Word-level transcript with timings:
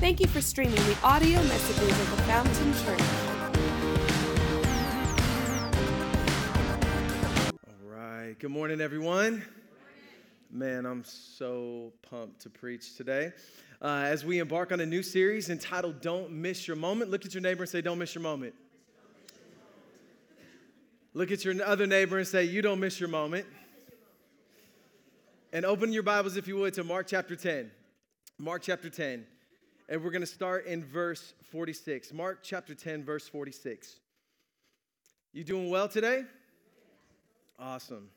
Thank 0.00 0.20
you 0.20 0.28
for 0.28 0.40
streaming 0.40 0.76
the 0.76 0.96
audio 1.02 1.42
messages 1.42 1.90
of 1.90 2.10
the 2.12 2.22
Fountain 2.22 2.72
Church. 2.84 3.00
All 7.66 7.84
right. 7.84 8.38
Good 8.38 8.52
morning, 8.52 8.80
everyone. 8.80 9.42
Man, 10.52 10.86
I'm 10.86 11.02
so 11.02 11.92
pumped 12.08 12.42
to 12.42 12.48
preach 12.48 12.96
today. 12.96 13.32
Uh, 13.82 14.04
as 14.04 14.24
we 14.24 14.38
embark 14.38 14.70
on 14.70 14.78
a 14.78 14.86
new 14.86 15.02
series 15.02 15.50
entitled 15.50 16.00
Don't 16.00 16.30
Miss 16.30 16.68
Your 16.68 16.76
Moment, 16.76 17.10
look 17.10 17.26
at 17.26 17.34
your 17.34 17.42
neighbor 17.42 17.64
and 17.64 17.68
say, 17.68 17.80
Don't 17.80 17.98
miss 17.98 18.14
your 18.14 18.22
moment. 18.22 18.54
Look 21.12 21.32
at 21.32 21.44
your 21.44 21.60
other 21.64 21.88
neighbor 21.88 22.18
and 22.18 22.26
say, 22.26 22.44
You 22.44 22.62
don't 22.62 22.78
miss 22.78 23.00
your 23.00 23.08
moment. 23.08 23.46
And 25.52 25.64
open 25.64 25.92
your 25.92 26.04
Bibles, 26.04 26.36
if 26.36 26.46
you 26.46 26.56
would, 26.58 26.74
to 26.74 26.84
Mark 26.84 27.08
chapter 27.08 27.34
10. 27.34 27.68
Mark 28.38 28.62
chapter 28.62 28.88
10. 28.88 29.26
And 29.90 30.04
we're 30.04 30.10
going 30.10 30.20
to 30.20 30.26
start 30.26 30.66
in 30.66 30.84
verse 30.84 31.32
46. 31.50 32.12
Mark 32.12 32.40
chapter 32.42 32.74
10, 32.74 33.04
verse 33.04 33.26
46. 33.26 34.00
You 35.32 35.44
doing 35.44 35.70
well 35.70 35.88
today? 35.88 36.24
Awesome. 37.58 38.10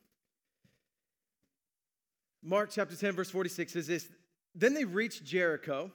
Mark 2.44 2.72
chapter 2.73 2.98
10, 2.98 3.14
verse 3.14 3.30
46 3.30 3.72
says 3.72 3.88
this 3.88 4.09
Then 4.54 4.73
they 4.73 4.84
reached 4.84 5.23
Jericho. 5.23 5.90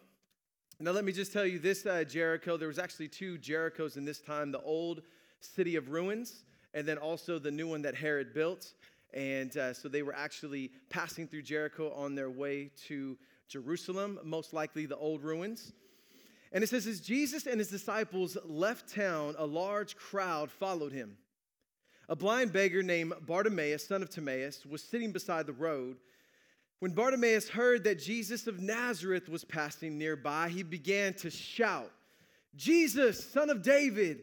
Now, 0.81 0.93
let 0.93 1.05
me 1.05 1.13
just 1.13 1.35
tell 1.35 1.45
you 1.45 1.59
this 1.59 1.85
uh, 1.85 2.05
Jericho, 2.05 2.57
there 2.57 2.69
was 2.69 2.79
actually 2.79 3.09
two 3.09 3.37
Jerichos 3.37 3.99
in 3.99 4.07
this 4.07 4.21
time 4.21 4.53
the 4.53 4.61
old 4.61 5.03
city 5.41 5.77
of 5.77 5.91
ruins, 5.91 6.45
and 6.73 6.89
then 6.89 6.97
also 6.97 7.39
the 7.39 7.51
new 7.51 7.69
one 7.69 7.83
that 7.83 7.95
Herod 7.95 8.33
built. 8.33 8.73
And 9.13 9.55
uh, 9.59 9.75
so 9.75 9.89
they 9.89 10.03
were 10.03 10.15
actually 10.15 10.71
passing 10.89 11.29
through 11.29 11.43
Jericho 11.43 11.93
on 11.93 12.15
their 12.15 12.31
way 12.31 12.71
to 12.89 13.19
Jerusalem, 13.49 14.19
most 14.25 14.53
likely 14.53 14.87
the 14.87 14.97
old 14.97 15.23
ruins. 15.23 15.73
And 16.53 16.63
it 16.65 16.69
says, 16.69 16.87
as 16.87 17.01
Jesus 17.01 17.47
and 17.47 17.59
his 17.59 17.69
disciples 17.69 18.37
left 18.45 18.95
town, 18.95 19.35
a 19.39 19.47
large 19.47 19.97
crowd 19.97 20.51
followed 20.51 20.93
him. 20.93 21.19
A 22.09 22.17
blind 22.17 22.53
beggar 22.53 22.83
named 22.83 23.15
Bartimaeus, 23.27 23.87
son 23.87 24.03
of 24.03 24.11
Timaeus, 24.11 24.65
was 24.65 24.83
sitting 24.83 25.13
beside 25.13 25.47
the 25.47 25.53
road. 25.53 25.97
When 26.79 26.93
Bartimaeus 26.93 27.49
heard 27.49 27.85
that 27.85 28.01
Jesus 28.01 28.47
of 28.47 28.61
Nazareth 28.61 29.29
was 29.29 29.45
passing 29.45 29.99
nearby, 29.99 30.49
he 30.49 30.63
began 30.63 31.15
to 31.15 31.31
shout, 31.31 31.91
Jesus, 32.55 33.25
son 33.33 33.51
of 33.51 33.63
David, 33.63 34.23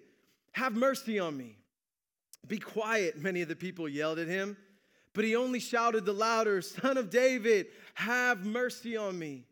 have 0.53 0.73
mercy 0.73 1.19
on 1.19 1.35
me. 1.35 1.57
Be 2.47 2.57
quiet, 2.57 3.17
many 3.17 3.41
of 3.41 3.47
the 3.47 3.55
people 3.55 3.87
yelled 3.87 4.19
at 4.19 4.27
him. 4.27 4.57
But 5.13 5.25
he 5.25 5.35
only 5.35 5.59
shouted 5.59 6.05
the 6.05 6.13
louder, 6.13 6.61
Son 6.61 6.97
of 6.97 7.09
David, 7.09 7.67
have 7.93 8.45
mercy 8.45 8.97
on 8.97 9.17
me. 9.17 9.45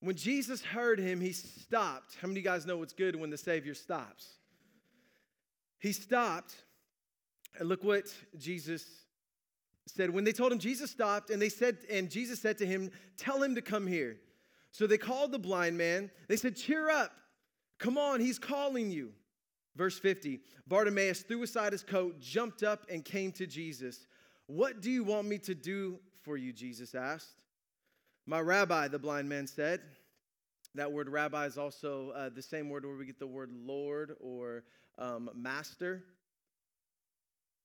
When 0.00 0.16
Jesus 0.16 0.62
heard 0.62 0.98
him, 0.98 1.20
he 1.20 1.32
stopped. 1.32 2.16
How 2.20 2.28
many 2.28 2.40
of 2.40 2.44
you 2.44 2.50
guys 2.50 2.66
know 2.66 2.76
what's 2.76 2.92
good 2.92 3.16
when 3.16 3.30
the 3.30 3.38
Savior 3.38 3.74
stops? 3.74 4.28
He 5.78 5.92
stopped, 5.92 6.54
and 7.58 7.68
look 7.68 7.84
what 7.84 8.12
Jesus 8.36 8.84
said. 9.86 10.10
When 10.10 10.24
they 10.24 10.32
told 10.32 10.52
him, 10.52 10.58
Jesus 10.58 10.90
stopped, 10.90 11.30
and 11.30 11.40
they 11.40 11.48
said, 11.48 11.78
and 11.90 12.10
Jesus 12.10 12.40
said 12.40 12.58
to 12.58 12.66
him, 12.66 12.90
Tell 13.16 13.42
him 13.42 13.54
to 13.54 13.62
come 13.62 13.86
here. 13.86 14.16
So 14.72 14.86
they 14.86 14.98
called 14.98 15.30
the 15.30 15.38
blind 15.38 15.78
man. 15.78 16.10
They 16.28 16.36
said, 16.36 16.56
Cheer 16.56 16.90
up. 16.90 17.12
Come 17.78 17.96
on, 17.96 18.20
he's 18.20 18.38
calling 18.38 18.90
you. 18.90 19.12
Verse 19.76 19.98
50 19.98 20.40
Bartimaeus 20.66 21.22
threw 21.22 21.42
aside 21.42 21.72
his 21.72 21.82
coat, 21.82 22.20
jumped 22.20 22.62
up, 22.62 22.86
and 22.90 23.04
came 23.04 23.32
to 23.32 23.46
Jesus. 23.46 24.06
What 24.46 24.80
do 24.80 24.90
you 24.90 25.04
want 25.04 25.26
me 25.26 25.38
to 25.38 25.54
do 25.54 25.98
for 26.22 26.36
you? 26.36 26.52
Jesus 26.52 26.94
asked. 26.94 27.40
My 28.26 28.40
rabbi, 28.40 28.88
the 28.88 28.98
blind 28.98 29.28
man 29.28 29.46
said. 29.46 29.80
That 30.74 30.90
word 30.90 31.08
rabbi 31.08 31.46
is 31.46 31.56
also 31.56 32.10
uh, 32.10 32.30
the 32.34 32.42
same 32.42 32.68
word 32.68 32.84
where 32.84 32.96
we 32.96 33.06
get 33.06 33.18
the 33.18 33.26
word 33.26 33.50
Lord 33.52 34.16
or 34.20 34.64
um, 34.98 35.30
master. 35.34 36.02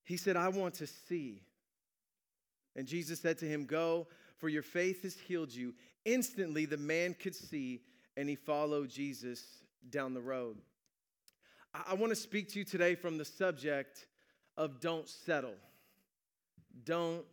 He 0.04 0.16
said, 0.16 0.38
I 0.38 0.50
want 0.50 0.76
to 0.76 0.88
see. 0.88 1.42
And 2.76 2.88
Jesus 2.88 3.20
said 3.20 3.38
to 3.40 3.46
him, 3.46 3.66
Go, 3.66 4.08
for 4.38 4.48
your 4.48 4.64
faith 4.64 5.04
has 5.04 5.16
healed 5.16 5.54
you. 5.54 5.74
Instantly, 6.06 6.66
the 6.66 6.78
man 6.78 7.14
could 7.14 7.36
see, 7.36 7.82
and 8.16 8.30
he 8.30 8.36
followed 8.36 8.90
Jesus 8.90 9.44
down 9.90 10.14
the 10.14 10.22
road. 10.22 10.58
I, 11.74 11.92
I 11.92 11.94
want 11.96 12.12
to 12.12 12.16
speak 12.16 12.50
to 12.54 12.60
you 12.60 12.66
today 12.66 12.96
from 12.96 13.18
the 13.18 13.26
subject 13.26 14.08
of 14.56 14.80
don't 14.80 15.10
settle. 15.10 15.56
Don't 16.86 17.26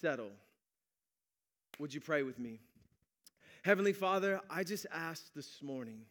settle. 0.00 0.30
Would 1.78 1.92
you 1.92 2.00
pray 2.00 2.22
with 2.22 2.38
me? 2.38 2.60
Heavenly 3.62 3.92
Father, 3.92 4.40
I 4.48 4.64
just 4.64 4.86
ask 4.92 5.34
this 5.34 5.62
morning 5.62 6.02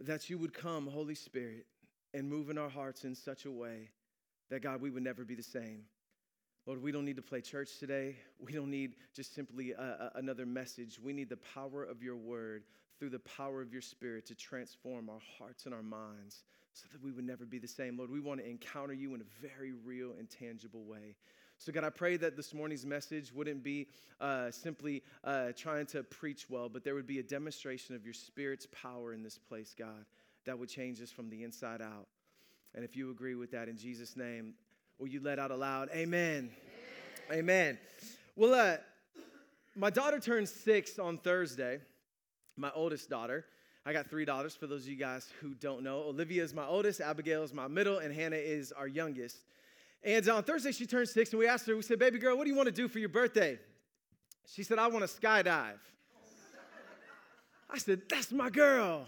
that 0.00 0.30
you 0.30 0.38
would 0.38 0.54
come, 0.54 0.86
Holy 0.86 1.14
Spirit, 1.14 1.66
and 2.14 2.28
move 2.28 2.50
in 2.50 2.58
our 2.58 2.68
hearts 2.68 3.04
in 3.04 3.14
such 3.14 3.44
a 3.44 3.50
way 3.50 3.90
that, 4.50 4.62
God, 4.62 4.80
we 4.80 4.90
would 4.90 5.02
never 5.02 5.24
be 5.24 5.34
the 5.34 5.42
same. 5.42 5.82
Lord, 6.66 6.82
we 6.82 6.92
don't 6.92 7.04
need 7.04 7.16
to 7.16 7.22
play 7.22 7.42
church 7.42 7.78
today. 7.78 8.16
We 8.38 8.52
don't 8.52 8.70
need 8.70 8.96
just 9.14 9.34
simply 9.34 9.72
a, 9.72 9.82
a, 10.14 10.18
another 10.18 10.46
message. 10.46 10.98
We 10.98 11.12
need 11.12 11.28
the 11.28 11.38
power 11.54 11.84
of 11.84 12.02
your 12.02 12.16
word 12.16 12.64
through 12.98 13.10
the 13.10 13.18
power 13.18 13.60
of 13.60 13.72
your 13.72 13.82
spirit 13.82 14.24
to 14.26 14.34
transform 14.34 15.10
our 15.10 15.20
hearts 15.38 15.66
and 15.66 15.74
our 15.74 15.82
minds 15.82 16.44
so 16.72 16.86
that 16.92 17.02
we 17.02 17.12
would 17.12 17.26
never 17.26 17.44
be 17.44 17.58
the 17.58 17.68
same. 17.68 17.98
Lord, 17.98 18.10
we 18.10 18.20
want 18.20 18.40
to 18.40 18.48
encounter 18.48 18.94
you 18.94 19.14
in 19.14 19.20
a 19.20 19.46
very 19.46 19.72
real 19.84 20.14
and 20.18 20.28
tangible 20.30 20.84
way. 20.84 21.16
So, 21.58 21.72
God, 21.72 21.84
I 21.84 21.90
pray 21.90 22.16
that 22.16 22.36
this 22.36 22.52
morning's 22.52 22.84
message 22.84 23.32
wouldn't 23.32 23.62
be 23.62 23.86
uh, 24.20 24.50
simply 24.50 25.02
uh, 25.22 25.52
trying 25.56 25.86
to 25.86 26.02
preach 26.02 26.50
well, 26.50 26.68
but 26.68 26.84
there 26.84 26.94
would 26.94 27.06
be 27.06 27.20
a 27.20 27.22
demonstration 27.22 27.94
of 27.94 28.04
your 28.04 28.14
Spirit's 28.14 28.66
power 28.72 29.12
in 29.12 29.22
this 29.22 29.38
place, 29.38 29.74
God, 29.78 30.04
that 30.44 30.58
would 30.58 30.68
change 30.68 31.00
us 31.00 31.10
from 31.10 31.30
the 31.30 31.42
inside 31.42 31.80
out. 31.80 32.06
And 32.74 32.84
if 32.84 32.96
you 32.96 33.10
agree 33.10 33.34
with 33.34 33.52
that 33.52 33.68
in 33.68 33.76
Jesus' 33.76 34.16
name, 34.16 34.54
will 34.98 35.08
you 35.08 35.20
let 35.20 35.38
out 35.38 35.50
aloud, 35.50 35.88
Amen. 35.94 36.50
Amen. 37.30 37.38
Amen. 37.38 37.78
Well, 38.36 38.54
uh, 38.54 38.76
my 39.76 39.90
daughter 39.90 40.18
turned 40.18 40.48
six 40.48 40.98
on 40.98 41.18
Thursday, 41.18 41.80
my 42.56 42.70
oldest 42.74 43.08
daughter. 43.08 43.44
I 43.86 43.92
got 43.92 44.08
three 44.08 44.24
daughters 44.24 44.54
for 44.54 44.66
those 44.66 44.84
of 44.84 44.88
you 44.88 44.96
guys 44.96 45.28
who 45.40 45.54
don't 45.54 45.82
know. 45.82 46.04
Olivia 46.04 46.42
is 46.42 46.54
my 46.54 46.66
oldest, 46.66 47.00
Abigail 47.00 47.42
is 47.42 47.52
my 47.52 47.68
middle, 47.68 47.98
and 47.98 48.14
Hannah 48.14 48.36
is 48.36 48.72
our 48.72 48.88
youngest. 48.88 49.38
And 50.04 50.28
on 50.28 50.42
Thursday, 50.42 50.72
she 50.72 50.86
turned 50.86 51.08
six, 51.08 51.30
and 51.30 51.38
we 51.38 51.48
asked 51.48 51.66
her, 51.66 51.74
we 51.74 51.82
said, 51.82 51.98
Baby 51.98 52.18
girl, 52.18 52.36
what 52.36 52.44
do 52.44 52.50
you 52.50 52.56
want 52.56 52.66
to 52.66 52.74
do 52.74 52.88
for 52.88 52.98
your 52.98 53.08
birthday? 53.08 53.58
She 54.52 54.62
said, 54.62 54.78
I 54.78 54.86
want 54.88 55.08
to 55.08 55.20
skydive. 55.20 55.78
I 57.70 57.78
said, 57.78 58.02
That's 58.08 58.30
my 58.30 58.50
girl. 58.50 59.06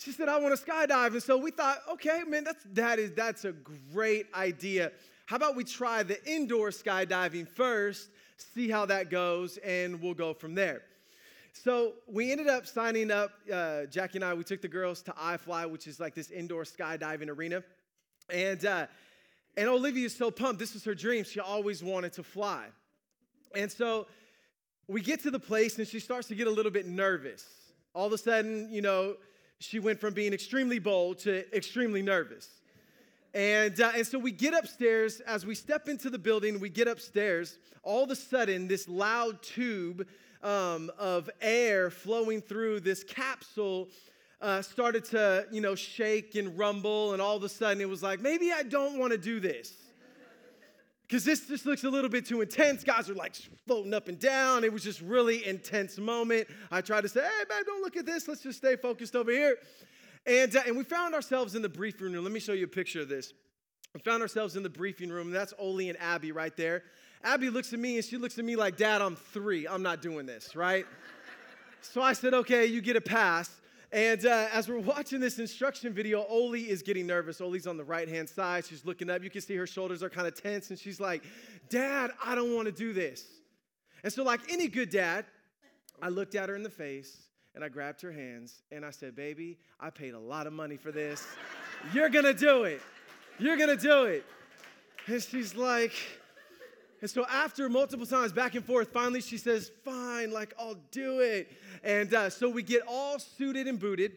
She 0.00 0.12
said, 0.12 0.30
I 0.30 0.38
want 0.38 0.58
to 0.58 0.64
skydive. 0.64 1.12
And 1.12 1.22
so 1.22 1.36
we 1.36 1.50
thought, 1.50 1.76
okay, 1.92 2.22
man, 2.26 2.42
that's, 2.42 2.64
that 2.72 2.98
is, 2.98 3.12
that's 3.12 3.44
a 3.44 3.52
great 3.92 4.28
idea. 4.34 4.92
How 5.26 5.36
about 5.36 5.56
we 5.56 5.62
try 5.62 6.02
the 6.02 6.18
indoor 6.26 6.70
skydiving 6.70 7.46
first, 7.46 8.08
see 8.54 8.70
how 8.70 8.86
that 8.86 9.10
goes, 9.10 9.58
and 9.58 10.00
we'll 10.00 10.14
go 10.14 10.32
from 10.32 10.54
there. 10.54 10.80
So 11.52 11.94
we 12.06 12.32
ended 12.32 12.48
up 12.48 12.66
signing 12.66 13.10
up, 13.10 13.32
uh, 13.52 13.84
Jackie 13.90 14.16
and 14.16 14.24
I, 14.24 14.32
we 14.32 14.42
took 14.42 14.62
the 14.62 14.68
girls 14.68 15.02
to 15.02 15.10
iFly, 15.12 15.70
which 15.70 15.86
is 15.86 16.00
like 16.00 16.14
this 16.14 16.30
indoor 16.30 16.64
skydiving 16.64 17.28
arena. 17.28 17.62
And, 18.30 18.64
uh, 18.64 18.86
and 19.56 19.68
Olivia 19.68 20.06
is 20.06 20.16
so 20.16 20.30
pumped. 20.30 20.58
This 20.58 20.74
is 20.74 20.84
her 20.84 20.94
dream. 20.94 21.24
She 21.24 21.40
always 21.40 21.82
wanted 21.82 22.12
to 22.14 22.22
fly. 22.22 22.66
And 23.54 23.70
so 23.70 24.06
we 24.86 25.00
get 25.00 25.22
to 25.22 25.30
the 25.30 25.40
place 25.40 25.78
and 25.78 25.86
she 25.86 26.00
starts 26.00 26.28
to 26.28 26.34
get 26.34 26.46
a 26.46 26.50
little 26.50 26.70
bit 26.70 26.86
nervous. 26.86 27.46
All 27.94 28.06
of 28.06 28.12
a 28.12 28.18
sudden, 28.18 28.72
you 28.72 28.82
know, 28.82 29.16
she 29.58 29.78
went 29.78 30.00
from 30.00 30.14
being 30.14 30.32
extremely 30.32 30.78
bold 30.78 31.18
to 31.20 31.54
extremely 31.54 32.02
nervous. 32.02 32.48
And, 33.34 33.80
uh, 33.80 33.92
and 33.94 34.06
so 34.06 34.18
we 34.18 34.32
get 34.32 34.54
upstairs. 34.54 35.20
As 35.20 35.46
we 35.46 35.54
step 35.54 35.88
into 35.88 36.10
the 36.10 36.18
building, 36.18 36.58
we 36.58 36.68
get 36.68 36.88
upstairs. 36.88 37.58
All 37.82 38.02
of 38.02 38.10
a 38.10 38.16
sudden, 38.16 38.66
this 38.66 38.88
loud 38.88 39.42
tube 39.42 40.06
um, 40.42 40.90
of 40.98 41.30
air 41.40 41.90
flowing 41.90 42.40
through 42.40 42.80
this 42.80 43.04
capsule 43.04 43.88
uh, 44.40 44.62
started 44.62 45.04
to, 45.06 45.46
you 45.50 45.60
know, 45.60 45.74
shake 45.74 46.34
and 46.34 46.56
rumble, 46.58 47.12
and 47.12 47.20
all 47.20 47.36
of 47.36 47.42
a 47.42 47.48
sudden 47.48 47.80
it 47.80 47.88
was 47.88 48.02
like, 48.02 48.20
maybe 48.20 48.52
I 48.52 48.62
don't 48.62 48.98
want 48.98 49.12
to 49.12 49.18
do 49.18 49.40
this. 49.40 49.74
Because 51.02 51.24
this 51.24 51.48
just 51.48 51.66
looks 51.66 51.82
a 51.82 51.90
little 51.90 52.08
bit 52.08 52.24
too 52.24 52.40
intense. 52.40 52.84
Guys 52.84 53.10
are 53.10 53.14
like 53.14 53.34
floating 53.66 53.92
up 53.92 54.06
and 54.06 54.16
down. 54.16 54.62
It 54.62 54.72
was 54.72 54.84
just 54.84 55.00
really 55.00 55.44
intense 55.44 55.98
moment. 55.98 56.46
I 56.70 56.82
tried 56.82 57.00
to 57.00 57.08
say, 57.08 57.20
hey, 57.20 57.44
babe, 57.48 57.66
don't 57.66 57.82
look 57.82 57.96
at 57.96 58.06
this. 58.06 58.28
Let's 58.28 58.42
just 58.42 58.58
stay 58.58 58.76
focused 58.76 59.16
over 59.16 59.32
here. 59.32 59.56
And, 60.24 60.54
uh, 60.54 60.62
and 60.68 60.76
we 60.76 60.84
found 60.84 61.16
ourselves 61.16 61.56
in 61.56 61.62
the 61.62 61.68
briefing 61.68 62.12
room. 62.12 62.22
Let 62.22 62.32
me 62.32 62.38
show 62.38 62.52
you 62.52 62.64
a 62.64 62.68
picture 62.68 63.00
of 63.00 63.08
this. 63.08 63.32
We 63.92 64.00
found 64.02 64.22
ourselves 64.22 64.54
in 64.54 64.62
the 64.62 64.70
briefing 64.70 65.10
room. 65.10 65.32
That's 65.32 65.52
Oli 65.58 65.88
and 65.88 65.98
Abby 66.00 66.30
right 66.30 66.56
there. 66.56 66.84
Abby 67.24 67.50
looks 67.50 67.72
at 67.72 67.80
me 67.80 67.96
and 67.96 68.04
she 68.04 68.16
looks 68.16 68.38
at 68.38 68.44
me 68.44 68.54
like, 68.54 68.76
Dad, 68.76 69.02
I'm 69.02 69.16
three. 69.16 69.66
I'm 69.66 69.82
not 69.82 70.02
doing 70.02 70.26
this, 70.26 70.54
right? 70.54 70.86
so 71.80 72.00
I 72.02 72.12
said, 72.12 72.34
okay, 72.34 72.66
you 72.66 72.80
get 72.80 72.94
a 72.94 73.00
pass. 73.00 73.50
And 73.92 74.24
uh, 74.24 74.46
as 74.52 74.68
we're 74.68 74.78
watching 74.78 75.18
this 75.18 75.40
instruction 75.40 75.92
video, 75.92 76.24
Oli 76.28 76.70
is 76.70 76.80
getting 76.80 77.08
nervous. 77.08 77.40
Oli's 77.40 77.66
on 77.66 77.76
the 77.76 77.84
right 77.84 78.08
hand 78.08 78.28
side. 78.28 78.64
She's 78.64 78.84
looking 78.84 79.10
up. 79.10 79.24
You 79.24 79.30
can 79.30 79.40
see 79.40 79.56
her 79.56 79.66
shoulders 79.66 80.02
are 80.02 80.08
kind 80.08 80.28
of 80.28 80.40
tense. 80.40 80.70
And 80.70 80.78
she's 80.78 81.00
like, 81.00 81.24
Dad, 81.68 82.12
I 82.24 82.36
don't 82.36 82.54
want 82.54 82.66
to 82.66 82.72
do 82.72 82.92
this. 82.92 83.24
And 84.04 84.12
so, 84.12 84.22
like 84.22 84.40
any 84.48 84.68
good 84.68 84.90
dad, 84.90 85.26
I 86.00 86.08
looked 86.08 86.36
at 86.36 86.48
her 86.48 86.54
in 86.54 86.62
the 86.62 86.70
face 86.70 87.18
and 87.54 87.64
I 87.64 87.68
grabbed 87.68 88.00
her 88.02 88.12
hands 88.12 88.62
and 88.70 88.84
I 88.84 88.90
said, 88.90 89.16
Baby, 89.16 89.58
I 89.80 89.90
paid 89.90 90.14
a 90.14 90.18
lot 90.18 90.46
of 90.46 90.52
money 90.52 90.76
for 90.76 90.92
this. 90.92 91.26
You're 91.92 92.08
gonna 92.08 92.32
do 92.32 92.64
it. 92.64 92.80
You're 93.38 93.56
gonna 93.56 93.76
do 93.76 94.04
it. 94.04 94.24
And 95.06 95.20
she's 95.20 95.56
like, 95.56 95.92
and 97.00 97.10
so 97.10 97.26
after 97.26 97.68
multiple 97.68 98.06
times 98.06 98.32
back 98.32 98.54
and 98.54 98.64
forth, 98.64 98.92
finally 98.92 99.20
she 99.20 99.38
says, 99.38 99.70
Fine, 99.84 100.32
like 100.32 100.54
I'll 100.58 100.78
do 100.90 101.20
it. 101.20 101.50
And 101.82 102.12
uh, 102.12 102.30
so 102.30 102.48
we 102.48 102.62
get 102.62 102.82
all 102.86 103.18
suited 103.18 103.66
and 103.66 103.78
booted. 103.78 104.12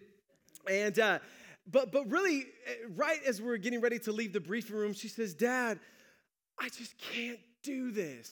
And 0.69 0.97
uh, 0.99 1.19
but 1.71 1.91
but 1.91 2.09
really, 2.09 2.45
eh, 2.65 2.73
right 2.95 3.19
as 3.25 3.41
we're 3.41 3.57
getting 3.57 3.81
ready 3.81 3.99
to 3.99 4.11
leave 4.11 4.33
the 4.33 4.41
briefing 4.41 4.75
room, 4.75 4.93
she 4.93 5.07
says, 5.07 5.33
Dad, 5.33 5.79
I 6.59 6.69
just 6.69 6.97
can't 6.97 7.39
do 7.63 7.91
this. 7.91 8.31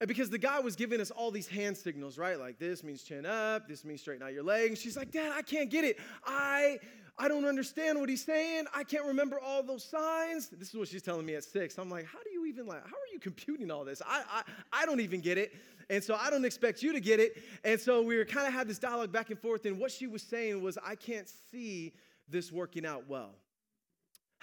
And 0.00 0.08
because 0.08 0.28
the 0.28 0.38
guy 0.38 0.60
was 0.60 0.76
giving 0.76 1.00
us 1.00 1.10
all 1.10 1.30
these 1.30 1.48
hand 1.48 1.76
signals, 1.76 2.18
right? 2.18 2.38
Like 2.38 2.58
this 2.58 2.84
means 2.84 3.02
chin 3.02 3.24
up, 3.24 3.68
this 3.68 3.84
means 3.84 4.00
straighten 4.02 4.22
out 4.22 4.32
your 4.32 4.42
leg. 4.42 4.68
And 4.68 4.78
she's 4.78 4.96
like, 4.96 5.10
Dad, 5.10 5.32
I 5.34 5.42
can't 5.42 5.70
get 5.70 5.84
it. 5.84 5.98
I 6.26 6.78
I 7.18 7.28
don't 7.28 7.46
understand 7.46 7.98
what 7.98 8.10
he's 8.10 8.24
saying. 8.24 8.64
I 8.74 8.84
can't 8.84 9.06
remember 9.06 9.40
all 9.40 9.62
those 9.62 9.84
signs. 9.84 10.48
This 10.50 10.68
is 10.68 10.74
what 10.74 10.88
she's 10.88 11.02
telling 11.02 11.24
me 11.24 11.34
at 11.34 11.44
six. 11.44 11.78
I'm 11.78 11.90
like, 11.90 12.04
how 12.04 12.18
do 12.22 12.30
you 12.30 12.35
even 12.46 12.66
like, 12.66 12.82
how 12.82 12.94
are 12.94 13.12
you 13.12 13.18
computing 13.18 13.70
all 13.70 13.84
this? 13.84 14.02
I 14.06 14.22
I, 14.30 14.42
I 14.82 14.86
don't 14.86 15.00
even 15.00 15.20
get 15.20 15.38
it. 15.38 15.52
And 15.88 16.02
so 16.02 16.16
I 16.20 16.30
don't 16.30 16.44
expect 16.44 16.82
you 16.82 16.92
to 16.92 17.00
get 17.00 17.20
it. 17.20 17.40
And 17.64 17.80
so 17.80 18.02
we 18.02 18.16
were 18.16 18.24
kind 18.24 18.46
of 18.46 18.52
had 18.52 18.66
this 18.68 18.78
dialogue 18.78 19.12
back 19.12 19.30
and 19.30 19.38
forth. 19.38 19.66
And 19.66 19.78
what 19.78 19.92
she 19.92 20.06
was 20.06 20.22
saying 20.22 20.60
was, 20.60 20.78
I 20.84 20.96
can't 20.96 21.28
see 21.52 21.92
this 22.28 22.50
working 22.50 22.84
out 22.84 23.08
well. 23.08 23.30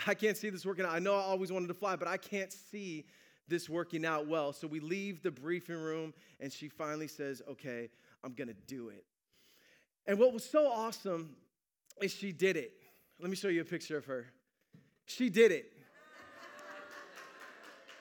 I 0.08 0.14
can't 0.14 0.38
see 0.38 0.50
this 0.50 0.66
working 0.66 0.86
out. 0.86 0.94
I 0.94 1.00
know 1.00 1.16
I 1.16 1.22
always 1.22 1.52
wanted 1.52 1.68
to 1.68 1.74
fly, 1.74 1.96
but 1.96 2.08
I 2.08 2.18
can't 2.18 2.52
see 2.52 3.06
this 3.48 3.70
working 3.70 4.06
out 4.06 4.28
well. 4.28 4.54
So 4.54 4.68
we 4.68 4.80
leave 4.80 5.22
the 5.22 5.32
briefing 5.32 5.76
room, 5.76 6.14
and 6.40 6.52
she 6.52 6.70
finally 6.70 7.08
says, 7.08 7.42
Okay, 7.50 7.90
I'm 8.24 8.34
gonna 8.34 8.54
do 8.68 8.90
it. 8.90 9.06
And 10.08 10.18
what 10.18 10.34
was 10.34 10.44
so 10.44 10.68
awesome 10.68 11.36
is 12.02 12.12
she 12.12 12.32
did 12.32 12.58
it. 12.58 12.74
Let 13.20 13.30
me 13.30 13.36
show 13.36 13.50
you 13.50 13.62
a 13.62 13.66
picture 13.66 13.98
of 13.98 14.06
her. 14.06 14.28
She 15.06 15.30
did 15.30 15.52
it. 15.52 15.73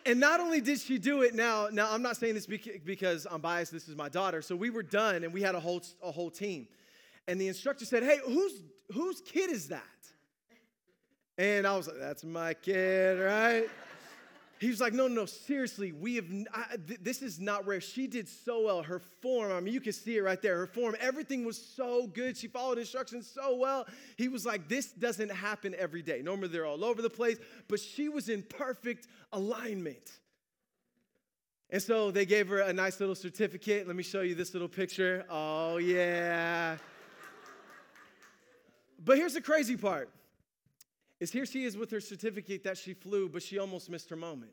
And 0.04 0.19
not 0.19 0.40
only 0.40 0.60
did 0.60 0.81
she 0.81 0.99
do 0.99 1.22
it 1.22 1.34
now, 1.34 1.69
now 1.72 1.93
I'm 1.93 2.02
not 2.02 2.16
saying 2.16 2.34
this 2.34 2.46
because 2.46 3.26
I'm 3.31 3.40
biased, 3.40 3.72
this 3.72 3.88
is 3.88 3.96
my 3.96 4.08
daughter. 4.08 4.43
So 4.43 4.56
we 4.56 4.70
were 4.70 4.82
done 4.82 5.25
and 5.25 5.32
we 5.32 5.43
had 5.43 5.54
a 5.54 5.60
whole, 5.60 5.82
a 6.02 6.10
whole 6.10 6.31
team. 6.31 6.66
And 7.28 7.40
the 7.40 7.49
instructor 7.49 7.84
said, 7.84 8.02
Hey, 8.02 8.19
whose, 8.25 8.60
whose 8.93 9.20
kid 9.20 9.50
is 9.50 9.69
that? 9.69 9.82
And 11.38 11.66
I 11.66 11.76
was 11.76 11.87
like, 11.87 11.99
That's 11.99 12.25
my 12.25 12.54
kid, 12.54 13.20
right? 13.20 13.69
He 14.62 14.69
was 14.69 14.81
like, 14.81 14.93
no, 14.93 15.08
no, 15.08 15.26
seriously, 15.26 15.90
we 15.90 16.14
have, 16.14 16.26
I, 16.55 16.76
th- 16.87 17.00
this 17.02 17.20
is 17.20 17.40
not 17.40 17.66
rare. 17.66 17.81
She 17.81 18.06
did 18.06 18.28
so 18.28 18.66
well. 18.66 18.81
Her 18.81 19.00
form, 19.20 19.50
I 19.50 19.58
mean, 19.58 19.75
you 19.75 19.81
can 19.81 19.93
see 19.93 20.16
it 20.16 20.20
right 20.20 20.40
there. 20.40 20.56
Her 20.56 20.69
form, 20.69 20.94
everything 21.00 21.44
was 21.44 21.60
so 21.60 22.06
good. 22.06 22.37
She 22.37 22.46
followed 22.46 22.78
instructions 22.78 23.28
so 23.28 23.56
well. 23.56 23.88
He 24.16 24.28
was 24.28 24.46
like, 24.46 24.69
this 24.69 24.93
doesn't 24.93 25.32
happen 25.32 25.75
every 25.76 26.00
day. 26.00 26.22
Normally 26.22 26.46
they're 26.46 26.64
all 26.64 26.84
over 26.84 27.02
the 27.02 27.10
place, 27.10 27.38
but 27.66 27.81
she 27.81 28.08
was 28.08 28.28
in 28.28 28.44
perfect 28.44 29.08
alignment. 29.32 30.12
And 31.70 31.82
so 31.82 32.11
they 32.11 32.26
gave 32.26 32.49
her 32.49 32.61
a 32.61 32.73
nice 32.73 33.00
little 33.00 33.14
certificate. 33.14 33.87
Let 33.87 33.96
me 33.96 34.02
show 34.02 34.20
you 34.20 34.34
this 34.34 34.52
little 34.52 34.69
picture. 34.69 35.25
Oh, 35.31 35.79
yeah. 35.79 36.76
but 39.02 39.17
here's 39.17 39.34
the 39.34 39.40
crazy 39.40 39.76
part 39.76 40.11
is 41.19 41.31
here 41.31 41.46
she 41.46 41.64
is 41.64 41.76
with 41.76 41.90
her 41.93 42.00
certificate 42.00 42.64
that 42.64 42.76
she 42.76 42.94
flew, 42.94 43.29
but 43.29 43.43
she 43.43 43.58
almost 43.58 43.88
missed 43.88 44.11
her 44.11 44.17
moment. 44.17 44.50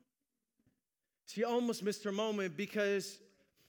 She 1.25 1.43
almost 1.43 1.83
missed 1.83 2.03
her 2.03 2.11
moment 2.11 2.55
because 2.55 3.19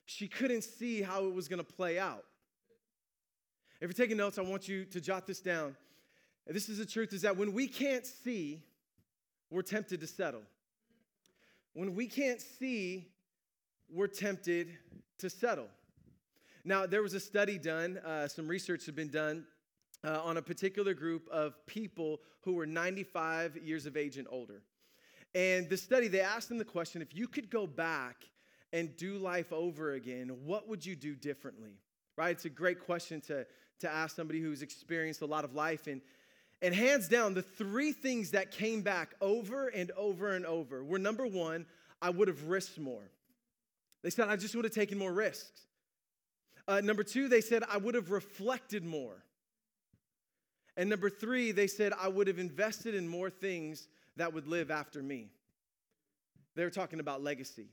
she 0.05 0.27
couldn't 0.27 0.63
see 0.63 1.01
how 1.01 1.25
it 1.25 1.33
was 1.33 1.47
going 1.47 1.63
to 1.63 1.73
play 1.73 1.99
out. 1.99 2.23
If 3.81 3.87
you're 3.87 3.93
taking 3.93 4.17
notes, 4.17 4.37
I 4.37 4.43
want 4.43 4.67
you 4.67 4.85
to 4.85 5.01
jot 5.01 5.25
this 5.25 5.41
down. 5.41 5.75
This 6.45 6.69
is 6.69 6.77
the 6.77 6.85
truth 6.85 7.11
is 7.11 7.23
that 7.23 7.35
when 7.35 7.53
we 7.53 7.67
can't 7.67 8.05
see, 8.05 8.61
we're 9.49 9.61
tempted 9.63 9.99
to 10.01 10.07
settle. 10.07 10.43
When 11.73 11.95
we 11.95 12.07
can't 12.07 12.41
see, 12.41 13.07
we're 13.89 14.07
tempted 14.07 14.77
to 15.19 15.29
settle. 15.29 15.69
Now, 16.65 16.85
there 16.85 17.01
was 17.01 17.13
a 17.13 17.19
study 17.19 17.57
done, 17.57 17.97
uh, 17.99 18.27
some 18.27 18.47
research 18.47 18.85
had 18.85 18.95
been 18.95 19.09
done 19.09 19.45
uh, 20.03 20.19
on 20.21 20.35
a 20.35 20.41
particular 20.41 20.93
group 20.93 21.29
of 21.29 21.53
people 21.67 22.19
who 22.41 22.53
were 22.53 22.65
95 22.65 23.57
years 23.63 23.85
of 23.85 23.95
age 23.95 24.17
and 24.17 24.27
older. 24.29 24.61
And 25.33 25.69
the 25.69 25.77
study, 25.77 26.09
they 26.09 26.19
asked 26.19 26.49
them 26.49 26.57
the 26.57 26.65
question 26.65 27.01
if 27.01 27.15
you 27.15 27.27
could 27.27 27.49
go 27.49 27.65
back 27.65 28.29
and 28.73 28.95
do 28.97 29.17
life 29.17 29.53
over 29.53 29.93
again, 29.93 30.29
what 30.43 30.67
would 30.67 30.85
you 30.85 30.95
do 30.97 31.15
differently? 31.15 31.77
Right? 32.17 32.31
It's 32.31 32.45
a 32.45 32.49
great 32.49 32.81
question 32.81 33.21
to, 33.21 33.45
to 33.79 33.89
ask 33.89 34.15
somebody 34.15 34.41
who's 34.41 34.61
experienced 34.61 35.21
a 35.21 35.25
lot 35.25 35.45
of 35.45 35.55
life. 35.55 35.87
And, 35.87 36.01
and 36.61 36.75
hands 36.75 37.07
down, 37.07 37.33
the 37.33 37.41
three 37.41 37.91
things 37.91 38.31
that 38.31 38.51
came 38.51 38.81
back 38.81 39.15
over 39.19 39.67
and 39.67 39.91
over 39.91 40.35
and 40.35 40.45
over 40.45 40.83
were 40.83 40.99
number 40.99 41.25
one, 41.25 41.65
I 42.01 42.09
would 42.09 42.27
have 42.27 42.43
risked 42.45 42.79
more. 42.79 43.09
They 44.03 44.09
said, 44.09 44.29
I 44.29 44.35
just 44.35 44.55
would 44.55 44.65
have 44.65 44.73
taken 44.73 44.97
more 44.97 45.11
risks. 45.11 45.65
Uh, 46.67 46.81
number 46.81 47.03
two, 47.03 47.27
they 47.27 47.41
said, 47.41 47.63
I 47.69 47.77
would 47.77 47.95
have 47.95 48.11
reflected 48.11 48.85
more. 48.85 49.23
And 50.77 50.89
number 50.89 51.09
three, 51.09 51.51
they 51.51 51.67
said, 51.67 51.93
I 51.99 52.07
would 52.07 52.27
have 52.27 52.39
invested 52.39 52.95
in 52.95 53.07
more 53.07 53.29
things 53.29 53.87
that 54.17 54.33
would 54.33 54.47
live 54.47 54.71
after 54.71 55.01
me. 55.01 55.29
They 56.55 56.63
were 56.63 56.69
talking 56.69 56.99
about 56.99 57.23
legacy. 57.23 57.67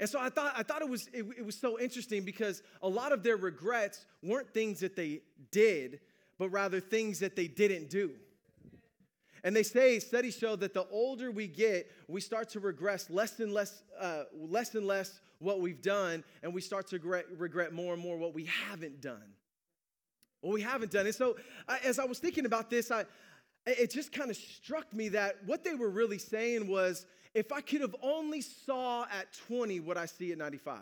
And 0.00 0.08
so 0.08 0.18
I 0.18 0.30
thought, 0.30 0.54
I 0.56 0.62
thought 0.62 0.82
it, 0.82 0.88
was, 0.88 1.06
it, 1.12 1.24
it 1.38 1.44
was 1.44 1.60
so 1.60 1.78
interesting 1.78 2.24
because 2.24 2.62
a 2.80 2.88
lot 2.88 3.12
of 3.12 3.22
their 3.22 3.36
regrets 3.36 4.06
weren't 4.22 4.52
things 4.54 4.80
that 4.80 4.96
they 4.96 5.20
did, 5.50 6.00
but 6.42 6.48
rather 6.48 6.80
things 6.80 7.20
that 7.20 7.36
they 7.36 7.46
didn't 7.46 7.88
do. 7.88 8.10
And 9.44 9.54
they 9.54 9.62
say, 9.62 10.00
studies 10.00 10.36
show 10.36 10.56
that 10.56 10.74
the 10.74 10.84
older 10.90 11.30
we 11.30 11.46
get, 11.46 11.88
we 12.08 12.20
start 12.20 12.48
to 12.48 12.58
regress 12.58 13.08
less 13.08 13.38
and 13.38 13.52
less, 13.52 13.84
uh, 13.96 14.24
less 14.34 14.74
and 14.74 14.84
less 14.84 15.20
what 15.38 15.60
we've 15.60 15.80
done, 15.80 16.24
and 16.42 16.52
we 16.52 16.60
start 16.60 16.88
to 16.88 16.96
regret, 16.96 17.26
regret 17.38 17.72
more 17.72 17.94
and 17.94 18.02
more 18.02 18.16
what 18.16 18.34
we 18.34 18.46
haven't 18.46 19.00
done. 19.00 19.22
Well, 20.42 20.50
we 20.50 20.62
haven't 20.62 20.90
done 20.90 21.06
And 21.06 21.14
So, 21.14 21.36
I, 21.68 21.78
as 21.84 22.00
I 22.00 22.06
was 22.06 22.18
thinking 22.18 22.44
about 22.44 22.70
this, 22.70 22.90
I, 22.90 23.04
it 23.64 23.92
just 23.92 24.10
kind 24.10 24.28
of 24.28 24.36
struck 24.36 24.92
me 24.92 25.10
that 25.10 25.36
what 25.46 25.62
they 25.62 25.76
were 25.76 25.90
really 25.90 26.18
saying 26.18 26.66
was 26.66 27.06
if 27.34 27.52
I 27.52 27.60
could 27.60 27.82
have 27.82 27.94
only 28.02 28.40
saw 28.40 29.04
at 29.04 29.32
20 29.46 29.78
what 29.78 29.96
I 29.96 30.06
see 30.06 30.32
at 30.32 30.38
95. 30.38 30.80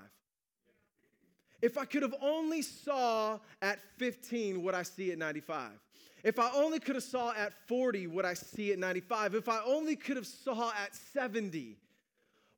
If 1.63 1.77
I 1.77 1.85
could 1.85 2.03
have 2.03 2.15
only 2.23 2.63
saw 2.63 3.39
at 3.61 3.79
15 3.99 4.63
what 4.63 4.75
I 4.75 4.83
see 4.83 5.13
at 5.13 5.19
95. 5.19 5.71
If 6.23 6.39
I 6.39 6.51
only 6.55 6.79
could 6.81 6.97
have 6.97 7.05
saw 7.05 7.33
at 7.33 7.53
40 7.67 8.07
what 8.07 8.25
I 8.25 8.35
see 8.35 8.73
at 8.73 8.79
95. 8.79 9.35
If 9.35 9.49
I 9.49 9.61
only 9.65 9.97
could 9.97 10.17
have 10.17 10.27
saw 10.27 10.71
at 10.71 10.95
70 10.95 11.77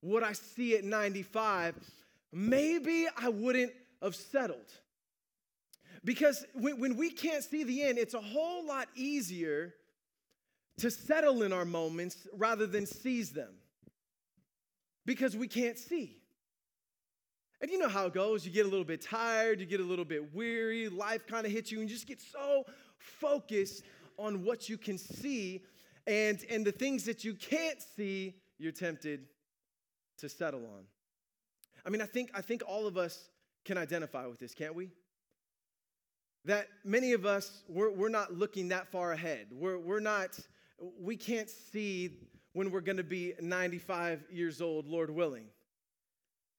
what 0.00 0.22
I 0.22 0.32
see 0.32 0.76
at 0.76 0.84
95, 0.84 1.74
maybe 2.32 3.06
I 3.16 3.28
wouldn't 3.28 3.72
have 4.02 4.16
settled. 4.16 4.72
Because 6.04 6.44
when, 6.54 6.80
when 6.80 6.96
we 6.96 7.10
can't 7.10 7.44
see 7.44 7.62
the 7.62 7.82
end, 7.84 7.98
it's 7.98 8.14
a 8.14 8.20
whole 8.20 8.66
lot 8.66 8.88
easier 8.96 9.74
to 10.78 10.90
settle 10.90 11.42
in 11.42 11.52
our 11.52 11.64
moments 11.64 12.26
rather 12.32 12.66
than 12.66 12.86
seize 12.86 13.30
them 13.30 13.54
because 15.04 15.36
we 15.36 15.46
can't 15.46 15.78
see. 15.78 16.21
And 17.62 17.70
you 17.70 17.78
know 17.78 17.88
how 17.88 18.06
it 18.06 18.12
goes. 18.12 18.44
You 18.44 18.52
get 18.52 18.66
a 18.66 18.68
little 18.68 18.84
bit 18.84 19.00
tired, 19.00 19.60
you 19.60 19.66
get 19.66 19.80
a 19.80 19.84
little 19.84 20.04
bit 20.04 20.34
weary, 20.34 20.88
life 20.88 21.26
kind 21.26 21.46
of 21.46 21.52
hits 21.52 21.72
you, 21.72 21.80
and 21.80 21.88
you 21.88 21.94
just 21.94 22.06
get 22.06 22.20
so 22.20 22.64
focused 22.98 23.84
on 24.18 24.44
what 24.44 24.68
you 24.68 24.76
can 24.76 24.98
see. 24.98 25.62
And, 26.06 26.44
and 26.50 26.64
the 26.64 26.72
things 26.72 27.04
that 27.04 27.24
you 27.24 27.34
can't 27.34 27.80
see, 27.80 28.34
you're 28.58 28.72
tempted 28.72 29.26
to 30.18 30.28
settle 30.28 30.60
on. 30.60 30.84
I 31.86 31.90
mean, 31.90 32.02
I 32.02 32.06
think, 32.06 32.30
I 32.34 32.42
think 32.42 32.62
all 32.66 32.86
of 32.86 32.98
us 32.98 33.30
can 33.64 33.78
identify 33.78 34.26
with 34.26 34.38
this, 34.38 34.54
can't 34.54 34.74
we? 34.74 34.90
that 36.44 36.68
many 36.84 37.12
of 37.12 37.24
us, 37.24 37.62
we're, 37.68 37.90
we're 37.90 38.08
not 38.08 38.32
looking 38.32 38.68
that 38.68 38.88
far 38.88 39.12
ahead. 39.12 39.46
We're, 39.52 39.78
we're 39.78 40.00
not, 40.00 40.38
we 41.00 41.16
can't 41.16 41.48
see 41.48 42.18
when 42.52 42.70
we're 42.70 42.80
going 42.80 42.96
to 42.96 43.04
be 43.04 43.34
95 43.40 44.24
years 44.30 44.60
old, 44.60 44.86
Lord 44.86 45.10
willing. 45.10 45.44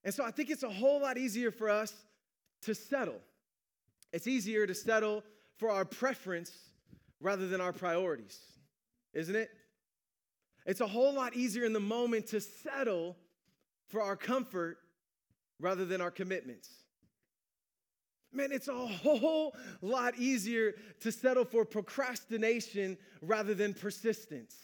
And 0.03 0.13
so 0.13 0.23
I 0.23 0.31
think 0.31 0.49
it's 0.49 0.63
a 0.63 0.69
whole 0.69 1.01
lot 1.01 1.17
easier 1.17 1.51
for 1.51 1.69
us 1.69 1.93
to 2.63 2.75
settle. 2.75 3.19
It's 4.11 4.27
easier 4.27 4.67
to 4.67 4.75
settle 4.75 5.23
for 5.57 5.69
our 5.69 5.85
preference 5.85 6.51
rather 7.19 7.47
than 7.47 7.61
our 7.61 7.73
priorities, 7.73 8.37
isn't 9.13 9.35
it? 9.35 9.49
It's 10.65 10.81
a 10.81 10.87
whole 10.87 11.13
lot 11.13 11.35
easier 11.35 11.65
in 11.65 11.73
the 11.73 11.79
moment 11.79 12.27
to 12.27 12.41
settle 12.41 13.17
for 13.87 14.01
our 14.01 14.15
comfort 14.15 14.77
rather 15.59 15.85
than 15.85 16.01
our 16.01 16.11
commitments. 16.11 16.69
Man, 18.31 18.51
it's 18.51 18.67
a 18.67 18.73
whole 18.73 19.55
lot 19.81 20.17
easier 20.17 20.73
to 21.01 21.11
settle 21.11 21.45
for 21.45 21.65
procrastination 21.65 22.97
rather 23.21 23.53
than 23.53 23.73
persistence. 23.73 24.55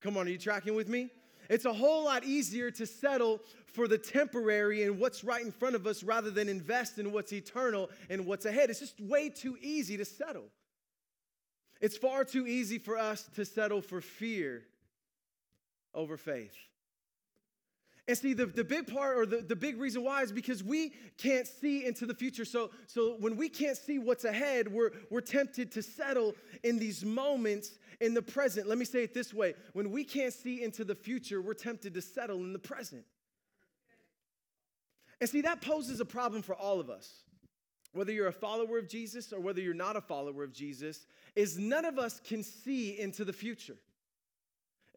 Come 0.00 0.16
on, 0.16 0.26
are 0.26 0.30
you 0.30 0.38
tracking 0.38 0.74
with 0.74 0.88
me? 0.88 1.10
It's 1.48 1.64
a 1.64 1.72
whole 1.72 2.04
lot 2.04 2.24
easier 2.24 2.70
to 2.72 2.86
settle 2.86 3.40
for 3.66 3.88
the 3.88 3.98
temporary 3.98 4.82
and 4.84 4.98
what's 4.98 5.24
right 5.24 5.42
in 5.42 5.50
front 5.50 5.74
of 5.74 5.86
us 5.86 6.02
rather 6.02 6.30
than 6.30 6.48
invest 6.48 6.98
in 6.98 7.12
what's 7.12 7.32
eternal 7.32 7.90
and 8.10 8.26
what's 8.26 8.44
ahead. 8.44 8.70
It's 8.70 8.80
just 8.80 9.00
way 9.00 9.30
too 9.30 9.56
easy 9.60 9.96
to 9.96 10.04
settle. 10.04 10.44
It's 11.80 11.96
far 11.96 12.24
too 12.24 12.46
easy 12.46 12.78
for 12.78 12.98
us 12.98 13.28
to 13.36 13.44
settle 13.44 13.80
for 13.80 14.00
fear 14.00 14.64
over 15.94 16.16
faith. 16.16 16.54
And 18.08 18.16
see, 18.16 18.32
the, 18.32 18.46
the 18.46 18.64
big 18.64 18.86
part 18.90 19.18
or 19.18 19.26
the, 19.26 19.42
the 19.42 19.54
big 19.54 19.78
reason 19.78 20.02
why 20.02 20.22
is 20.22 20.32
because 20.32 20.64
we 20.64 20.94
can't 21.18 21.46
see 21.46 21.84
into 21.84 22.06
the 22.06 22.14
future. 22.14 22.46
So, 22.46 22.70
so 22.86 23.16
when 23.20 23.36
we 23.36 23.50
can't 23.50 23.76
see 23.76 23.98
what's 23.98 24.24
ahead, 24.24 24.66
we're, 24.66 24.92
we're 25.10 25.20
tempted 25.20 25.70
to 25.72 25.82
settle 25.82 26.34
in 26.64 26.78
these 26.78 27.04
moments 27.04 27.72
in 28.00 28.14
the 28.14 28.22
present. 28.22 28.66
Let 28.66 28.78
me 28.78 28.86
say 28.86 29.04
it 29.04 29.12
this 29.12 29.34
way 29.34 29.54
when 29.74 29.90
we 29.90 30.04
can't 30.04 30.32
see 30.32 30.62
into 30.62 30.84
the 30.84 30.94
future, 30.94 31.42
we're 31.42 31.52
tempted 31.52 31.92
to 31.94 32.00
settle 32.00 32.38
in 32.38 32.54
the 32.54 32.58
present. 32.58 33.04
And 35.20 35.28
see, 35.28 35.42
that 35.42 35.60
poses 35.60 36.00
a 36.00 36.06
problem 36.06 36.40
for 36.40 36.54
all 36.54 36.80
of 36.80 36.88
us. 36.88 37.12
Whether 37.92 38.12
you're 38.12 38.28
a 38.28 38.32
follower 38.32 38.78
of 38.78 38.88
Jesus 38.88 39.34
or 39.34 39.40
whether 39.40 39.60
you're 39.60 39.74
not 39.74 39.96
a 39.96 40.00
follower 40.00 40.44
of 40.44 40.52
Jesus, 40.54 41.06
is 41.36 41.58
none 41.58 41.84
of 41.84 41.98
us 41.98 42.20
can 42.20 42.42
see 42.42 42.98
into 42.98 43.26
the 43.26 43.32
future 43.34 43.76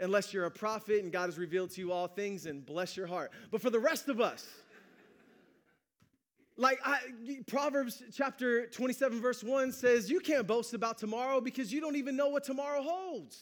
unless 0.02 0.34
you're 0.34 0.46
a 0.46 0.52
prophet 0.52 1.04
and 1.04 1.12
God 1.12 1.26
has 1.28 1.38
revealed 1.38 1.72
to 1.72 1.82
you 1.82 1.92
all 1.92 2.08
things 2.08 2.46
and 2.46 2.66
bless 2.66 2.98
your 2.98 3.08
heart. 3.08 3.32
But 3.52 3.62
for 3.62 3.70
the 3.70 3.80
rest 3.80 4.10
of 4.10 4.20
us, 4.20 4.46
like 6.58 6.80
I, 6.84 7.00
Proverbs 7.48 8.04
chapter 8.14 8.68
27, 8.68 9.22
verse 9.22 9.44
1 9.44 9.72
says, 9.72 10.10
You 10.10 10.20
can't 10.20 10.46
boast 10.46 10.74
about 10.74 10.98
tomorrow 10.98 11.40
because 11.42 11.72
you 11.72 11.80
don't 11.82 11.96
even 11.96 12.16
know 12.16 12.30
what 12.30 12.44
tomorrow 12.44 12.82
holds. 12.82 13.40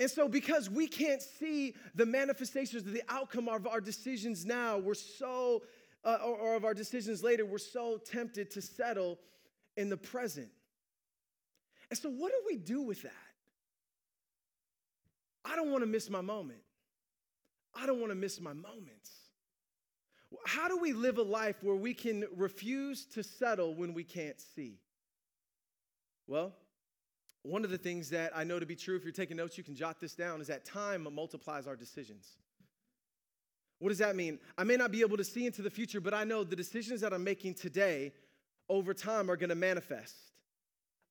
And 0.00 0.10
so, 0.10 0.28
because 0.28 0.70
we 0.70 0.86
can't 0.86 1.22
see 1.22 1.74
the 1.94 2.06
manifestations 2.06 2.86
of 2.86 2.92
the 2.92 3.02
outcome 3.08 3.48
of 3.48 3.66
our 3.66 3.80
decisions 3.80 4.46
now, 4.46 4.78
we're 4.78 4.94
so, 4.94 5.62
uh, 6.04 6.18
or, 6.24 6.36
or 6.36 6.54
of 6.54 6.64
our 6.64 6.74
decisions 6.74 7.24
later, 7.24 7.44
we're 7.44 7.58
so 7.58 7.98
tempted 7.98 8.52
to 8.52 8.62
settle 8.62 9.18
in 9.76 9.88
the 9.88 9.96
present. 9.96 10.48
And 11.90 11.98
so, 11.98 12.10
what 12.10 12.30
do 12.30 12.38
we 12.46 12.58
do 12.58 12.82
with 12.82 13.02
that? 13.02 13.27
I 15.50 15.56
don't 15.56 15.70
want 15.70 15.82
to 15.82 15.86
miss 15.86 16.10
my 16.10 16.20
moment. 16.20 16.60
I 17.74 17.86
don't 17.86 18.00
want 18.00 18.10
to 18.10 18.16
miss 18.16 18.40
my 18.40 18.52
moments. 18.52 19.10
How 20.46 20.68
do 20.68 20.76
we 20.76 20.92
live 20.92 21.18
a 21.18 21.22
life 21.22 21.56
where 21.62 21.76
we 21.76 21.94
can 21.94 22.26
refuse 22.36 23.06
to 23.06 23.22
settle 23.22 23.74
when 23.74 23.94
we 23.94 24.04
can't 24.04 24.38
see? 24.40 24.78
Well, 26.26 26.52
one 27.42 27.64
of 27.64 27.70
the 27.70 27.78
things 27.78 28.10
that 28.10 28.32
I 28.36 28.44
know 28.44 28.58
to 28.58 28.66
be 28.66 28.76
true, 28.76 28.96
if 28.96 29.04
you're 29.04 29.12
taking 29.12 29.38
notes, 29.38 29.56
you 29.56 29.64
can 29.64 29.74
jot 29.74 30.00
this 30.00 30.14
down, 30.14 30.40
is 30.40 30.48
that 30.48 30.64
time 30.64 31.06
multiplies 31.14 31.66
our 31.66 31.76
decisions. 31.76 32.36
What 33.78 33.90
does 33.90 33.98
that 33.98 34.16
mean? 34.16 34.38
I 34.58 34.64
may 34.64 34.76
not 34.76 34.90
be 34.90 35.00
able 35.00 35.16
to 35.16 35.24
see 35.24 35.46
into 35.46 35.62
the 35.62 35.70
future, 35.70 36.00
but 36.00 36.12
I 36.12 36.24
know 36.24 36.44
the 36.44 36.56
decisions 36.56 37.00
that 37.00 37.14
I'm 37.14 37.24
making 37.24 37.54
today 37.54 38.12
over 38.68 38.92
time 38.92 39.30
are 39.30 39.36
going 39.36 39.48
to 39.48 39.54
manifest. 39.54 40.27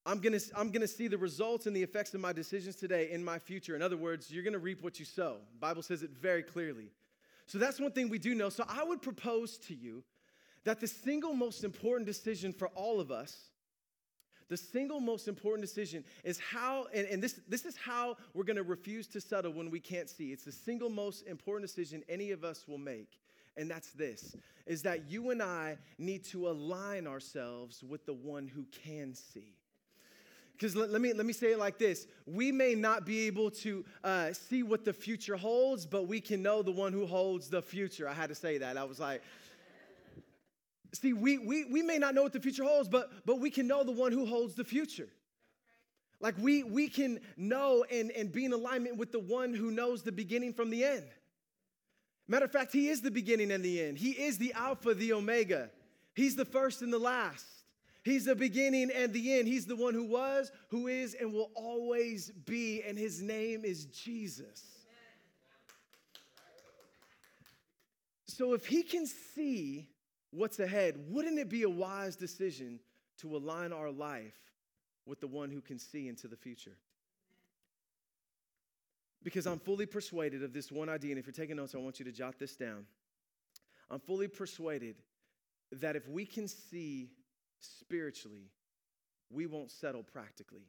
I'm 0.08 0.20
gonna, 0.20 0.40
I'm 0.56 0.72
gonna 0.72 0.88
see 0.88 1.10
the 1.10 1.18
results 1.18 1.68
and 1.68 1.76
the 1.76 1.84
effects 1.84 2.14
of 2.14 2.22
my 2.22 2.32
decisions 2.32 2.78
today 2.78 3.12
in 3.12 3.22
my 3.22 3.40
future. 3.40 3.76
In 3.76 3.82
other 3.82 3.98
words, 3.98 4.32
you're 4.32 4.44
gonna 4.44 4.58
reap 4.58 4.82
what 4.82 5.00
you 5.00 5.06
sow. 5.06 5.40
The 5.52 5.60
Bible 5.60 5.82
says 5.82 6.02
it 6.02 6.12
very 6.12 6.44
clearly. 6.44 6.92
So 7.46 7.58
that's 7.58 7.78
one 7.78 7.92
thing 7.92 8.08
we 8.08 8.18
do 8.18 8.34
know. 8.34 8.48
So 8.48 8.64
I 8.70 8.86
would 8.86 9.02
propose 9.02 9.58
to 9.60 9.76
you 9.76 10.06
that 10.64 10.80
the 10.80 10.88
single 10.88 11.34
most 11.34 11.66
important 11.66 12.08
decision 12.08 12.54
for 12.54 12.70
all 12.70 13.02
of 13.02 13.12
us, 13.12 13.36
the 14.48 14.56
single 14.56 15.02
most 15.02 15.28
important 15.28 15.68
decision 15.68 16.06
is 16.24 16.40
how, 16.40 16.88
and, 16.94 17.06
and 17.08 17.22
this, 17.22 17.42
this 17.50 17.66
is 17.66 17.76
how 17.76 18.16
we're 18.34 18.46
gonna 18.46 18.64
refuse 18.64 19.08
to 19.08 19.20
settle 19.20 19.52
when 19.52 19.70
we 19.70 19.82
can't 19.82 20.10
see. 20.10 20.32
It's 20.32 20.46
the 20.46 20.54
single 20.54 20.90
most 20.90 21.28
important 21.28 21.70
decision 21.70 22.02
any 22.08 22.32
of 22.32 22.46
us 22.46 22.66
will 22.66 22.78
make. 22.78 23.20
And 23.58 23.70
that's 23.70 23.90
this 23.92 24.38
is 24.66 24.84
that 24.84 25.10
you 25.10 25.32
and 25.32 25.42
I 25.42 25.78
need 25.98 26.24
to 26.26 26.48
align 26.48 27.08
ourselves 27.08 27.84
with 27.84 28.06
the 28.06 28.14
one 28.14 28.48
who 28.48 28.66
can 28.86 29.14
see. 29.14 29.58
Because 30.58 30.76
let, 30.76 30.90
let, 30.90 31.02
me, 31.02 31.14
let 31.14 31.26
me 31.26 31.34
say 31.34 31.52
it 31.52 31.60
like 31.60 31.78
this 31.78 32.08
We 32.26 32.52
may 32.52 32.74
not 32.74 33.06
be 33.06 33.28
able 33.28 33.52
to 33.52 33.86
uh, 34.04 34.34
see 34.34 34.64
what 34.64 34.86
the 34.86 34.94
future 34.94 35.38
holds, 35.38 35.86
but 35.86 36.08
we 36.08 36.20
can 36.20 36.42
know 36.42 36.62
the 36.62 36.72
one 36.72 36.94
who 36.94 37.06
holds 37.06 37.50
the 37.50 37.62
future. 37.62 38.08
I 38.08 38.14
had 38.14 38.30
to 38.30 38.36
say 38.36 38.58
that. 38.58 38.78
I 38.78 38.84
was 38.84 39.00
like, 39.00 39.22
See, 40.94 41.14
we, 41.14 41.38
we, 41.38 41.66
we 41.66 41.82
may 41.82 41.98
not 41.98 42.16
know 42.16 42.24
what 42.24 42.34
the 42.34 42.40
future 42.40 42.64
holds, 42.64 42.90
but, 42.90 43.12
but 43.26 43.40
we 43.40 43.50
can 43.50 43.68
know 43.68 43.84
the 43.84 43.92
one 43.92 44.12
who 44.12 44.26
holds 44.26 44.56
the 44.56 44.64
future. 44.64 45.10
Like 46.20 46.36
we, 46.40 46.64
we 46.64 46.88
can 46.88 47.20
know 47.36 47.86
and, 47.92 48.10
and 48.12 48.32
be 48.32 48.46
in 48.46 48.54
alignment 48.54 48.98
with 48.98 49.12
the 49.12 49.20
one 49.20 49.54
who 49.54 49.70
knows 49.70 50.02
the 50.02 50.12
beginning 50.12 50.54
from 50.54 50.70
the 50.70 50.84
end. 50.84 51.06
Matter 52.28 52.46
of 52.46 52.52
fact, 52.52 52.74
he 52.74 52.88
is 52.88 53.02
the 53.02 53.12
beginning 53.12 53.52
and 53.52 53.64
the 53.64 53.82
end. 53.82 53.98
He 53.98 54.12
is 54.12 54.38
the 54.38 54.54
Alpha, 54.54 54.94
the 54.94 55.14
Omega. 55.14 55.70
He's 56.16 56.36
the 56.36 56.46
first 56.46 56.82
and 56.82 56.92
the 56.92 57.00
last. 57.00 57.46
He's 58.08 58.24
the 58.24 58.36
beginning 58.36 58.90
and 58.90 59.12
the 59.12 59.34
end. 59.38 59.50
He's 59.50 59.66
the 59.66 59.76
one 59.76 59.94
who 59.94 60.06
was, 60.06 60.50
who 60.70 60.88
is, 60.88 61.14
and 61.14 61.34
will 61.34 61.52
always 61.56 62.32
be, 62.32 62.82
and 62.88 62.98
his 62.98 63.22
name 63.22 63.66
is 63.66 63.84
Jesus. 63.88 64.64
So 68.28 68.54
if 68.54 68.66
he 68.66 68.82
can 68.82 69.06
see 69.08 69.90
what's 70.32 70.58
ahead, 70.60 70.96
wouldn't 71.10 71.38
it 71.38 71.50
be 71.50 71.64
a 71.64 71.70
wise 71.70 72.16
decision 72.16 72.80
to 73.18 73.36
align 73.36 73.74
our 73.74 73.92
life 73.92 74.40
with 75.06 75.20
the 75.20 75.28
one 75.28 75.52
who 75.52 75.60
can 75.60 75.78
see 75.78 76.08
into 76.08 76.30
the 76.30 76.38
future? 76.38 76.78
Because 79.22 79.46
I'm 79.46 79.60
fully 79.60 79.86
persuaded 79.86 80.44
of 80.44 80.54
this 80.54 80.72
one 80.72 80.88
idea, 80.88 81.12
and 81.12 81.20
if 81.20 81.26
you're 81.26 81.34
taking 81.34 81.58
notes, 81.58 81.76
I 81.76 81.80
want 81.80 82.00
you 82.00 82.06
to 82.06 82.14
jot 82.14 82.40
this 82.40 82.56
down. 82.56 82.86
I'm 83.92 84.00
fully 84.00 84.30
persuaded 84.30 84.96
that 85.74 85.98
if 85.98 86.08
we 86.08 86.26
can 86.26 86.48
see 86.48 87.10
spiritually, 87.60 88.50
we 89.30 89.46
won't 89.46 89.72
settle 89.72 90.04
practically. 90.04 90.68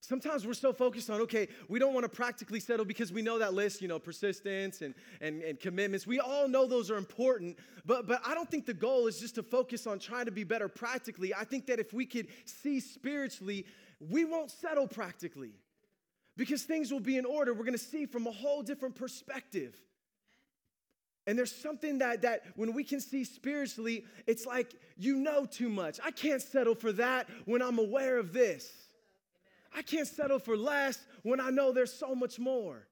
Sometimes 0.00 0.46
we're 0.46 0.54
so 0.54 0.72
focused 0.72 1.10
on, 1.10 1.20
okay, 1.22 1.48
we 1.68 1.78
don't 1.78 1.92
want 1.92 2.04
to 2.04 2.08
practically 2.08 2.60
settle 2.60 2.84
because 2.84 3.12
we 3.12 3.20
know 3.20 3.38
that 3.38 3.52
list, 3.52 3.82
you 3.82 3.88
know, 3.88 3.98
persistence 3.98 4.80
and, 4.80 4.94
and, 5.20 5.42
and 5.42 5.58
commitments. 5.58 6.06
We 6.06 6.20
all 6.20 6.48
know 6.48 6.66
those 6.66 6.90
are 6.90 6.96
important, 6.96 7.58
but, 7.84 8.06
but 8.06 8.20
I 8.24 8.32
don't 8.32 8.48
think 8.48 8.64
the 8.64 8.74
goal 8.74 9.08
is 9.08 9.18
just 9.18 9.34
to 9.34 9.42
focus 9.42 9.86
on 9.86 9.98
trying 9.98 10.26
to 10.26 10.30
be 10.30 10.44
better 10.44 10.68
practically. 10.68 11.34
I 11.34 11.44
think 11.44 11.66
that 11.66 11.80
if 11.80 11.92
we 11.92 12.06
could 12.06 12.28
see 12.44 12.78
spiritually, 12.78 13.66
we 14.00 14.24
won't 14.24 14.52
settle 14.52 14.86
practically 14.86 15.52
because 16.36 16.62
things 16.62 16.92
will 16.92 17.00
be 17.00 17.18
in 17.18 17.24
order. 17.24 17.52
We're 17.52 17.64
going 17.64 17.72
to 17.72 17.78
see 17.78 18.06
from 18.06 18.28
a 18.28 18.32
whole 18.32 18.62
different 18.62 18.94
perspective. 18.94 19.76
And 21.28 21.38
there's 21.38 21.54
something 21.54 21.98
that, 21.98 22.22
that 22.22 22.42
when 22.56 22.72
we 22.72 22.82
can 22.82 23.00
see 23.00 23.22
spiritually, 23.22 24.06
it's 24.26 24.46
like 24.46 24.74
you 24.96 25.14
know 25.14 25.44
too 25.44 25.68
much. 25.68 26.00
I 26.02 26.10
can't 26.10 26.40
settle 26.40 26.74
for 26.74 26.90
that 26.92 27.28
when 27.44 27.60
I'm 27.60 27.78
aware 27.78 28.16
of 28.18 28.32
this. 28.32 28.66
I 29.76 29.82
can't 29.82 30.08
settle 30.08 30.38
for 30.38 30.56
less 30.56 30.98
when 31.24 31.38
I 31.38 31.50
know 31.50 31.70
there's 31.70 31.92
so 31.92 32.14
much 32.14 32.38
more. 32.38 32.86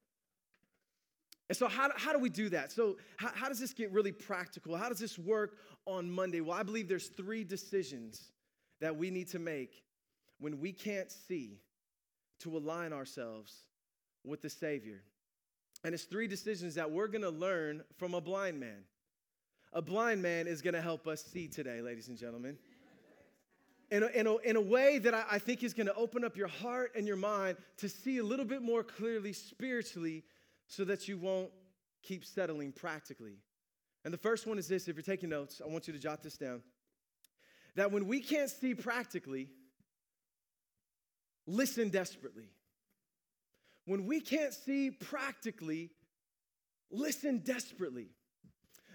And 1.49 1.57
so, 1.57 1.67
how, 1.67 1.89
how 1.97 2.13
do 2.13 2.19
we 2.19 2.29
do 2.29 2.51
that? 2.51 2.73
So, 2.73 2.99
how, 3.17 3.31
how 3.33 3.49
does 3.49 3.59
this 3.59 3.73
get 3.73 3.91
really 3.91 4.13
practical? 4.13 4.77
How 4.77 4.91
does 4.91 4.99
this 4.99 5.19
work 5.19 5.57
on 5.87 6.11
Monday? 6.11 6.43
Well, 6.43 6.59
I 6.59 6.63
believe 6.63 6.89
there's 6.89 7.09
three 7.09 7.43
decisions 7.43 8.33
that 8.83 8.95
we 8.95 9.09
need 9.09 9.29
to 9.29 9.39
make 9.39 9.83
when 10.41 10.61
we 10.61 10.73
can't 10.73 11.11
see 11.11 11.63
to 12.41 12.55
align 12.55 12.93
ourselves 12.93 13.63
with 14.25 14.43
the 14.43 14.51
Savior. 14.51 15.01
And 15.85 15.95
it's 15.95 16.05
three 16.05 16.27
decisions 16.27 16.75
that 16.75 16.91
we're 16.91 17.09
gonna 17.09 17.31
learn 17.31 17.83
from 17.97 18.15
a 18.15 18.21
blind 18.21 18.59
man. 18.61 18.85
A 19.73 19.83
blind 19.83 20.23
man 20.23 20.47
is 20.47 20.63
gonna 20.63 20.81
help 20.81 21.07
us 21.07 21.25
see 21.25 21.49
today, 21.49 21.81
ladies 21.81 22.09
and 22.09 22.17
gentlemen. 22.17 22.59
In 23.91 24.03
a, 24.03 24.07
in 24.07 24.27
a, 24.27 24.37
in 24.39 24.57
a 24.57 24.61
way 24.61 24.99
that 24.99 25.15
I, 25.15 25.25
I 25.33 25.39
think 25.39 25.63
is 25.63 25.75
gonna 25.75 25.93
open 25.97 26.25
up 26.25 26.37
your 26.37 26.49
heart 26.49 26.93
and 26.97 27.07
your 27.07 27.17
mind 27.17 27.57
to 27.79 27.89
see 27.89 28.19
a 28.19 28.25
little 28.25 28.45
bit 28.45 28.63
more 28.63 28.83
clearly 28.83 29.33
spiritually 29.33 30.25
so 30.67 30.85
that 30.85 31.07
you 31.07 31.19
won't 31.19 31.51
keep 32.03 32.25
settling 32.25 32.73
practically. 32.73 33.39
And 34.05 34.15
the 34.15 34.19
first 34.19 34.47
one 34.47 34.59
is 34.59 34.69
this 34.69 34.89
if 34.89 34.97
you're 34.97 35.03
taking 35.03 35.29
notes, 35.29 35.61
I 35.65 35.69
want 35.69 35.87
you 35.87 35.93
to 35.93 35.99
jot 35.99 36.23
this 36.23 36.37
down. 36.37 36.63
That 37.75 37.93
when 37.93 38.07
we 38.07 38.21
can't 38.21 38.49
see 38.49 38.75
practically, 38.75 39.51
listen 41.47 41.91
desperately. 41.91 42.49
When 43.87 44.05
we 44.05 44.21
can't 44.21 44.53
see 44.53 44.91
practically, 44.91 45.91
listen 46.91 47.39
desperately. 47.39 48.09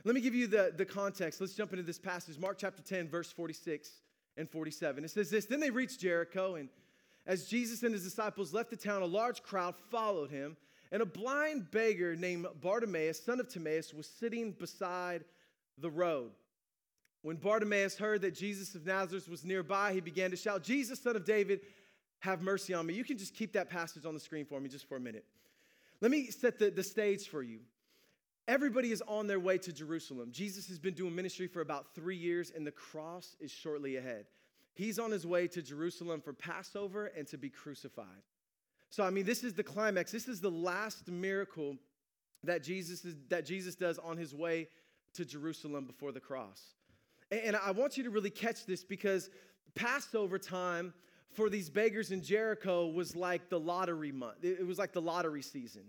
Let 0.03 0.15
me 0.15 0.21
give 0.21 0.35
you 0.35 0.47
the, 0.47 0.73
the 0.75 0.85
context. 0.85 1.39
Let's 1.39 1.53
jump 1.53 1.71
into 1.71 1.83
this 1.83 1.99
passage, 1.99 2.37
Mark 2.37 2.57
chapter 2.57 2.81
10, 2.81 3.07
verse 3.07 3.31
46 3.31 3.89
and 4.37 4.49
47. 4.49 5.03
It 5.03 5.11
says 5.11 5.29
this 5.29 5.45
Then 5.45 5.59
they 5.59 5.69
reached 5.69 5.99
Jericho, 5.99 6.55
and 6.55 6.69
as 7.25 7.45
Jesus 7.45 7.83
and 7.83 7.93
his 7.93 8.03
disciples 8.03 8.53
left 8.53 8.69
the 8.69 8.75
town, 8.75 9.01
a 9.01 9.05
large 9.05 9.43
crowd 9.43 9.75
followed 9.89 10.31
him, 10.31 10.57
and 10.91 11.01
a 11.01 11.05
blind 11.05 11.71
beggar 11.71 12.15
named 12.15 12.47
Bartimaeus, 12.59 13.23
son 13.23 13.39
of 13.39 13.47
Timaeus, 13.47 13.93
was 13.93 14.07
sitting 14.07 14.51
beside 14.51 15.23
the 15.77 15.89
road. 15.89 16.31
When 17.21 17.37
Bartimaeus 17.37 17.97
heard 17.97 18.21
that 18.21 18.35
Jesus 18.35 18.73
of 18.73 18.85
Nazareth 18.85 19.29
was 19.29 19.45
nearby, 19.45 19.93
he 19.93 20.01
began 20.01 20.31
to 20.31 20.37
shout, 20.37 20.63
Jesus, 20.63 20.99
son 20.99 21.15
of 21.15 21.23
David, 21.23 21.61
have 22.21 22.41
mercy 22.41 22.73
on 22.73 22.85
me. 22.85 22.93
You 22.93 23.03
can 23.03 23.17
just 23.17 23.35
keep 23.35 23.53
that 23.53 23.69
passage 23.69 24.05
on 24.05 24.13
the 24.13 24.19
screen 24.19 24.45
for 24.45 24.59
me 24.59 24.69
just 24.69 24.87
for 24.87 24.95
a 24.95 24.99
minute. 24.99 25.25
Let 25.99 26.11
me 26.11 26.27
set 26.27 26.57
the, 26.57 26.69
the 26.71 26.83
stage 26.83 27.27
for 27.27 27.43
you. 27.43 27.59
Everybody 28.47 28.91
is 28.91 29.03
on 29.07 29.27
their 29.27 29.39
way 29.39 29.57
to 29.59 29.73
Jerusalem. 29.73 30.29
Jesus 30.31 30.67
has 30.67 30.79
been 30.79 30.93
doing 30.93 31.15
ministry 31.15 31.47
for 31.47 31.61
about 31.61 31.93
three 31.93 32.15
years, 32.15 32.51
and 32.55 32.65
the 32.65 32.71
cross 32.71 33.35
is 33.39 33.51
shortly 33.51 33.97
ahead. 33.97 34.25
He's 34.73 34.99
on 34.99 35.11
his 35.11 35.27
way 35.27 35.47
to 35.49 35.61
Jerusalem 35.61 36.21
for 36.21 36.33
Passover 36.33 37.07
and 37.07 37.27
to 37.27 37.37
be 37.37 37.49
crucified. 37.49 38.05
So, 38.89 39.03
I 39.03 39.09
mean, 39.09 39.25
this 39.25 39.43
is 39.43 39.53
the 39.53 39.63
climax. 39.63 40.11
This 40.11 40.27
is 40.27 40.41
the 40.41 40.51
last 40.51 41.07
miracle 41.07 41.77
that 42.43 42.63
Jesus, 42.63 43.05
is, 43.05 43.15
that 43.29 43.45
Jesus 43.45 43.75
does 43.75 43.99
on 43.99 44.17
his 44.17 44.33
way 44.33 44.67
to 45.13 45.25
Jerusalem 45.25 45.85
before 45.85 46.11
the 46.11 46.19
cross. 46.19 46.61
And, 47.31 47.41
and 47.41 47.55
I 47.55 47.71
want 47.71 47.97
you 47.97 48.03
to 48.03 48.09
really 48.09 48.29
catch 48.29 48.65
this 48.65 48.83
because 48.83 49.29
Passover 49.75 50.37
time 50.37 50.93
for 51.33 51.49
these 51.49 51.69
beggars 51.69 52.11
in 52.11 52.21
Jericho 52.21 52.87
was 52.87 53.15
like 53.15 53.49
the 53.49 53.59
lottery 53.59 54.11
month. 54.11 54.43
It 54.43 54.65
was 54.65 54.77
like 54.77 54.93
the 54.93 55.01
lottery 55.01 55.41
season 55.41 55.83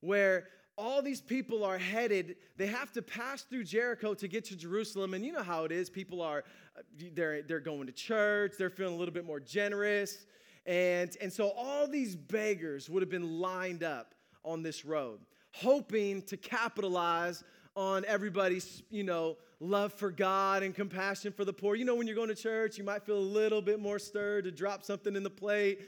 where 0.00 0.48
all 0.76 1.00
these 1.00 1.20
people 1.20 1.64
are 1.64 1.78
headed 1.78 2.36
they 2.56 2.66
have 2.66 2.90
to 2.92 3.00
pass 3.00 3.42
through 3.42 3.62
jericho 3.62 4.12
to 4.12 4.26
get 4.26 4.44
to 4.44 4.56
jerusalem 4.56 5.14
and 5.14 5.24
you 5.24 5.32
know 5.32 5.42
how 5.42 5.64
it 5.64 5.72
is 5.72 5.88
people 5.88 6.20
are 6.20 6.44
uh, 6.76 6.80
they're, 7.14 7.42
they're 7.42 7.60
going 7.60 7.86
to 7.86 7.92
church 7.92 8.54
they're 8.58 8.70
feeling 8.70 8.94
a 8.94 8.96
little 8.96 9.14
bit 9.14 9.24
more 9.24 9.40
generous 9.40 10.26
and, 10.66 11.16
and 11.20 11.32
so 11.32 11.50
all 11.56 11.86
these 11.86 12.16
beggars 12.16 12.88
would 12.88 13.02
have 13.02 13.10
been 13.10 13.38
lined 13.38 13.82
up 13.82 14.14
on 14.44 14.62
this 14.62 14.84
road 14.84 15.20
hoping 15.52 16.20
to 16.22 16.36
capitalize 16.36 17.44
on 17.76 18.04
everybody's 18.06 18.82
you 18.90 19.04
know 19.04 19.36
love 19.64 19.92
for 19.92 20.10
god 20.10 20.62
and 20.62 20.74
compassion 20.74 21.32
for 21.32 21.44
the 21.44 21.52
poor 21.52 21.74
you 21.74 21.84
know 21.84 21.94
when 21.94 22.06
you're 22.06 22.16
going 22.16 22.28
to 22.28 22.34
church 22.34 22.78
you 22.78 22.84
might 22.84 23.02
feel 23.02 23.18
a 23.18 23.18
little 23.18 23.62
bit 23.62 23.80
more 23.80 23.98
stirred 23.98 24.44
to 24.44 24.50
drop 24.50 24.82
something 24.82 25.16
in 25.16 25.22
the 25.22 25.30
plate 25.30 25.80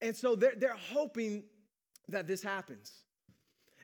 and 0.00 0.16
so 0.16 0.34
they're, 0.34 0.54
they're 0.56 0.76
hoping 0.76 1.44
that 2.08 2.26
this 2.26 2.42
happens 2.42 3.02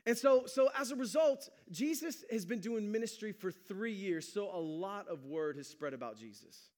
and 0.05 0.17
so, 0.17 0.45
so 0.47 0.69
as 0.75 0.89
a 0.89 0.95
result, 0.95 1.49
Jesus 1.69 2.23
has 2.31 2.43
been 2.43 2.59
doing 2.59 2.91
ministry 2.91 3.31
for 3.31 3.51
three 3.51 3.91
years. 3.91 4.31
So 4.31 4.49
a 4.51 4.57
lot 4.59 5.07
of 5.07 5.25
word 5.25 5.57
has 5.57 5.67
spread 5.67 5.93
about 5.93 6.17
Jesus. 6.17 6.69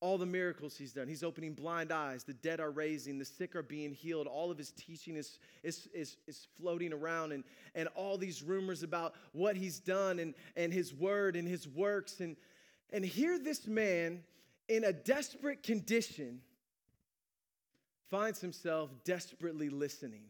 All 0.00 0.16
the 0.16 0.26
miracles 0.26 0.76
he's 0.76 0.92
done. 0.92 1.08
He's 1.08 1.24
opening 1.24 1.54
blind 1.54 1.90
eyes, 1.90 2.22
the 2.22 2.34
dead 2.34 2.60
are 2.60 2.70
raising, 2.70 3.18
the 3.18 3.24
sick 3.24 3.56
are 3.56 3.62
being 3.62 3.92
healed. 3.92 4.28
All 4.28 4.50
of 4.50 4.56
his 4.56 4.70
teaching 4.70 5.16
is, 5.16 5.38
is, 5.64 5.88
is, 5.92 6.16
is 6.26 6.46
floating 6.56 6.92
around, 6.92 7.32
and, 7.32 7.42
and 7.74 7.88
all 7.96 8.16
these 8.16 8.42
rumors 8.42 8.84
about 8.84 9.14
what 9.32 9.56
he's 9.56 9.80
done 9.80 10.20
and, 10.20 10.34
and 10.56 10.72
his 10.72 10.94
word 10.94 11.34
and 11.34 11.48
his 11.48 11.66
works. 11.66 12.20
And, 12.20 12.36
and 12.92 13.04
here, 13.04 13.38
this 13.38 13.66
man 13.66 14.22
in 14.68 14.84
a 14.84 14.92
desperate 14.92 15.62
condition 15.62 16.42
finds 18.08 18.40
himself 18.40 18.90
desperately 19.04 19.68
listening 19.68 20.24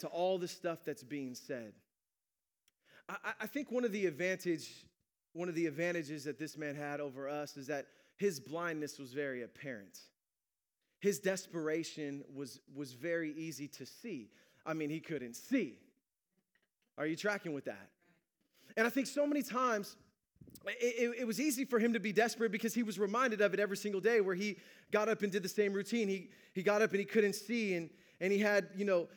to 0.00 0.06
all 0.08 0.38
the 0.38 0.48
stuff 0.48 0.78
that's 0.84 1.02
being 1.02 1.34
said. 1.34 1.72
I, 3.08 3.32
I 3.40 3.46
think 3.46 3.70
one 3.70 3.84
of 3.84 3.92
the 3.92 4.06
advantage, 4.06 4.68
one 5.32 5.48
of 5.48 5.54
the 5.54 5.66
advantages 5.66 6.24
that 6.24 6.38
this 6.38 6.56
man 6.56 6.74
had 6.74 7.00
over 7.00 7.28
us 7.28 7.56
is 7.56 7.66
that 7.68 7.86
his 8.16 8.40
blindness 8.40 8.98
was 8.98 9.12
very 9.12 9.42
apparent. 9.42 10.00
His 11.00 11.20
desperation 11.20 12.24
was, 12.34 12.60
was 12.74 12.92
very 12.92 13.32
easy 13.32 13.68
to 13.68 13.86
see. 13.86 14.30
I 14.66 14.74
mean, 14.74 14.90
he 14.90 15.00
couldn't 15.00 15.34
see. 15.34 15.78
Are 16.96 17.06
you 17.06 17.14
tracking 17.14 17.52
with 17.52 17.66
that? 17.66 17.90
And 18.76 18.86
I 18.86 18.90
think 18.90 19.06
so 19.06 19.26
many 19.26 19.42
times 19.42 19.96
it, 20.66 20.76
it, 20.80 21.20
it, 21.20 21.26
was 21.26 21.40
easy 21.40 21.64
for 21.64 21.78
him 21.78 21.92
to 21.92 22.00
be 22.00 22.12
desperate 22.12 22.50
because 22.50 22.74
he 22.74 22.82
was 22.82 22.98
reminded 22.98 23.40
of 23.40 23.54
it 23.54 23.60
every 23.60 23.76
single 23.76 24.00
day 24.00 24.20
where 24.20 24.34
he 24.34 24.56
got 24.90 25.08
up 25.08 25.22
and 25.22 25.30
did 25.30 25.42
the 25.42 25.48
same 25.48 25.72
routine. 25.72 26.08
He, 26.08 26.30
he 26.52 26.62
got 26.62 26.82
up 26.82 26.90
and 26.90 26.98
he 26.98 27.04
couldn't 27.04 27.34
see 27.34 27.74
and, 27.74 27.90
and 28.20 28.32
he 28.32 28.38
had, 28.38 28.68
you 28.76 28.84
know, 28.84 29.08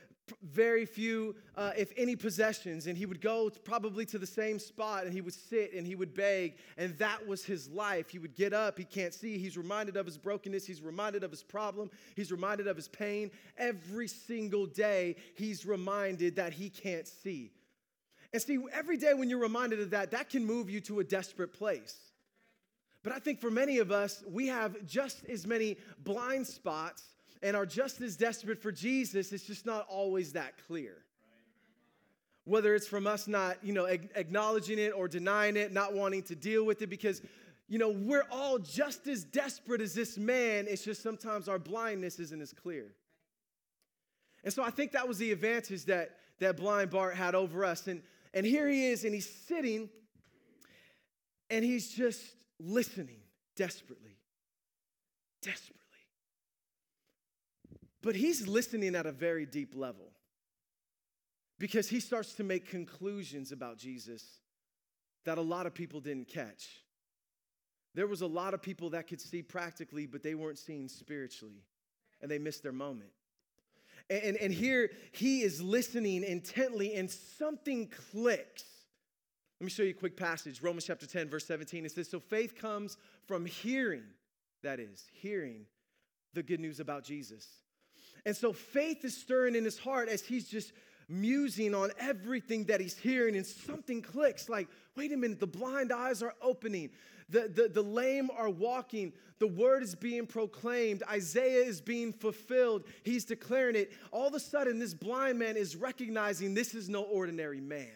very 0.41 0.85
few, 0.85 1.35
uh, 1.55 1.71
if 1.77 1.91
any, 1.97 2.15
possessions. 2.15 2.88
And 2.88 2.97
he 2.97 3.05
would 3.05 3.21
go 3.21 3.50
probably 3.63 4.05
to 4.07 4.17
the 4.17 4.25
same 4.27 4.59
spot 4.59 5.05
and 5.05 5.13
he 5.13 5.21
would 5.21 5.33
sit 5.33 5.73
and 5.73 5.85
he 5.85 5.95
would 5.95 6.13
beg. 6.13 6.55
And 6.77 6.97
that 6.97 7.25
was 7.27 7.45
his 7.45 7.69
life. 7.69 8.09
He 8.09 8.19
would 8.19 8.35
get 8.35 8.53
up, 8.53 8.77
he 8.77 8.85
can't 8.85 9.13
see. 9.13 9.38
He's 9.38 9.57
reminded 9.57 9.97
of 9.97 10.05
his 10.05 10.17
brokenness, 10.17 10.65
he's 10.65 10.81
reminded 10.81 11.23
of 11.23 11.31
his 11.31 11.43
problem, 11.43 11.89
he's 12.15 12.32
reminded 12.32 12.67
of 12.67 12.75
his 12.75 12.88
pain. 12.88 13.32
Every 13.58 14.08
single 14.08 14.65
day, 14.65 15.15
he's 15.36 15.65
reminded 15.65 16.36
that 16.36 16.53
he 16.53 16.69
can't 16.69 17.08
see. 17.08 17.51
And 18.34 18.41
see, 18.41 18.60
every 18.71 18.97
day 18.97 19.13
when 19.13 19.29
you're 19.29 19.39
reminded 19.39 19.82
of 19.82 19.89
that, 19.89 20.12
that 20.12 20.29
can 20.29 20.45
move 20.45 20.69
you 20.69 20.79
to 20.82 20.99
a 20.99 21.03
desperate 21.03 21.53
place. 21.53 22.12
But 23.03 23.13
I 23.13 23.19
think 23.19 23.41
for 23.41 23.49
many 23.49 23.79
of 23.79 23.91
us, 23.91 24.23
we 24.27 24.47
have 24.47 24.86
just 24.86 25.25
as 25.25 25.47
many 25.47 25.77
blind 26.03 26.45
spots 26.45 27.03
and 27.41 27.56
are 27.56 27.65
just 27.65 28.01
as 28.01 28.15
desperate 28.15 28.62
for 28.62 28.71
Jesus, 28.71 29.32
it's 29.32 29.45
just 29.45 29.65
not 29.65 29.88
always 29.89 30.34
that 30.34 30.54
clear. 30.67 30.97
Whether 32.45 32.75
it's 32.75 32.88
from 32.88 33.08
us 33.08 33.27
not, 33.27 33.58
you 33.63 33.73
know, 33.73 33.86
acknowledging 33.86 34.80
it 34.80 34.93
or 34.95 35.08
denying 35.08 35.58
it, 35.58 35.71
not 35.71 35.93
wanting 35.93 36.23
to 36.23 36.36
deal 36.36 36.65
with 36.65 36.82
it, 36.82 36.89
because, 36.89 37.21
you 37.67 37.77
know, 37.77 37.89
we're 37.89 38.25
all 38.32 38.58
just 38.60 39.08
as 39.08 39.23
desperate 39.23 39.82
as 39.82 39.93
this 39.93 40.17
man. 40.17 40.65
It's 40.67 40.84
just 40.84 41.04
sometimes 41.04 41.47
our 41.47 41.60
blindness 41.60 42.19
isn't 42.19 42.41
as 42.41 42.54
clear. 42.54 42.93
And 44.43 44.51
so 44.51 44.63
I 44.63 44.71
think 44.71 44.91
that 44.93 45.08
was 45.08 45.19
the 45.19 45.32
advantage 45.32 45.86
that, 45.86 46.17
that 46.39 46.58
blind 46.58 46.89
Bart 46.89 47.15
had 47.15 47.36
over 47.36 47.63
us. 47.63 47.88
And, 47.88 48.01
and 48.34 48.45
here 48.45 48.67
he 48.67 48.88
is, 48.88 49.04
and 49.04 49.13
he's 49.13 49.30
sitting, 49.30 49.89
and 51.49 51.63
he's 51.63 51.91
just 51.91 52.21
listening 52.60 53.19
desperately. 53.56 54.17
Desperately. 55.43 55.81
But 58.01 58.15
he's 58.15 58.47
listening 58.47 58.95
at 58.95 59.05
a 59.05 59.11
very 59.11 59.45
deep 59.45 59.75
level 59.75 60.11
because 61.59 61.87
he 61.87 61.99
starts 61.99 62.33
to 62.33 62.43
make 62.43 62.67
conclusions 62.67 63.51
about 63.51 63.77
Jesus 63.77 64.23
that 65.25 65.37
a 65.37 65.41
lot 65.41 65.67
of 65.67 65.73
people 65.73 65.99
didn't 65.99 66.27
catch. 66.27 66.83
There 67.93 68.07
was 68.07 68.21
a 68.21 68.27
lot 68.27 68.53
of 68.53 68.61
people 68.61 68.91
that 68.91 69.07
could 69.07 69.21
see 69.21 69.43
practically, 69.43 70.07
but 70.07 70.23
they 70.23 70.33
weren't 70.33 70.57
seeing 70.57 70.87
spiritually, 70.87 71.63
and 72.21 72.31
they 72.31 72.39
missed 72.39 72.63
their 72.63 72.71
moment. 72.71 73.11
And, 74.09 74.23
and, 74.23 74.37
and 74.37 74.53
here 74.53 74.91
he 75.11 75.41
is 75.41 75.61
listening 75.61 76.23
intently, 76.23 76.95
and 76.95 77.11
something 77.11 77.91
clicks. 78.11 78.63
Let 79.59 79.65
me 79.65 79.69
show 79.69 79.83
you 79.83 79.91
a 79.91 79.93
quick 79.93 80.17
passage 80.17 80.63
Romans 80.63 80.85
chapter 80.85 81.05
10, 81.05 81.29
verse 81.29 81.45
17. 81.45 81.85
It 81.85 81.91
says, 81.91 82.09
So 82.09 82.19
faith 82.19 82.55
comes 82.55 82.97
from 83.27 83.45
hearing, 83.45 84.05
that 84.63 84.79
is, 84.79 85.05
hearing 85.11 85.65
the 86.33 86.41
good 86.41 86.59
news 86.59 86.79
about 86.79 87.03
Jesus. 87.03 87.47
And 88.25 88.36
so 88.36 88.53
faith 88.53 89.03
is 89.03 89.17
stirring 89.17 89.55
in 89.55 89.65
his 89.65 89.79
heart 89.79 90.10
as 90.10 90.21
he's 90.21 90.47
just 90.47 90.73
musing 91.10 91.75
on 91.75 91.91
everything 91.99 92.65
that 92.65 92.79
he's 92.79 92.97
hearing, 92.97 93.36
and 93.36 93.45
something 93.45 94.01
clicks 94.01 94.47
like, 94.47 94.67
wait 94.95 95.12
a 95.12 95.17
minute, 95.17 95.39
the 95.39 95.47
blind 95.47 95.91
eyes 95.91 96.23
are 96.23 96.34
opening, 96.41 96.89
the, 97.29 97.51
the, 97.53 97.67
the 97.67 97.81
lame 97.81 98.29
are 98.38 98.49
walking, 98.49 99.12
the 99.39 99.47
word 99.47 99.84
is 99.84 99.93
being 99.93 100.25
proclaimed, 100.25 101.03
Isaiah 101.10 101.65
is 101.65 101.81
being 101.81 102.13
fulfilled, 102.13 102.86
he's 103.03 103.25
declaring 103.25 103.75
it. 103.75 103.91
All 104.12 104.27
of 104.27 104.34
a 104.36 104.39
sudden, 104.39 104.79
this 104.79 104.93
blind 104.93 105.38
man 105.38 105.57
is 105.57 105.75
recognizing 105.75 106.53
this 106.53 106.73
is 106.73 106.88
no 106.88 107.03
ordinary 107.03 107.60
man. 107.60 107.88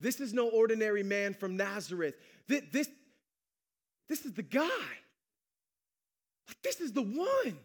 This 0.00 0.20
is 0.20 0.32
no 0.32 0.48
ordinary 0.48 1.04
man 1.04 1.34
from 1.34 1.56
Nazareth. 1.56 2.16
This, 2.48 2.62
this, 2.72 2.88
this 4.08 4.24
is 4.24 4.32
the 4.32 4.42
guy. 4.42 4.68
This 6.64 6.80
is 6.80 6.92
the 6.92 7.02
one. 7.02 7.58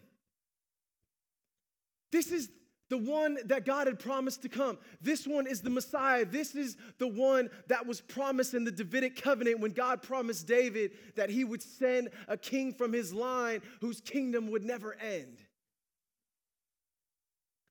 This 2.10 2.32
is 2.32 2.50
the 2.90 2.98
one 2.98 3.38
that 3.44 3.66
God 3.66 3.86
had 3.86 3.98
promised 3.98 4.42
to 4.42 4.48
come. 4.48 4.78
This 5.00 5.26
one 5.26 5.46
is 5.46 5.60
the 5.60 5.70
Messiah. 5.70 6.24
This 6.24 6.54
is 6.54 6.76
the 6.98 7.06
one 7.06 7.50
that 7.68 7.86
was 7.86 8.00
promised 8.00 8.54
in 8.54 8.64
the 8.64 8.70
Davidic 8.70 9.20
covenant 9.20 9.60
when 9.60 9.72
God 9.72 10.02
promised 10.02 10.46
David 10.46 10.92
that 11.16 11.28
he 11.28 11.44
would 11.44 11.62
send 11.62 12.08
a 12.28 12.36
king 12.36 12.72
from 12.72 12.92
his 12.92 13.12
line 13.12 13.60
whose 13.80 14.00
kingdom 14.00 14.50
would 14.50 14.64
never 14.64 14.94
end. 14.94 15.38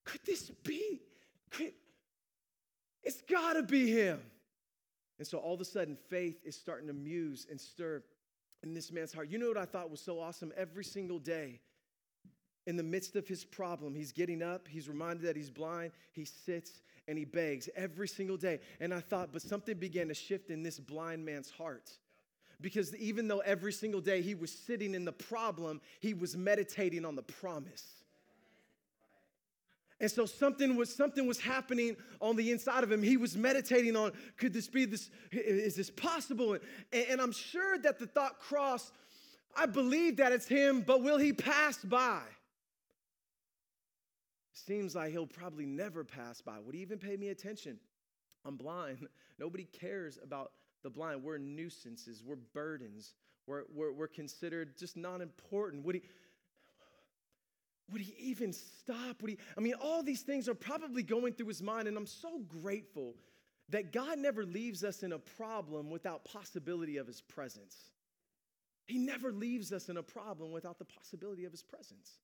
Could 0.05 0.21
this 0.25 0.51
be? 0.63 1.01
Could, 1.49 1.73
it's 3.03 3.21
got 3.23 3.53
to 3.53 3.63
be 3.63 3.91
him. 3.91 4.19
And 5.17 5.27
so 5.27 5.39
all 5.39 5.55
of 5.55 5.61
a 5.61 5.65
sudden, 5.65 5.97
faith 6.09 6.37
is 6.45 6.55
starting 6.55 6.87
to 6.87 6.93
muse 6.93 7.47
and 7.49 7.59
stir 7.59 8.03
in 8.63 8.73
this 8.73 8.91
man's 8.91 9.11
heart. 9.11 9.29
You 9.29 9.39
know 9.39 9.47
what 9.47 9.57
I 9.57 9.65
thought 9.65 9.89
was 9.89 9.99
so 9.99 10.19
awesome? 10.19 10.53
Every 10.55 10.83
single 10.83 11.17
day, 11.17 11.59
in 12.67 12.75
the 12.75 12.83
midst 12.83 13.15
of 13.15 13.27
his 13.27 13.45
problem, 13.45 13.95
he's 13.95 14.11
getting 14.11 14.43
up, 14.43 14.67
he's 14.67 14.89
reminded 14.89 15.25
that 15.25 15.37
he's 15.37 15.49
blind, 15.49 15.91
he 16.11 16.25
sits 16.25 16.81
and 17.07 17.17
he 17.17 17.23
begs 17.23 17.69
every 17.77 18.09
single 18.09 18.35
day. 18.35 18.59
And 18.81 18.93
I 18.93 18.99
thought, 18.99 19.29
but 19.31 19.41
something 19.41 19.77
began 19.77 20.09
to 20.09 20.13
shift 20.13 20.49
in 20.49 20.61
this 20.63 20.77
blind 20.77 21.25
man's 21.25 21.49
heart. 21.49 21.89
Because 22.59 22.93
even 22.97 23.29
though 23.29 23.39
every 23.39 23.71
single 23.71 24.01
day 24.01 24.21
he 24.21 24.35
was 24.35 24.51
sitting 24.51 24.93
in 24.95 25.05
the 25.05 25.13
problem, 25.13 25.79
he 26.01 26.13
was 26.13 26.35
meditating 26.35 27.05
on 27.05 27.15
the 27.15 27.21
promise. 27.21 27.85
And 30.01 30.11
so 30.11 30.25
something 30.25 30.75
was 30.75 30.93
something 30.93 31.25
was 31.25 31.39
happening 31.39 31.95
on 32.19 32.35
the 32.35 32.51
inside 32.51 32.83
of 32.83 32.91
him. 32.91 33.01
He 33.01 33.15
was 33.15 33.37
meditating 33.37 33.95
on, 33.95 34.11
could 34.35 34.53
this 34.53 34.67
be 34.67 34.83
this? 34.85 35.09
Is 35.31 35.75
this 35.75 35.89
possible? 35.89 36.53
And, 36.91 37.05
and 37.09 37.21
I'm 37.21 37.31
sure 37.31 37.77
that 37.79 37.97
the 37.97 38.07
thought 38.07 38.39
crossed, 38.39 38.91
I 39.55 39.67
believe 39.67 40.17
that 40.17 40.33
it's 40.33 40.47
him, 40.47 40.81
but 40.81 41.01
will 41.01 41.17
he 41.17 41.31
pass 41.31 41.77
by? 41.77 42.21
Seems 44.65 44.95
like 44.95 45.11
he'll 45.11 45.27
probably 45.27 45.65
never 45.65 46.03
pass 46.03 46.41
by. 46.41 46.59
Would 46.59 46.73
he 46.73 46.81
even 46.81 46.97
pay 46.97 47.15
me 47.15 47.29
attention? 47.29 47.77
I'm 48.43 48.55
blind. 48.55 49.07
Nobody 49.39 49.65
cares 49.65 50.17
about 50.21 50.51
the 50.83 50.89
blind. 50.89 51.23
We're 51.23 51.37
nuisances, 51.37 52.23
we're 52.25 52.37
burdens, 52.53 53.13
we're, 53.45 53.63
we're, 53.73 53.91
we're 53.91 54.07
considered 54.07 54.77
just 54.77 54.97
not 54.97 55.21
important. 55.21 55.85
Would 55.85 55.95
he, 55.95 56.01
would 57.91 58.01
he 58.01 58.15
even 58.19 58.51
stop? 58.51 59.21
Would 59.21 59.31
he, 59.31 59.37
I 59.57 59.61
mean, 59.61 59.75
all 59.79 60.01
these 60.01 60.21
things 60.21 60.49
are 60.49 60.55
probably 60.55 61.03
going 61.03 61.33
through 61.33 61.47
his 61.47 61.61
mind, 61.61 61.87
and 61.87 61.95
I'm 61.95 62.07
so 62.07 62.39
grateful 62.61 63.15
that 63.69 63.93
God 63.93 64.17
never 64.17 64.43
leaves 64.43 64.83
us 64.83 65.03
in 65.03 65.11
a 65.11 65.19
problem 65.19 65.91
without 65.91 66.25
possibility 66.25 66.97
of 66.97 67.05
his 67.05 67.21
presence. 67.21 67.75
He 68.85 68.97
never 68.97 69.31
leaves 69.31 69.71
us 69.71 69.89
in 69.89 69.97
a 69.97 70.03
problem 70.03 70.51
without 70.51 70.79
the 70.79 70.85
possibility 70.85 71.45
of 71.45 71.51
his 71.51 71.61
presence. 71.61 72.19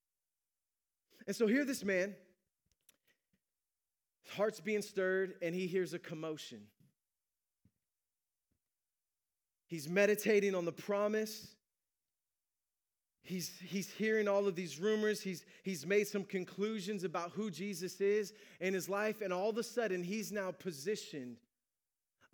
And 1.25 1.35
so 1.35 1.47
here 1.47 1.65
this 1.65 1.83
man, 1.83 2.15
his 4.23 4.33
heart's 4.35 4.59
being 4.59 4.81
stirred, 4.81 5.35
and 5.41 5.53
he 5.55 5.67
hears 5.67 5.93
a 5.93 5.99
commotion. 5.99 6.61
He's 9.67 9.89
meditating 9.89 10.53
on 10.53 10.65
the 10.65 10.71
promise. 10.71 11.55
He's, 13.23 13.51
he's 13.65 13.89
hearing 13.89 14.27
all 14.27 14.47
of 14.47 14.55
these 14.55 14.79
rumors. 14.79 15.21
He's, 15.21 15.45
he's 15.63 15.85
made 15.85 16.07
some 16.07 16.25
conclusions 16.25 17.03
about 17.05 17.31
who 17.31 17.49
Jesus 17.49 18.01
is 18.01 18.33
in 18.59 18.73
his 18.73 18.89
life, 18.89 19.21
and 19.21 19.31
all 19.31 19.49
of 19.49 19.57
a 19.57 19.63
sudden, 19.63 20.03
he's 20.03 20.31
now 20.31 20.51
positioned. 20.51 21.37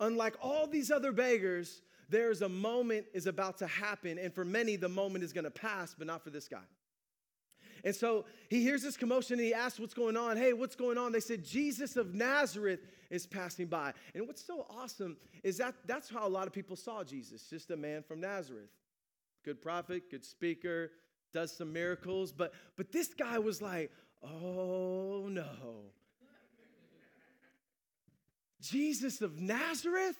Unlike 0.00 0.34
all 0.42 0.66
these 0.66 0.90
other 0.90 1.12
beggars, 1.12 1.82
there's 2.08 2.42
a 2.42 2.48
moment 2.48 3.06
is 3.14 3.26
about 3.26 3.58
to 3.58 3.66
happen, 3.68 4.18
and 4.18 4.34
for 4.34 4.44
many, 4.44 4.74
the 4.74 4.88
moment 4.88 5.22
is 5.22 5.32
going 5.32 5.44
to 5.44 5.50
pass, 5.50 5.94
but 5.96 6.08
not 6.08 6.24
for 6.24 6.30
this 6.30 6.48
guy. 6.48 6.58
And 7.84 7.94
so 7.94 8.24
he 8.48 8.62
hears 8.62 8.82
this 8.82 8.96
commotion 8.96 9.38
and 9.38 9.46
he 9.46 9.54
asks 9.54 9.78
what's 9.78 9.94
going 9.94 10.16
on. 10.16 10.36
Hey, 10.36 10.52
what's 10.52 10.76
going 10.76 10.98
on? 10.98 11.12
They 11.12 11.20
said, 11.20 11.44
Jesus 11.44 11.96
of 11.96 12.14
Nazareth 12.14 12.80
is 13.10 13.26
passing 13.26 13.66
by. 13.66 13.92
And 14.14 14.26
what's 14.26 14.44
so 14.44 14.66
awesome 14.70 15.16
is 15.42 15.58
that 15.58 15.74
that's 15.86 16.08
how 16.08 16.26
a 16.26 16.28
lot 16.28 16.46
of 16.46 16.52
people 16.52 16.76
saw 16.76 17.04
Jesus, 17.04 17.48
just 17.48 17.70
a 17.70 17.76
man 17.76 18.02
from 18.02 18.20
Nazareth. 18.20 18.70
Good 19.44 19.62
prophet, 19.62 20.10
good 20.10 20.24
speaker, 20.24 20.92
does 21.32 21.56
some 21.56 21.72
miracles. 21.72 22.32
But, 22.32 22.52
but 22.76 22.92
this 22.92 23.14
guy 23.14 23.38
was 23.38 23.62
like, 23.62 23.90
oh 24.22 25.26
no. 25.30 25.44
Jesus 28.60 29.22
of 29.22 29.40
Nazareth 29.40 30.18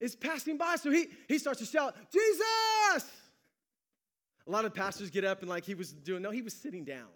is 0.00 0.14
passing 0.14 0.56
by. 0.56 0.76
So 0.76 0.90
he, 0.90 1.06
he 1.28 1.38
starts 1.38 1.58
to 1.60 1.66
shout, 1.66 1.96
Jesus! 2.12 3.10
A 4.46 4.50
lot 4.50 4.64
of 4.64 4.74
pastors 4.74 5.10
get 5.10 5.24
up 5.24 5.40
and 5.40 5.48
like 5.48 5.64
he 5.64 5.74
was 5.74 5.92
doing, 5.92 6.22
no, 6.22 6.30
he 6.30 6.42
was 6.42 6.54
sitting 6.54 6.84
down. 6.84 7.08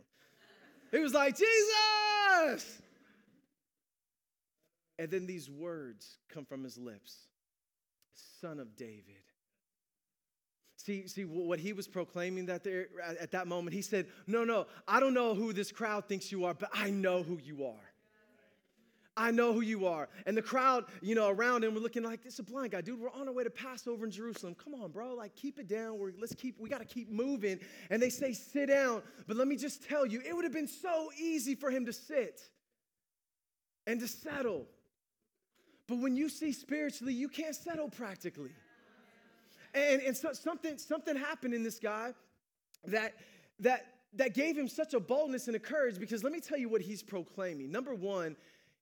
He 0.90 0.98
was 0.98 1.12
like, 1.12 1.36
Jesus! 1.36 2.80
And 4.98 5.10
then 5.10 5.26
these 5.26 5.50
words 5.50 6.18
come 6.28 6.44
from 6.44 6.64
his 6.64 6.78
lips 6.78 7.16
Son 8.40 8.58
of 8.58 8.76
David. 8.76 9.04
See, 10.76 11.06
see 11.08 11.24
what 11.24 11.58
he 11.58 11.72
was 11.72 11.88
proclaiming 11.88 12.46
that 12.46 12.64
there 12.64 12.86
at 13.20 13.32
that 13.32 13.46
moment, 13.46 13.74
he 13.74 13.82
said, 13.82 14.06
No, 14.26 14.44
no, 14.44 14.66
I 14.86 15.00
don't 15.00 15.12
know 15.12 15.34
who 15.34 15.52
this 15.52 15.72
crowd 15.72 16.06
thinks 16.06 16.32
you 16.32 16.44
are, 16.44 16.54
but 16.54 16.70
I 16.72 16.90
know 16.90 17.22
who 17.22 17.38
you 17.42 17.66
are. 17.66 17.87
I 19.18 19.32
know 19.32 19.52
who 19.52 19.62
you 19.62 19.86
are. 19.86 20.08
And 20.26 20.36
the 20.36 20.42
crowd, 20.42 20.84
you 21.02 21.16
know, 21.16 21.28
around 21.28 21.64
him 21.64 21.74
were 21.74 21.80
looking 21.80 22.04
like, 22.04 22.22
this 22.22 22.34
is 22.34 22.38
a 22.38 22.44
blind 22.44 22.70
guy, 22.70 22.80
dude. 22.80 23.00
We're 23.00 23.10
on 23.10 23.26
our 23.26 23.34
way 23.34 23.42
to 23.42 23.50
Passover 23.50 24.04
in 24.04 24.12
Jerusalem. 24.12 24.54
Come 24.54 24.74
on, 24.74 24.92
bro. 24.92 25.14
Like, 25.14 25.34
keep 25.34 25.58
it 25.58 25.66
down. 25.66 25.98
We're, 25.98 26.12
let's 26.18 26.34
keep, 26.34 26.58
we 26.60 26.68
got 26.68 26.78
to 26.78 26.86
keep 26.86 27.10
moving. 27.10 27.58
And 27.90 28.00
they 28.00 28.10
say, 28.10 28.32
sit 28.32 28.66
down. 28.66 29.02
But 29.26 29.36
let 29.36 29.48
me 29.48 29.56
just 29.56 29.86
tell 29.86 30.06
you, 30.06 30.22
it 30.24 30.34
would 30.34 30.44
have 30.44 30.52
been 30.52 30.68
so 30.68 31.10
easy 31.18 31.56
for 31.56 31.70
him 31.70 31.84
to 31.86 31.92
sit 31.92 32.40
and 33.88 33.98
to 33.98 34.06
settle. 34.06 34.66
But 35.88 35.98
when 35.98 36.14
you 36.14 36.28
see 36.28 36.52
spiritually, 36.52 37.12
you 37.12 37.28
can't 37.28 37.56
settle 37.56 37.88
practically. 37.88 38.50
And, 39.74 40.00
and 40.02 40.16
so 40.16 40.32
something, 40.32 40.78
something 40.78 41.16
happened 41.16 41.54
in 41.54 41.64
this 41.64 41.80
guy 41.80 42.14
that, 42.84 43.14
that, 43.60 43.86
that 44.14 44.34
gave 44.34 44.56
him 44.56 44.68
such 44.68 44.94
a 44.94 45.00
boldness 45.00 45.48
and 45.48 45.56
a 45.56 45.58
courage 45.58 45.98
because 45.98 46.22
let 46.22 46.32
me 46.32 46.40
tell 46.40 46.58
you 46.58 46.68
what 46.68 46.82
he's 46.82 47.02
proclaiming. 47.02 47.72
Number 47.72 47.94
one, 47.94 48.36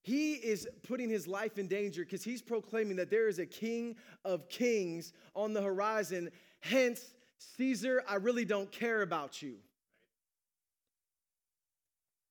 he 0.07 0.35
is 0.35 0.69
putting 0.83 1.09
his 1.09 1.27
life 1.27 1.57
in 1.57 1.67
danger 1.67 2.05
because 2.05 2.23
he's 2.23 2.41
proclaiming 2.41 2.95
that 2.95 3.09
there 3.09 3.27
is 3.27 3.39
a 3.39 3.45
king 3.45 3.97
of 4.23 4.47
kings 4.47 5.11
on 5.35 5.51
the 5.51 5.61
horizon. 5.61 6.31
Hence, 6.61 7.13
Caesar, 7.57 8.01
I 8.07 8.15
really 8.15 8.45
don't 8.45 8.71
care 8.71 9.01
about 9.01 9.41
you. 9.41 9.55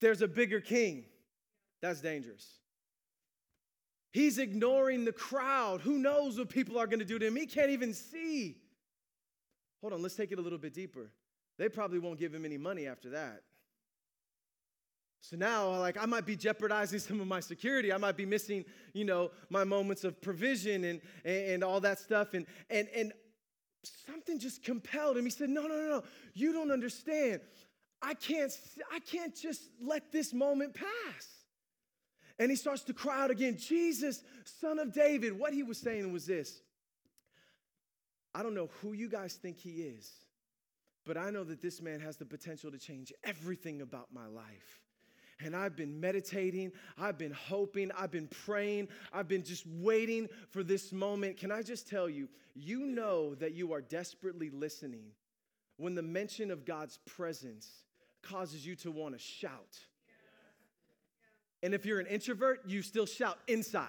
There's 0.00 0.22
a 0.22 0.26
bigger 0.26 0.58
king. 0.58 1.04
That's 1.82 2.00
dangerous. 2.00 2.46
He's 4.10 4.38
ignoring 4.38 5.04
the 5.04 5.12
crowd. 5.12 5.82
Who 5.82 5.98
knows 5.98 6.38
what 6.38 6.48
people 6.48 6.78
are 6.78 6.86
going 6.86 7.00
to 7.00 7.04
do 7.04 7.18
to 7.18 7.26
him? 7.26 7.36
He 7.36 7.44
can't 7.44 7.68
even 7.68 7.92
see. 7.92 8.56
Hold 9.82 9.92
on, 9.92 10.00
let's 10.00 10.16
take 10.16 10.32
it 10.32 10.38
a 10.38 10.42
little 10.42 10.58
bit 10.58 10.72
deeper. 10.72 11.10
They 11.58 11.68
probably 11.68 11.98
won't 11.98 12.18
give 12.18 12.34
him 12.34 12.46
any 12.46 12.56
money 12.56 12.86
after 12.86 13.10
that. 13.10 13.42
So 15.28 15.36
now, 15.36 15.70
like, 15.80 16.00
I 16.00 16.06
might 16.06 16.24
be 16.24 16.36
jeopardizing 16.36 16.98
some 17.00 17.20
of 17.20 17.26
my 17.26 17.40
security. 17.40 17.92
I 17.92 17.96
might 17.96 18.16
be 18.16 18.24
missing, 18.24 18.64
you 18.92 19.04
know, 19.04 19.32
my 19.50 19.64
moments 19.64 20.04
of 20.04 20.20
provision 20.20 20.84
and, 20.84 21.00
and, 21.24 21.48
and 21.48 21.64
all 21.64 21.80
that 21.80 21.98
stuff. 21.98 22.32
And, 22.34 22.46
and, 22.70 22.86
and 22.94 23.12
something 24.06 24.38
just 24.38 24.62
compelled 24.62 25.16
him. 25.16 25.24
He 25.24 25.30
said, 25.30 25.50
No, 25.50 25.62
no, 25.62 25.74
no, 25.74 25.88
no. 25.88 26.04
You 26.32 26.52
don't 26.52 26.70
understand. 26.70 27.40
I 28.00 28.14
can't, 28.14 28.52
I 28.92 29.00
can't 29.00 29.34
just 29.34 29.62
let 29.82 30.12
this 30.12 30.32
moment 30.32 30.74
pass. 30.74 31.26
And 32.38 32.48
he 32.48 32.56
starts 32.56 32.84
to 32.84 32.92
cry 32.92 33.24
out 33.24 33.32
again, 33.32 33.56
Jesus, 33.58 34.22
son 34.44 34.78
of 34.78 34.92
David. 34.92 35.36
What 35.36 35.52
he 35.52 35.64
was 35.64 35.78
saying 35.78 36.12
was 36.12 36.26
this 36.26 36.60
I 38.32 38.44
don't 38.44 38.54
know 38.54 38.68
who 38.80 38.92
you 38.92 39.08
guys 39.08 39.34
think 39.34 39.58
he 39.58 39.70
is, 39.70 40.08
but 41.04 41.16
I 41.16 41.30
know 41.30 41.42
that 41.42 41.60
this 41.60 41.82
man 41.82 41.98
has 41.98 42.16
the 42.16 42.26
potential 42.26 42.70
to 42.70 42.78
change 42.78 43.12
everything 43.24 43.80
about 43.80 44.14
my 44.14 44.26
life. 44.28 44.85
And 45.38 45.54
I've 45.54 45.76
been 45.76 46.00
meditating, 46.00 46.72
I've 46.96 47.18
been 47.18 47.32
hoping, 47.32 47.90
I've 47.92 48.10
been 48.10 48.28
praying, 48.28 48.88
I've 49.12 49.28
been 49.28 49.44
just 49.44 49.66
waiting 49.66 50.28
for 50.50 50.62
this 50.62 50.92
moment. 50.92 51.36
Can 51.36 51.52
I 51.52 51.62
just 51.62 51.88
tell 51.88 52.08
you, 52.08 52.28
you 52.54 52.86
know 52.86 53.34
that 53.34 53.52
you 53.52 53.74
are 53.74 53.82
desperately 53.82 54.48
listening 54.48 55.08
when 55.76 55.94
the 55.94 56.02
mention 56.02 56.50
of 56.50 56.64
God's 56.64 56.98
presence 57.04 57.68
causes 58.22 58.66
you 58.66 58.74
to 58.76 58.90
want 58.90 59.14
to 59.14 59.18
shout. 59.18 59.78
And 61.62 61.74
if 61.74 61.84
you're 61.84 62.00
an 62.00 62.06
introvert, 62.06 62.62
you 62.66 62.82
still 62.82 63.06
shout 63.06 63.38
inside. 63.46 63.88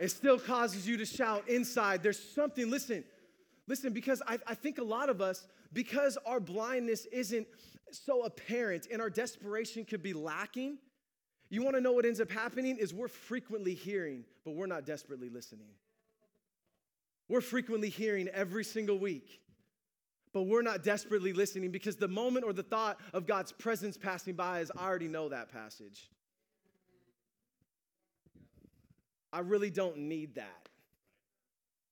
It 0.00 0.08
still 0.08 0.38
causes 0.38 0.88
you 0.88 0.96
to 0.96 1.06
shout 1.06 1.48
inside. 1.48 2.02
There's 2.02 2.18
something, 2.18 2.68
listen, 2.68 3.04
listen, 3.68 3.92
because 3.92 4.20
I, 4.26 4.38
I 4.46 4.54
think 4.54 4.78
a 4.78 4.84
lot 4.84 5.08
of 5.08 5.20
us, 5.20 5.46
because 5.72 6.18
our 6.26 6.40
blindness 6.40 7.06
isn't 7.06 7.46
so 7.90 8.24
apparent 8.24 8.88
and 8.90 9.00
our 9.00 9.10
desperation 9.10 9.84
could 9.84 10.02
be 10.02 10.12
lacking, 10.12 10.78
you 11.50 11.62
want 11.62 11.76
to 11.76 11.80
know 11.80 11.92
what 11.92 12.04
ends 12.04 12.20
up 12.20 12.30
happening 12.30 12.78
is 12.78 12.92
we're 12.92 13.08
frequently 13.08 13.74
hearing, 13.74 14.24
but 14.44 14.54
we're 14.54 14.66
not 14.66 14.86
desperately 14.86 15.28
listening. 15.28 15.68
We're 17.28 17.40
frequently 17.40 17.88
hearing 17.88 18.28
every 18.28 18.64
single 18.64 18.98
week, 18.98 19.40
but 20.32 20.42
we're 20.42 20.62
not 20.62 20.82
desperately 20.82 21.32
listening 21.32 21.70
because 21.70 21.96
the 21.96 22.08
moment 22.08 22.44
or 22.44 22.52
the 22.52 22.62
thought 22.62 23.00
of 23.12 23.26
God's 23.26 23.52
presence 23.52 23.96
passing 23.96 24.34
by 24.34 24.60
is 24.60 24.72
I 24.76 24.84
already 24.84 25.08
know 25.08 25.28
that 25.28 25.50
passage. 25.52 26.10
I 29.32 29.40
really 29.40 29.70
don't 29.70 29.98
need 29.98 30.34
that. 30.36 30.68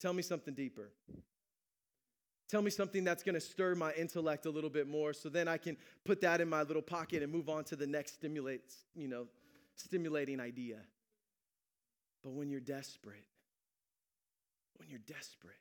Tell 0.00 0.12
me 0.12 0.22
something 0.22 0.54
deeper. 0.54 0.90
Tell 2.52 2.60
me 2.60 2.70
something 2.70 3.02
that's 3.02 3.22
going 3.22 3.34
to 3.34 3.40
stir 3.40 3.74
my 3.74 3.94
intellect 3.94 4.44
a 4.44 4.50
little 4.50 4.68
bit 4.68 4.86
more 4.86 5.14
so 5.14 5.30
then 5.30 5.48
I 5.48 5.56
can 5.56 5.74
put 6.04 6.20
that 6.20 6.38
in 6.38 6.50
my 6.50 6.64
little 6.64 6.82
pocket 6.82 7.22
and 7.22 7.32
move 7.32 7.48
on 7.48 7.64
to 7.64 7.76
the 7.76 7.86
next 7.86 8.12
stimulate, 8.12 8.74
you 8.94 9.08
know, 9.08 9.24
stimulating 9.76 10.38
idea. 10.38 10.76
But 12.22 12.32
when 12.34 12.50
you're 12.50 12.60
desperate, 12.60 13.24
when 14.76 14.90
you're 14.90 15.00
desperate, 15.06 15.54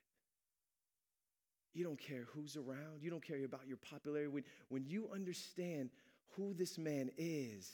you 1.74 1.86
don't 1.86 1.98
care 1.98 2.26
who's 2.34 2.58
around. 2.58 3.00
You 3.00 3.10
don't 3.10 3.26
care 3.26 3.42
about 3.46 3.70
your 3.70 3.78
popularity. 3.78 4.28
When, 4.28 4.44
when 4.68 4.86
you 4.86 5.10
understand 5.16 5.92
who 6.36 6.54
this 6.54 6.78
man 6.78 7.10
is, 7.18 7.72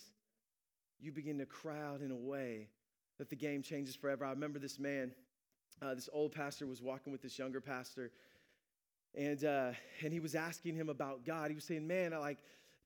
you 1.00 1.12
begin 1.12 1.40
to 1.40 1.48
crowd 1.48 2.04
in 2.04 2.12
a 2.12 2.16
way 2.16 2.68
that 3.18 3.32
the 3.32 3.36
game 3.36 3.64
changes 3.64 3.96
forever. 3.96 4.26
I 4.26 4.30
remember 4.30 4.60
this 4.60 4.78
man, 4.78 5.12
uh, 5.82 5.96
this 5.96 6.08
old 6.14 6.34
pastor 6.34 6.68
was 6.68 6.84
walking 6.84 7.12
with 7.12 7.24
this 7.24 7.40
younger 7.40 7.60
pastor, 7.60 8.12
and, 9.18 9.44
uh, 9.44 9.72
and 10.04 10.14
he 10.14 10.20
was 10.20 10.36
asking 10.36 10.76
him 10.76 10.90
about 10.90 11.26
God. 11.26 11.50
He 11.50 11.56
was 11.56 11.64
saying, 11.64 11.88
Man, 11.88 12.14
I 12.14 12.18
like, 12.18 12.38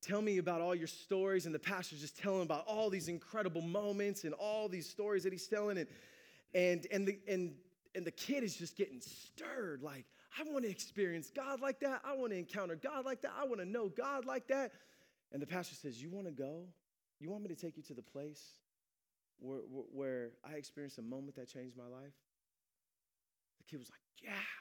tell 0.02 0.22
me 0.22 0.38
about 0.38 0.62
all 0.62 0.74
your 0.74 0.88
stories. 0.88 1.46
And 1.46 1.54
the 1.54 1.60
pastor's 1.60 2.00
just 2.00 2.18
telling 2.18 2.42
about 2.44 2.66
all 2.66 2.90
these 2.90 3.10
incredible 3.10 3.62
moments 3.62 4.24
and 4.24 4.34
all 4.34 4.70
these 4.70 4.90
stories 4.90 5.24
that 5.24 5.34
he's 5.34 5.48
telling. 5.48 5.78
And, 5.78 5.88
and, 6.54 6.88
and, 6.92 7.08
the, 7.08 7.20
and, 7.28 7.54
and 7.96 8.06
the 8.06 8.12
kid 8.12 8.44
is 8.44 8.56
just 8.56 8.78
getting 8.78 9.02
stirred. 9.02 9.82
Like, 9.84 10.06
I 10.40 10.50
want 10.50 10.64
to 10.64 10.72
experience 10.72 11.30
God 11.36 11.60
like 11.60 11.82
that. 11.82 12.02
I 12.06 12.14
want 12.14 12.32
to 12.32 12.40
encounter 12.40 12.76
God 12.76 13.06
like 13.06 13.22
that. 13.24 13.32
I 13.38 13.46
want 13.46 13.60
to 13.60 13.66
know 13.66 13.90
God 13.90 14.26
like 14.26 14.48
that. 14.48 14.72
And 15.34 15.42
the 15.42 15.48
pastor 15.48 15.76
says, 15.76 16.02
You 16.02 16.10
want 16.10 16.28
to 16.28 16.32
go? 16.32 16.64
You 17.20 17.30
want 17.30 17.44
me 17.44 17.50
to 17.50 17.56
take 17.56 17.76
you 17.76 17.84
to 17.84 17.94
the 17.94 18.02
place 18.02 18.42
where, 19.40 19.60
where, 19.70 19.86
where 19.92 20.30
I 20.50 20.56
experienced 20.56 20.98
a 20.98 21.04
moment 21.04 21.36
that 21.36 21.50
changed 21.50 21.78
my 21.78 21.84
life? 21.84 22.14
The 23.60 23.66
kid 23.70 23.80
was 23.80 23.90
like, 23.90 24.00
Yeah. 24.24 24.61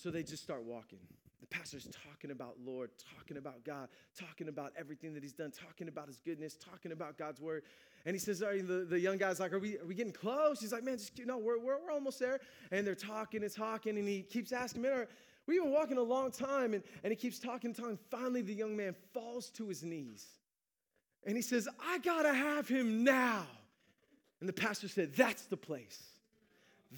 So 0.00 0.10
they 0.10 0.22
just 0.22 0.42
start 0.42 0.62
walking. 0.64 0.98
The 1.42 1.46
pastor's 1.46 1.86
talking 2.06 2.30
about 2.30 2.54
Lord, 2.64 2.88
talking 3.18 3.36
about 3.36 3.64
God, 3.64 3.88
talking 4.18 4.48
about 4.48 4.72
everything 4.78 5.12
that 5.12 5.22
he's 5.22 5.34
done, 5.34 5.50
talking 5.50 5.88
about 5.88 6.06
his 6.06 6.20
goodness, 6.24 6.56
talking 6.56 6.92
about 6.92 7.18
God's 7.18 7.38
word. 7.38 7.64
And 8.06 8.14
he 8.14 8.18
says, 8.18 8.42
are 8.42 8.56
the, 8.56 8.86
the 8.88 8.98
young 8.98 9.18
guy's 9.18 9.40
like, 9.40 9.52
are 9.52 9.58
we, 9.58 9.76
are 9.76 9.84
we 9.84 9.94
getting 9.94 10.12
close? 10.12 10.58
He's 10.58 10.72
like, 10.72 10.84
man, 10.84 10.96
just, 10.96 11.18
know, 11.26 11.36
we're, 11.36 11.58
we're, 11.58 11.78
we're 11.84 11.92
almost 11.92 12.18
there. 12.18 12.40
And 12.72 12.86
they're 12.86 12.94
talking 12.94 13.42
and 13.42 13.54
talking, 13.54 13.98
and 13.98 14.08
he 14.08 14.22
keeps 14.22 14.52
asking, 14.52 14.80
man, 14.80 14.92
are, 14.92 15.08
we've 15.46 15.62
been 15.62 15.70
walking 15.70 15.98
a 15.98 16.02
long 16.02 16.30
time. 16.30 16.72
And, 16.72 16.82
and 17.04 17.10
he 17.10 17.16
keeps 17.16 17.38
talking 17.38 17.68
and 17.68 17.76
talking. 17.76 17.98
Finally, 18.10 18.40
the 18.40 18.54
young 18.54 18.74
man 18.74 18.94
falls 19.12 19.50
to 19.50 19.68
his 19.68 19.82
knees. 19.82 20.26
And 21.26 21.36
he 21.36 21.42
says, 21.42 21.68
I 21.86 21.98
got 21.98 22.22
to 22.22 22.32
have 22.32 22.68
him 22.68 23.04
now. 23.04 23.46
And 24.40 24.48
the 24.48 24.54
pastor 24.54 24.88
said, 24.88 25.14
that's 25.14 25.44
the 25.44 25.58
place. 25.58 26.02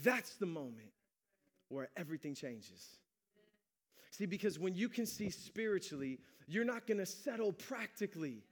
That's 0.05 0.37
the 0.37 0.47
moment 0.47 0.93
where 1.73 1.89
everything 1.97 2.35
changes. 2.35 2.99
See, 4.11 4.27
because 4.27 4.59
when 4.59 4.75
you 4.75 4.89
can 4.89 5.07
see 5.07 5.31
spiritually, 5.31 6.19
you're 6.47 6.65
not 6.65 6.87
to 6.99 7.07
settle 7.07 7.53
practically. 7.53 8.43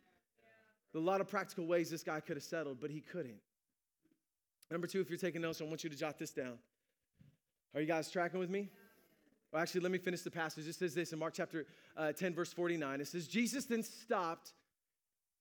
A 0.95 0.99
lot 0.99 1.21
of 1.21 1.29
practical 1.29 1.67
ways 1.67 1.91
this 1.91 2.03
guy 2.03 2.21
could 2.21 2.37
have 2.37 2.45
settled, 2.45 2.79
but 2.81 2.91
he 2.91 3.01
couldn't. 3.01 3.39
Number 4.71 4.87
two, 4.87 5.01
if 5.01 5.11
you're 5.11 5.19
taking 5.19 5.43
notes, 5.43 5.61
I 5.61 5.65
want 5.65 5.85
you 5.85 5.91
to 5.91 5.97
jot 5.97 6.19
this 6.19 6.31
down. 6.31 6.59
Are 7.75 7.81
you 7.81 7.87
guys 7.87 8.11
tracking 8.11 8.41
with 8.41 8.51
me? 8.51 8.69
Well, 9.53 9.61
actually, 9.61 9.83
let 9.83 9.93
me 9.93 9.99
finish 9.99 10.23
the 10.23 10.31
passage. 10.31 10.67
It 10.67 10.75
says 10.75 10.95
this 10.95 11.13
in 11.13 11.19
Mark 11.19 11.35
chapter 11.35 11.67
uh, 11.97 12.13
10, 12.13 12.35
verse 12.35 12.53
49. 12.53 13.01
It 13.01 13.09
says, 13.09 13.27
Jesus 13.27 13.65
then 13.65 13.83
stopped 13.83 14.53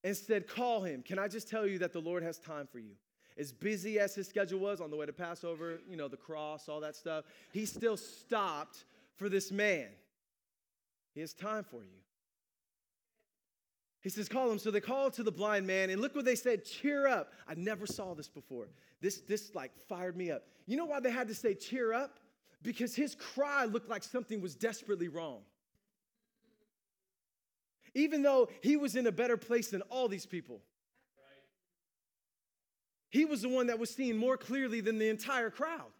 and 0.03 0.15
said, 0.15 0.47
Call 0.47 0.81
him. 0.81 1.03
Can 1.03 1.19
I 1.19 1.27
just 1.27 1.47
tell 1.47 1.67
you 1.67 1.79
that 1.79 1.93
the 1.93 1.99
Lord 1.99 2.23
has 2.23 2.39
time 2.39 2.67
for 2.71 2.79
you? 2.79 2.95
As 3.39 3.53
busy 3.53 3.99
as 3.99 4.13
his 4.13 4.27
schedule 4.27 4.59
was 4.59 4.81
on 4.81 4.91
the 4.91 4.97
way 4.97 5.05
to 5.05 5.13
Passover, 5.13 5.79
you 5.89 5.95
know, 5.95 6.09
the 6.09 6.17
cross, 6.17 6.67
all 6.67 6.81
that 6.81 6.95
stuff, 6.95 7.23
he 7.53 7.65
still 7.65 7.95
stopped 7.95 8.83
for 9.15 9.29
this 9.29 9.49
man. 9.49 9.87
He 11.13 11.21
has 11.21 11.33
time 11.33 11.63
for 11.63 11.77
you. 11.77 11.99
He 14.01 14.09
says, 14.09 14.27
Call 14.27 14.51
him. 14.51 14.59
So 14.59 14.71
they 14.71 14.81
call 14.81 15.09
to 15.11 15.23
the 15.23 15.31
blind 15.31 15.65
man, 15.65 15.89
and 15.89 16.01
look 16.01 16.15
what 16.15 16.25
they 16.25 16.35
said 16.35 16.65
cheer 16.65 17.07
up. 17.07 17.31
I 17.47 17.53
never 17.55 17.85
saw 17.85 18.13
this 18.13 18.27
before. 18.27 18.67
This, 19.01 19.21
this 19.21 19.55
like 19.55 19.71
fired 19.87 20.17
me 20.17 20.31
up. 20.31 20.43
You 20.65 20.75
know 20.75 20.85
why 20.85 20.99
they 20.99 21.11
had 21.11 21.29
to 21.29 21.35
say 21.35 21.53
cheer 21.53 21.93
up? 21.93 22.19
Because 22.61 22.93
his 22.93 23.15
cry 23.15 23.65
looked 23.65 23.89
like 23.89 24.03
something 24.03 24.41
was 24.41 24.53
desperately 24.53 25.07
wrong. 25.07 25.39
Even 27.95 28.21
though 28.21 28.49
he 28.61 28.75
was 28.75 28.95
in 28.95 29.07
a 29.07 29.11
better 29.11 29.37
place 29.37 29.69
than 29.69 29.81
all 29.83 30.07
these 30.07 30.25
people, 30.25 30.61
he 33.09 33.25
was 33.25 33.41
the 33.41 33.49
one 33.49 33.67
that 33.67 33.79
was 33.79 33.89
seen 33.89 34.17
more 34.17 34.37
clearly 34.37 34.81
than 34.81 34.99
the 34.99 35.09
entire 35.09 35.49
crowd. 35.49 35.91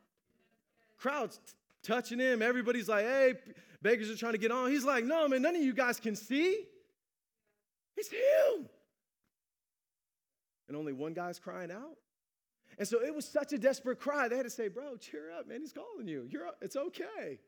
Crowds 0.97 1.37
t- 1.37 1.53
touching 1.83 2.19
him. 2.19 2.41
Everybody's 2.41 2.87
like, 2.87 3.05
hey, 3.05 3.33
beggars 3.81 4.09
are 4.09 4.17
trying 4.17 4.33
to 4.33 4.37
get 4.37 4.51
on. 4.51 4.69
He's 4.69 4.85
like, 4.85 5.05
no, 5.05 5.27
man, 5.27 5.41
none 5.41 5.55
of 5.55 5.61
you 5.61 5.73
guys 5.73 5.99
can 5.99 6.15
see. 6.15 6.65
It's 7.97 8.09
him. 8.09 8.69
And 10.67 10.77
only 10.77 10.93
one 10.93 11.13
guy's 11.13 11.39
crying 11.39 11.71
out. 11.71 11.97
And 12.77 12.87
so 12.87 13.03
it 13.03 13.13
was 13.13 13.25
such 13.25 13.51
a 13.51 13.57
desperate 13.57 13.99
cry. 13.99 14.27
They 14.27 14.37
had 14.37 14.45
to 14.45 14.49
say, 14.49 14.67
bro, 14.67 14.95
cheer 14.95 15.31
up, 15.37 15.47
man. 15.47 15.59
He's 15.61 15.73
calling 15.73 16.07
you. 16.07 16.27
You're, 16.29 16.47
it's 16.61 16.75
okay. 16.75 17.39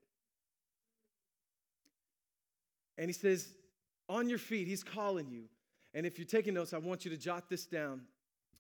And 2.98 3.08
he 3.08 3.14
says, 3.14 3.54
on 4.10 4.28
your 4.28 4.40
feet, 4.40 4.68
he's 4.68 4.84
calling 4.84 5.30
you. 5.30 5.44
And 5.94 6.06
if 6.06 6.18
you're 6.18 6.28
taking 6.28 6.54
notes, 6.54 6.74
I 6.74 6.80
want 6.80 7.06
you 7.06 7.12
to 7.12 7.18
jot 7.18 7.50
this 7.50 7.66
down. 7.66 8.02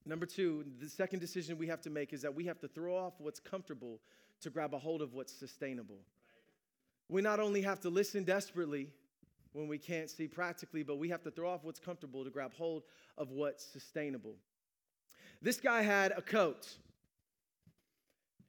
Number 0.05 0.25
two, 0.25 0.65
the 0.79 0.89
second 0.89 1.19
decision 1.19 1.57
we 1.57 1.67
have 1.67 1.81
to 1.81 1.89
make 1.89 2.11
is 2.11 2.21
that 2.23 2.33
we 2.33 2.45
have 2.45 2.59
to 2.59 2.67
throw 2.67 2.95
off 2.95 3.13
what's 3.19 3.39
comfortable 3.39 3.99
to 4.41 4.49
grab 4.49 4.73
a 4.73 4.79
hold 4.79 5.01
of 5.01 5.13
what's 5.13 5.33
sustainable. 5.33 5.99
We 7.07 7.21
not 7.21 7.39
only 7.39 7.61
have 7.61 7.79
to 7.81 7.89
listen 7.89 8.23
desperately 8.23 8.89
when 9.53 9.67
we 9.67 9.77
can't 9.77 10.09
see 10.09 10.27
practically, 10.27 10.81
but 10.81 10.97
we 10.97 11.09
have 11.09 11.21
to 11.23 11.31
throw 11.31 11.49
off 11.49 11.63
what's 11.63 11.79
comfortable 11.79 12.23
to 12.23 12.29
grab 12.29 12.53
hold 12.53 12.83
of 13.17 13.29
what's 13.31 13.63
sustainable. 13.63 14.35
This 15.41 15.59
guy 15.59 15.81
had 15.81 16.13
a 16.13 16.21
coat. 16.21 16.67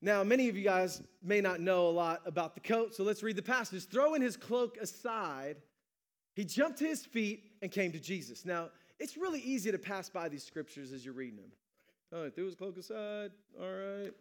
Now, 0.01 0.25
many 0.25 0.49
of 0.49 0.57
you 0.57 0.65
guys 0.65 1.03
may 1.23 1.41
not 1.41 1.61
know 1.61 1.87
a 1.87 1.91
lot 1.91 2.23
about 2.25 2.55
the 2.55 2.61
coat, 2.61 2.95
so 2.95 3.05
let's 3.05 3.23
read 3.23 3.37
the 3.37 3.43
passage. 3.43 3.87
Throwing 3.87 4.23
his 4.23 4.37
cloak 4.37 4.77
aside, 4.81 5.57
he 6.35 6.45
jumped 6.45 6.79
to 6.79 6.87
his 6.87 7.05
feet 7.05 7.45
and 7.63 7.71
came 7.71 7.93
to 7.93 8.01
Jesus. 8.01 8.45
Now, 8.45 8.71
it's 9.03 9.17
really 9.17 9.41
easy 9.41 9.73
to 9.73 9.79
pass 9.79 10.09
by 10.09 10.29
these 10.29 10.45
scriptures 10.45 10.93
as 10.93 11.05
you're 11.05 11.13
reading 11.13 11.37
them. 11.37 11.51
Oh, 12.13 12.31
threw 12.31 12.45
his 12.45 12.55
cloak 12.55 12.79
aside. 12.79 13.33
All 13.61 13.69
right. 13.69 14.13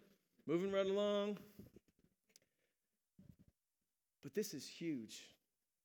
Moving 0.47 0.71
right 0.71 0.87
along. 0.87 1.37
But 4.23 4.33
this 4.33 4.55
is 4.55 4.67
huge. 4.67 5.21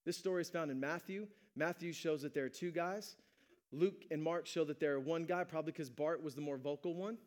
This 0.07 0.17
story 0.17 0.41
is 0.41 0.49
found 0.49 0.71
in 0.71 0.81
Matthew. 0.81 1.27
Matthew 1.57 1.93
shows 1.93 2.23
that 2.23 2.33
there 2.33 2.45
are 2.45 2.49
two 2.49 2.71
guys. 2.71 3.17
Luke 3.71 4.05
and 4.11 4.23
Mark 4.23 4.47
show 4.47 4.65
that 4.65 4.81
there 4.81 4.95
are 4.95 5.01
one 5.01 5.25
guy, 5.25 5.45
probably 5.45 5.73
because 5.73 5.91
Bart 5.91 6.23
was 6.23 6.35
the 6.35 6.41
more 6.41 6.57
vocal 6.57 6.95
one. 6.95 7.19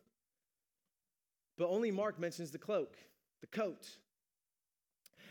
But 1.55 1.67
only 1.67 1.91
Mark 1.91 2.19
mentions 2.19 2.49
the 2.49 2.57
cloak, 2.57 2.97
the 3.41 3.47
coat. 3.47 3.87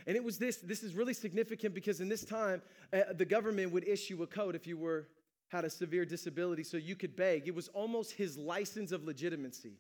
And 0.07 0.17
it 0.17 0.23
was 0.23 0.39
this, 0.39 0.59
this 0.59 0.85
is 0.85 0.95
really 0.95 1.15
significant 1.15 1.75
because 1.75 2.01
in 2.01 2.09
this 2.09 2.25
time, 2.25 2.63
uh, 2.93 3.13
the 3.13 3.25
government 3.25 3.73
would 3.73 3.89
issue 3.89 4.23
a 4.23 4.27
coat 4.27 4.55
if 4.55 4.67
you 4.67 4.77
were 4.77 5.09
had 5.49 5.65
a 5.65 5.71
severe 5.71 6.05
disability 6.05 6.63
so 6.63 6.77
you 6.77 6.95
could 6.95 7.17
beg. 7.17 7.49
It 7.49 7.55
was 7.55 7.69
almost 7.69 8.13
his 8.13 8.37
license 8.37 8.93
of 8.93 9.05
legitimacy. 9.05 9.79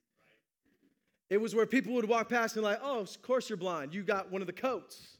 It 1.30 1.40
was 1.40 1.54
where 1.54 1.66
people 1.66 1.92
would 1.94 2.08
walk 2.08 2.30
past 2.30 2.56
and 2.56 2.64
like, 2.64 2.80
oh, 2.82 3.00
of 3.00 3.22
course 3.22 3.50
you're 3.50 3.58
blind. 3.58 3.94
You 3.94 4.02
got 4.02 4.32
one 4.32 4.40
of 4.40 4.46
the 4.46 4.52
coats. 4.52 5.18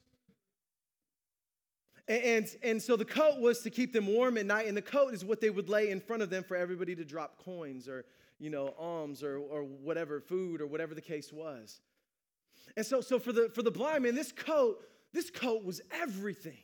And, 2.08 2.48
and 2.62 2.80
so 2.80 2.96
the 2.96 3.04
coat 3.04 3.38
was 3.38 3.61
to 3.61 3.70
keep 3.70 3.92
them 3.92 4.06
warm 4.06 4.38
at 4.38 4.46
night, 4.46 4.66
and 4.66 4.74
the 4.74 4.80
coat 4.80 5.12
is 5.12 5.26
what 5.26 5.42
they 5.42 5.50
would 5.50 5.68
lay 5.68 5.90
in 5.90 6.00
front 6.00 6.22
of 6.22 6.30
them 6.30 6.42
for 6.42 6.56
everybody 6.56 6.96
to 6.96 7.04
drop 7.04 7.37
coins 7.44 7.87
or, 7.87 8.06
you 8.38 8.48
know, 8.48 8.74
alms 8.78 9.22
or, 9.22 9.37
or 9.37 9.62
whatever, 9.62 10.18
food 10.18 10.62
or 10.62 10.66
whatever 10.66 10.94
the 10.94 11.02
case 11.02 11.30
was. 11.30 11.82
And 12.78 12.87
so, 12.87 13.02
so 13.02 13.18
for, 13.18 13.32
the, 13.32 13.50
for 13.54 13.62
the 13.62 13.70
blind 13.70 14.04
man, 14.04 14.14
this 14.14 14.32
coat, 14.32 14.78
this 15.12 15.28
coat 15.28 15.64
was 15.64 15.82
everything. 15.90 16.56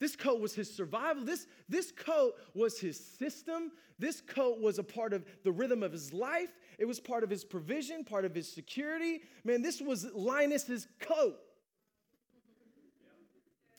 This 0.00 0.14
coat 0.14 0.40
was 0.40 0.54
his 0.54 0.72
survival. 0.72 1.24
This, 1.24 1.46
this 1.68 1.90
coat 1.90 2.34
was 2.54 2.78
his 2.78 2.98
system. 3.18 3.72
This 3.98 4.20
coat 4.20 4.60
was 4.60 4.78
a 4.78 4.84
part 4.84 5.12
of 5.12 5.24
the 5.42 5.50
rhythm 5.50 5.82
of 5.82 5.92
his 5.92 6.12
life. 6.12 6.50
It 6.78 6.84
was 6.84 7.00
part 7.00 7.24
of 7.24 7.30
his 7.30 7.44
provision, 7.44 8.04
part 8.04 8.24
of 8.24 8.34
his 8.34 8.50
security. 8.50 9.22
Man, 9.42 9.62
this 9.62 9.80
was 9.80 10.06
Linus's 10.14 10.86
coat. 11.00 11.36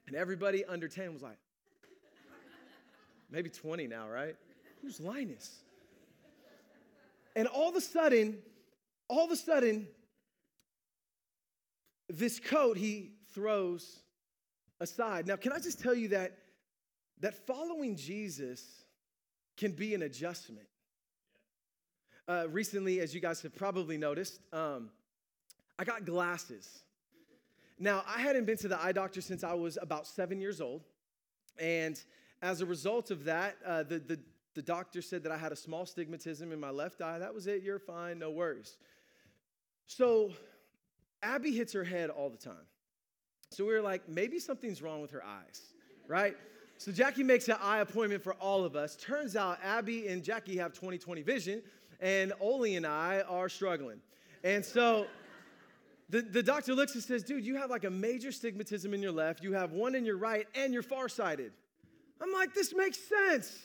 And 0.08 0.16
everybody 0.16 0.66
under 0.66 0.88
10 0.88 1.14
was 1.14 1.22
like, 1.22 1.38
maybe 3.30 3.50
20 3.50 3.88
now, 3.88 4.10
right? 4.10 4.36
Who's 4.82 5.00
Linus? 5.00 5.60
And 7.36 7.48
all 7.48 7.70
of 7.70 7.76
a 7.76 7.82
sudden, 7.82 8.40
all 9.08 9.26
of 9.26 9.32
a 9.32 9.36
sudden, 9.36 9.88
this 12.10 12.40
coat 12.40 12.76
he 12.76 13.14
throws 13.34 14.00
aside. 14.80 15.28
Now, 15.28 15.36
can 15.36 15.52
I 15.52 15.60
just 15.60 15.82
tell 15.82 15.94
you 15.94 16.10
that 16.10 16.38
that 17.20 17.46
following 17.46 17.96
Jesus 17.96 18.64
can 19.58 19.72
be 19.72 19.94
an 19.94 20.02
adjustment? 20.02 20.68
Uh, 22.28 22.48
recently, 22.50 23.00
as 23.00 23.14
you 23.14 23.20
guys 23.20 23.42
have 23.42 23.56
probably 23.56 23.98
noticed, 23.98 24.40
um, 24.54 24.90
I 25.80 25.84
got 25.84 26.06
glasses. 26.06 26.84
Now, 27.80 28.04
I 28.08 28.20
hadn't 28.20 28.46
been 28.46 28.58
to 28.58 28.68
the 28.68 28.82
eye 28.82 28.92
doctor 28.92 29.22
since 29.22 29.44
I 29.44 29.54
was 29.54 29.78
about 29.82 30.06
seven 30.06 30.40
years 30.40 30.62
old. 30.62 30.84
And 31.58 32.02
as 32.42 32.62
a 32.62 32.66
result 32.66 33.10
of 33.10 33.24
that, 33.26 33.56
uh, 33.66 33.84
the, 33.84 34.00
the, 34.00 34.20
the 34.54 34.62
doctor 34.62 35.02
said 35.02 35.24
that 35.24 35.32
I 35.32 35.38
had 35.38 35.52
a 35.52 35.56
small 35.56 35.86
stigmatism 35.86 36.52
in 36.52 36.60
my 36.60 36.70
left 36.70 37.02
eye. 37.02 37.20
That 37.20 37.34
was 37.34 37.48
it. 37.48 37.64
You're 37.64 37.80
fine. 37.80 38.20
No 38.20 38.32
worries. 38.32 38.78
So, 39.88 40.32
Abby 41.24 41.52
hits 41.52 41.74
her 41.74 41.84
head 41.84 42.10
all 42.10 42.30
the 42.30 42.38
time. 42.38 42.68
So 43.52 43.66
we 43.66 43.74
were 43.74 43.82
like, 43.82 44.08
maybe 44.08 44.40
something's 44.40 44.82
wrong 44.82 45.02
with 45.02 45.12
her 45.12 45.24
eyes, 45.24 45.62
right? 46.08 46.36
So 46.78 46.92
Jackie 46.92 47.24
makes 47.24 47.48
an 47.50 47.58
eye 47.62 47.80
appointment 47.80 48.24
for 48.24 48.34
all 48.36 48.64
of 48.64 48.76
us. 48.76 48.96
Turns 48.96 49.36
out 49.36 49.58
Abby 49.64 50.08
and 50.08 50.24
Jackie 50.24 50.58
have 50.58 50.72
20 50.72 50.98
20 50.98 51.24
vision, 51.24 51.62
and 52.00 52.32
Oli 52.40 52.76
and 52.76 52.86
I 52.86 53.22
are 53.28 53.50
struggling. 53.50 54.00
And 54.44 54.64
so 54.64 55.08
the, 56.10 56.22
the 56.22 56.44
doctor 56.44 56.74
looks 56.74 56.94
and 56.94 57.04
says, 57.04 57.24
dude, 57.24 57.44
you 57.44 57.58
have 57.58 57.70
like 57.70 57.84
a 57.84 57.90
major 57.90 58.30
stigmatism 58.30 58.94
in 58.94 59.02
your 59.02 59.12
left, 59.12 59.44
you 59.44 59.54
have 59.54 59.72
one 59.72 59.96
in 59.96 60.06
your 60.06 60.18
right, 60.18 60.48
and 60.56 60.72
you're 60.72 60.84
farsighted. 60.84 61.52
I'm 62.22 62.32
like, 62.32 62.54
this 62.54 62.74
makes 62.76 63.00
sense. 63.00 63.58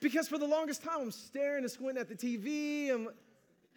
because 0.00 0.28
for 0.28 0.38
the 0.38 0.46
longest 0.46 0.82
time, 0.82 1.00
I'm 1.00 1.10
staring 1.10 1.64
and 1.64 1.70
squinting 1.70 2.00
at 2.00 2.08
the 2.08 2.14
TV, 2.14 2.92
I'm, 2.92 3.08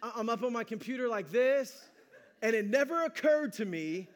I'm 0.02 0.28
up 0.28 0.42
on 0.42 0.52
my 0.52 0.64
computer 0.64 1.08
like 1.08 1.30
this, 1.30 1.88
and 2.42 2.54
it 2.54 2.66
never 2.66 3.04
occurred 3.04 3.54
to 3.54 3.64
me 3.64 4.08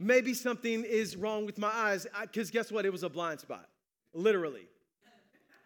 maybe 0.00 0.34
something 0.34 0.82
is 0.84 1.14
wrong 1.16 1.46
with 1.46 1.58
my 1.58 1.68
eyes. 1.68 2.06
Because 2.22 2.50
guess 2.50 2.72
what? 2.72 2.84
It 2.86 2.90
was 2.90 3.02
a 3.02 3.08
blind 3.08 3.40
spot, 3.40 3.68
literally. 4.12 4.66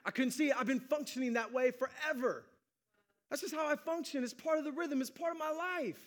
I 0.04 0.10
couldn't 0.10 0.32
see. 0.32 0.52
I've 0.52 0.66
been 0.66 0.80
functioning 0.80 1.34
that 1.34 1.52
way 1.52 1.70
forever. 1.70 2.44
That's 3.30 3.40
just 3.40 3.54
how 3.54 3.66
I 3.66 3.76
function. 3.76 4.22
It's 4.22 4.34
part 4.34 4.58
of 4.58 4.64
the 4.64 4.72
rhythm, 4.72 5.00
it's 5.00 5.10
part 5.10 5.32
of 5.32 5.38
my 5.38 5.50
life. 5.50 6.00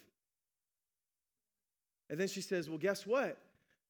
And 2.09 2.19
then 2.19 2.27
she 2.27 2.41
says, 2.41 2.69
Well, 2.69 2.77
guess 2.77 3.07
what? 3.07 3.37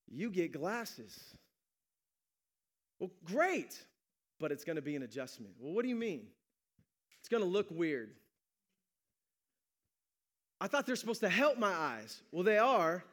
You 0.10 0.30
get 0.30 0.54
glasses. 0.54 1.20
Well, 3.00 3.12
great, 3.26 3.78
but 4.40 4.52
it's 4.52 4.64
going 4.64 4.78
to 4.78 4.82
be 4.82 4.96
an 4.96 5.04
adjustment. 5.04 5.54
Well, 5.60 5.74
what 5.74 5.84
do 5.84 5.90
you 5.90 5.96
mean? 5.96 6.28
It's 7.20 7.30
going 7.30 7.44
to 7.44 7.50
look 7.50 7.68
weird. 7.70 8.12
I 10.60 10.68
thought 10.68 10.88
they're 10.88 10.96
supposed 10.96 11.20
to 11.20 11.30
help 11.30 11.60
my 11.60 11.72
eyes. 11.72 12.22
Well, 12.32 12.44
they 12.44 12.58
are, 12.58 13.04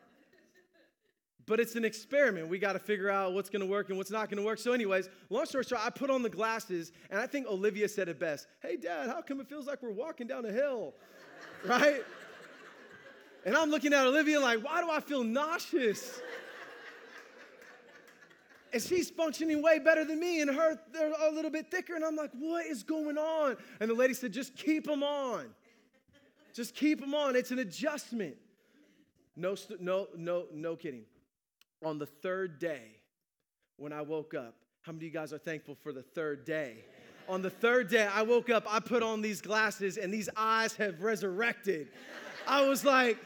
but 1.46 1.60
it's 1.60 1.74
an 1.74 1.84
experiment. 1.84 2.48
We 2.48 2.58
got 2.58 2.72
to 2.72 2.78
figure 2.78 3.10
out 3.10 3.32
what's 3.34 3.50
going 3.50 3.60
to 3.60 3.66
work 3.66 3.88
and 3.88 3.98
what's 3.98 4.10
not 4.10 4.30
going 4.30 4.38
to 4.38 4.44
work. 4.44 4.58
So, 4.58 4.72
anyways, 4.72 5.08
long 5.30 5.46
story 5.46 5.64
short, 5.64 5.82
I 5.84 5.90
put 5.90 6.10
on 6.10 6.22
the 6.22 6.30
glasses, 6.30 6.92
and 7.10 7.20
I 7.20 7.26
think 7.26 7.46
Olivia 7.46 7.88
said 7.88 8.08
it 8.08 8.18
best 8.18 8.46
Hey, 8.60 8.76
Dad, 8.76 9.08
how 9.08 9.22
come 9.22 9.40
it 9.40 9.48
feels 9.48 9.66
like 9.66 9.82
we're 9.82 9.90
walking 9.90 10.26
down 10.26 10.44
a 10.46 10.52
hill? 10.52 10.94
right? 11.66 12.02
And 13.44 13.56
I'm 13.56 13.70
looking 13.70 13.92
at 13.92 14.06
Olivia 14.06 14.40
like, 14.40 14.64
why 14.64 14.80
do 14.80 14.90
I 14.90 15.00
feel 15.00 15.22
nauseous? 15.22 16.20
and 18.72 18.82
she's 18.82 19.10
functioning 19.10 19.62
way 19.62 19.78
better 19.78 20.04
than 20.04 20.18
me, 20.18 20.40
and 20.40 20.50
her, 20.50 20.78
they're 20.92 21.12
a 21.12 21.30
little 21.30 21.50
bit 21.50 21.70
thicker. 21.70 21.94
And 21.94 22.04
I'm 22.04 22.16
like, 22.16 22.30
what 22.32 22.66
is 22.66 22.82
going 22.82 23.18
on? 23.18 23.56
And 23.80 23.90
the 23.90 23.94
lady 23.94 24.14
said, 24.14 24.32
just 24.32 24.56
keep 24.56 24.86
them 24.86 25.02
on. 25.02 25.46
Just 26.54 26.74
keep 26.74 27.00
them 27.00 27.14
on. 27.14 27.36
It's 27.36 27.50
an 27.50 27.58
adjustment. 27.58 28.36
No, 29.36 29.56
no, 29.80 30.08
no, 30.16 30.46
no 30.52 30.76
kidding. 30.76 31.04
On 31.84 31.98
the 31.98 32.06
third 32.06 32.58
day, 32.58 32.96
when 33.76 33.92
I 33.92 34.02
woke 34.02 34.34
up, 34.34 34.56
how 34.82 34.92
many 34.92 35.06
of 35.06 35.12
you 35.12 35.18
guys 35.18 35.32
are 35.32 35.38
thankful 35.38 35.76
for 35.82 35.92
the 35.92 36.02
third 36.02 36.44
day? 36.44 36.76
On 37.28 37.42
the 37.42 37.50
third 37.50 37.88
day, 37.88 38.06
I 38.06 38.22
woke 38.22 38.50
up, 38.50 38.64
I 38.68 38.80
put 38.80 39.02
on 39.02 39.20
these 39.20 39.40
glasses, 39.40 39.96
and 39.96 40.12
these 40.12 40.28
eyes 40.36 40.74
have 40.76 41.00
resurrected. 41.02 41.88
I 42.46 42.66
was 42.66 42.84
like, 42.84 43.18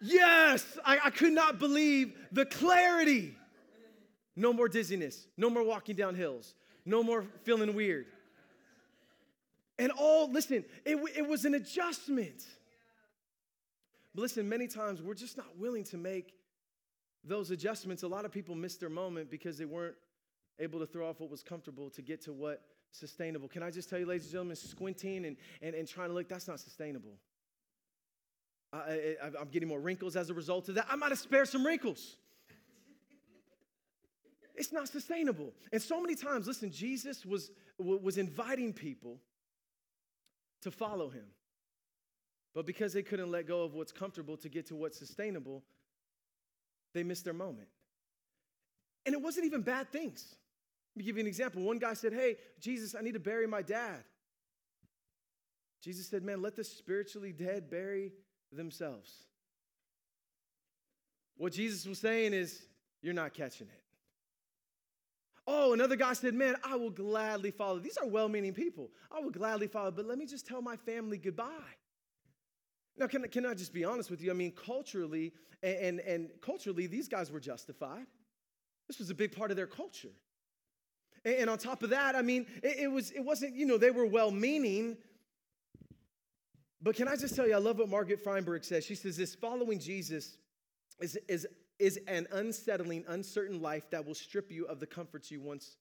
yes, 0.00 0.78
I, 0.84 0.98
I 1.04 1.10
could 1.10 1.32
not 1.32 1.58
believe 1.58 2.14
the 2.32 2.44
clarity 2.44 3.34
no 4.36 4.52
more 4.52 4.68
dizziness. 4.68 5.26
No 5.36 5.48
more 5.48 5.62
walking 5.62 5.96
down 5.96 6.14
hills. 6.14 6.54
No 6.84 7.02
more 7.02 7.24
feeling 7.44 7.74
weird. 7.74 8.06
And 9.78 9.92
all, 9.92 10.30
listen, 10.30 10.64
it, 10.84 10.98
it 11.16 11.26
was 11.26 11.44
an 11.44 11.54
adjustment. 11.54 12.44
But 14.14 14.22
listen, 14.22 14.48
many 14.48 14.66
times 14.66 15.02
we're 15.02 15.14
just 15.14 15.36
not 15.36 15.56
willing 15.58 15.84
to 15.84 15.96
make 15.96 16.32
those 17.24 17.50
adjustments. 17.50 18.02
A 18.02 18.08
lot 18.08 18.24
of 18.24 18.32
people 18.32 18.54
missed 18.54 18.80
their 18.80 18.90
moment 18.90 19.30
because 19.30 19.58
they 19.58 19.64
weren't 19.64 19.96
able 20.58 20.78
to 20.80 20.86
throw 20.86 21.08
off 21.08 21.20
what 21.20 21.30
was 21.30 21.42
comfortable 21.42 21.90
to 21.90 22.02
get 22.02 22.20
to 22.22 22.32
what 22.32 22.62
sustainable. 22.92 23.48
Can 23.48 23.62
I 23.62 23.70
just 23.70 23.90
tell 23.90 23.98
you, 23.98 24.06
ladies 24.06 24.24
and 24.24 24.32
gentlemen, 24.32 24.56
squinting 24.56 25.26
and, 25.26 25.36
and, 25.62 25.74
and 25.74 25.88
trying 25.88 26.08
to 26.08 26.14
look, 26.14 26.28
that's 26.28 26.46
not 26.46 26.60
sustainable. 26.60 27.18
I, 28.72 29.16
I, 29.22 29.26
I'm 29.40 29.48
getting 29.48 29.68
more 29.68 29.80
wrinkles 29.80 30.16
as 30.16 30.30
a 30.30 30.34
result 30.34 30.68
of 30.68 30.76
that. 30.76 30.86
I 30.88 30.96
might 30.96 31.10
have 31.10 31.18
spared 31.18 31.48
some 31.48 31.64
wrinkles. 31.64 32.16
It's 34.56 34.72
not 34.72 34.88
sustainable. 34.88 35.52
And 35.72 35.82
so 35.82 36.00
many 36.00 36.14
times, 36.14 36.46
listen, 36.46 36.70
Jesus 36.70 37.26
was, 37.26 37.50
was 37.78 38.18
inviting 38.18 38.72
people 38.72 39.18
to 40.62 40.70
follow 40.70 41.08
him. 41.08 41.26
But 42.54 42.66
because 42.66 42.92
they 42.92 43.02
couldn't 43.02 43.32
let 43.32 43.48
go 43.48 43.64
of 43.64 43.74
what's 43.74 43.90
comfortable 43.90 44.36
to 44.38 44.48
get 44.48 44.66
to 44.66 44.76
what's 44.76 44.96
sustainable, 44.96 45.64
they 46.94 47.02
missed 47.02 47.24
their 47.24 47.34
moment. 47.34 47.68
And 49.04 49.14
it 49.14 49.20
wasn't 49.20 49.46
even 49.46 49.60
bad 49.60 49.92
things. 49.92 50.36
Let 50.94 51.00
me 51.00 51.04
give 51.04 51.16
you 51.16 51.22
an 51.22 51.26
example. 51.26 51.62
One 51.62 51.78
guy 51.78 51.94
said, 51.94 52.12
Hey, 52.12 52.36
Jesus, 52.60 52.94
I 52.94 53.02
need 53.02 53.14
to 53.14 53.20
bury 53.20 53.46
my 53.46 53.62
dad. 53.62 54.02
Jesus 55.82 56.08
said, 56.08 56.22
Man, 56.22 56.40
let 56.40 56.56
the 56.56 56.64
spiritually 56.64 57.32
dead 57.32 57.68
bury 57.68 58.12
themselves. 58.52 59.12
What 61.36 61.52
Jesus 61.52 61.84
was 61.84 61.98
saying 61.98 62.32
is, 62.32 62.62
You're 63.02 63.12
not 63.12 63.34
catching 63.34 63.66
it. 63.66 63.82
Oh, 65.46 65.74
another 65.74 65.96
guy 65.96 66.14
said, 66.14 66.32
Man, 66.32 66.54
I 66.64 66.76
will 66.76 66.90
gladly 66.90 67.50
follow. 67.50 67.78
These 67.78 67.98
are 67.98 68.06
well 68.06 68.28
meaning 68.28 68.54
people. 68.54 68.90
I 69.10 69.20
will 69.20 69.30
gladly 69.30 69.66
follow, 69.66 69.90
but 69.90 70.06
let 70.06 70.16
me 70.16 70.26
just 70.26 70.46
tell 70.46 70.62
my 70.62 70.76
family 70.76 71.18
goodbye. 71.18 71.74
Now, 72.96 73.06
can, 73.06 73.22
can 73.28 73.46
I 73.46 73.54
just 73.54 73.72
be 73.72 73.84
honest 73.84 74.10
with 74.10 74.22
you? 74.22 74.30
I 74.30 74.34
mean, 74.34 74.52
culturally, 74.52 75.32
and, 75.62 75.76
and, 75.76 76.00
and 76.00 76.30
culturally, 76.40 76.86
these 76.86 77.08
guys 77.08 77.30
were 77.30 77.40
justified. 77.40 78.06
This 78.86 78.98
was 78.98 79.10
a 79.10 79.14
big 79.14 79.34
part 79.34 79.50
of 79.50 79.56
their 79.56 79.66
culture. 79.66 80.12
And, 81.24 81.34
and 81.34 81.50
on 81.50 81.58
top 81.58 81.82
of 81.82 81.90
that, 81.90 82.14
I 82.14 82.22
mean, 82.22 82.46
it, 82.62 82.78
it, 82.80 82.88
was, 82.88 83.10
it 83.10 83.24
wasn't, 83.24 83.56
you 83.56 83.66
know, 83.66 83.78
they 83.78 83.90
were 83.90 84.06
well 84.06 84.30
meaning. 84.30 84.96
But 86.80 86.96
can 86.96 87.08
I 87.08 87.16
just 87.16 87.34
tell 87.34 87.48
you, 87.48 87.54
I 87.54 87.58
love 87.58 87.78
what 87.78 87.88
Margaret 87.88 88.22
Feinberg 88.22 88.64
says. 88.64 88.84
She 88.84 88.94
says 88.94 89.16
this 89.16 89.34
following 89.34 89.78
Jesus 89.78 90.36
is, 91.00 91.18
is 91.28 91.46
is 91.78 91.98
an 92.06 92.26
unsettling, 92.32 93.04
uncertain 93.08 93.60
life 93.60 93.90
that 93.90 94.06
will 94.06 94.14
strip 94.14 94.50
you 94.50 94.64
of 94.66 94.80
the 94.80 94.86
comforts 94.86 95.30
you 95.30 95.40
once 95.40 95.76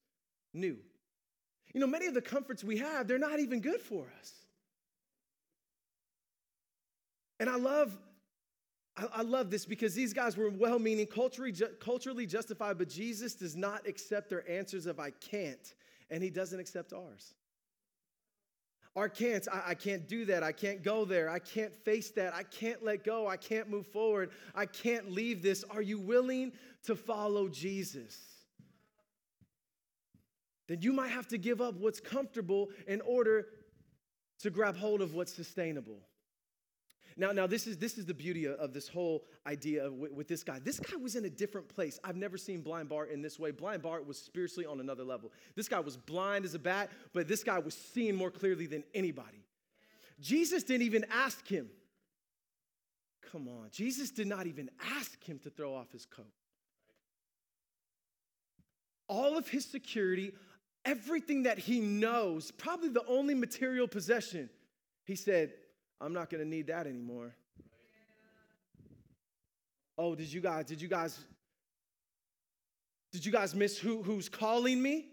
knew. 0.53 0.77
You 1.73 1.79
know, 1.79 1.87
many 1.87 2.07
of 2.07 2.13
the 2.13 2.21
comforts 2.21 2.63
we 2.63 2.77
have, 2.77 3.07
they're 3.07 3.17
not 3.17 3.39
even 3.39 3.61
good 3.61 3.81
for 3.81 4.05
us. 4.19 4.33
And 7.39 7.49
I 7.49 7.55
love, 7.55 7.97
I, 8.95 9.07
I 9.15 9.21
love 9.21 9.49
this 9.49 9.65
because 9.65 9.93
these 9.93 10.13
guys 10.13 10.37
were 10.37 10.49
well 10.49 10.79
meaning, 10.79 11.07
culturally, 11.07 11.51
ju- 11.51 11.75
culturally 11.79 12.25
justified, 12.25 12.77
but 12.77 12.89
Jesus 12.89 13.35
does 13.35 13.55
not 13.55 13.87
accept 13.87 14.29
their 14.29 14.49
answers 14.49 14.85
of 14.85 14.99
I 14.99 15.11
can't, 15.11 15.73
and 16.09 16.23
he 16.23 16.29
doesn't 16.29 16.59
accept 16.59 16.93
ours. 16.93 17.33
Our 18.95 19.09
can'ts, 19.09 19.47
I, 19.51 19.71
I 19.71 19.73
can't 19.73 20.07
do 20.07 20.25
that. 20.25 20.43
I 20.43 20.51
can't 20.51 20.83
go 20.83 21.03
there. 21.03 21.27
I 21.29 21.39
can't 21.39 21.73
face 21.73 22.11
that. 22.11 22.35
I 22.35 22.43
can't 22.43 22.83
let 22.83 23.03
go. 23.03 23.27
I 23.27 23.37
can't 23.37 23.67
move 23.67 23.87
forward. 23.87 24.29
I 24.53 24.67
can't 24.67 25.11
leave 25.11 25.41
this. 25.41 25.63
Are 25.71 25.81
you 25.81 25.97
willing 25.97 26.51
to 26.83 26.95
follow 26.95 27.47
Jesus? 27.47 28.15
Then 30.67 30.81
you 30.81 30.93
might 30.93 31.09
have 31.09 31.27
to 31.29 31.37
give 31.37 31.59
up 31.59 31.75
what's 31.75 31.99
comfortable 31.99 32.69
in 32.87 33.01
order 33.01 33.47
to 34.41 34.49
grab 34.49 34.77
hold 34.77 35.01
of 35.01 35.15
what's 35.15 35.33
sustainable. 35.33 35.99
Now, 37.17 37.31
now 37.31 37.47
this 37.47 37.67
is 37.67 37.77
this 37.77 37.97
is 37.97 38.05
the 38.05 38.13
beauty 38.13 38.47
of 38.47 38.73
this 38.73 38.87
whole 38.87 39.25
idea 39.45 39.91
with, 39.91 40.11
with, 40.11 40.27
this 40.27 40.43
guy. 40.43 40.59
This 40.59 40.79
guy 40.79 40.97
was 40.97 41.15
in 41.15 41.25
a 41.25 41.29
different 41.29 41.67
place. 41.67 41.99
I've 42.03 42.15
never 42.15 42.37
seen 42.37 42.61
blind 42.61 42.89
Bart 42.89 43.11
in 43.11 43.21
this 43.21 43.39
way. 43.39 43.51
Blind 43.51 43.81
Bart 43.81 44.07
was 44.07 44.17
spiritually 44.17 44.65
on 44.65 44.79
another 44.79 45.03
level. 45.03 45.31
This 45.55 45.67
guy 45.67 45.79
was 45.79 45.97
blind 45.97 46.45
as 46.45 46.55
a 46.55 46.59
bat, 46.59 46.91
but 47.13 47.27
this 47.27 47.43
guy 47.43 47.59
was 47.59 47.75
seeing 47.75 48.15
more 48.15 48.31
clearly 48.31 48.65
than 48.65 48.83
anybody. 48.93 49.43
Jesus 50.19 50.63
didn't 50.63 50.83
even 50.83 51.05
ask 51.11 51.47
him. 51.47 51.69
Come 53.31 53.47
on, 53.47 53.69
Jesus 53.71 54.11
did 54.11 54.27
not 54.27 54.47
even 54.47 54.69
ask 54.97 55.23
him 55.23 55.39
to 55.39 55.49
throw 55.49 55.73
off 55.73 55.91
his 55.91 56.05
coat. 56.05 56.25
All 59.07 59.37
of 59.37 59.47
his 59.47 59.65
security, 59.65 60.33
everything 60.85 61.43
that 61.43 61.57
he 61.57 61.79
knows, 61.79 62.51
probably 62.51 62.89
the 62.89 63.05
only 63.07 63.33
material 63.33 63.87
possession, 63.87 64.49
he 65.05 65.15
said, 65.15 65.53
I'm 66.03 66.11
not 66.11 66.29
going 66.29 66.43
to 66.43 66.49
need 66.49 66.67
that 66.67 66.85
anymore. 66.85 67.33
Oh, 69.97 70.15
did 70.15 70.31
you 70.33 70.41
guys, 70.41 70.65
did 70.65 70.81
you 70.81 70.89
guys, 70.89 71.17
did 73.13 73.25
you 73.25 73.31
guys 73.31 73.55
miss 73.55 73.77
who, 73.77 74.03
who's 74.03 74.27
calling 74.27 74.81
me? 74.81 75.05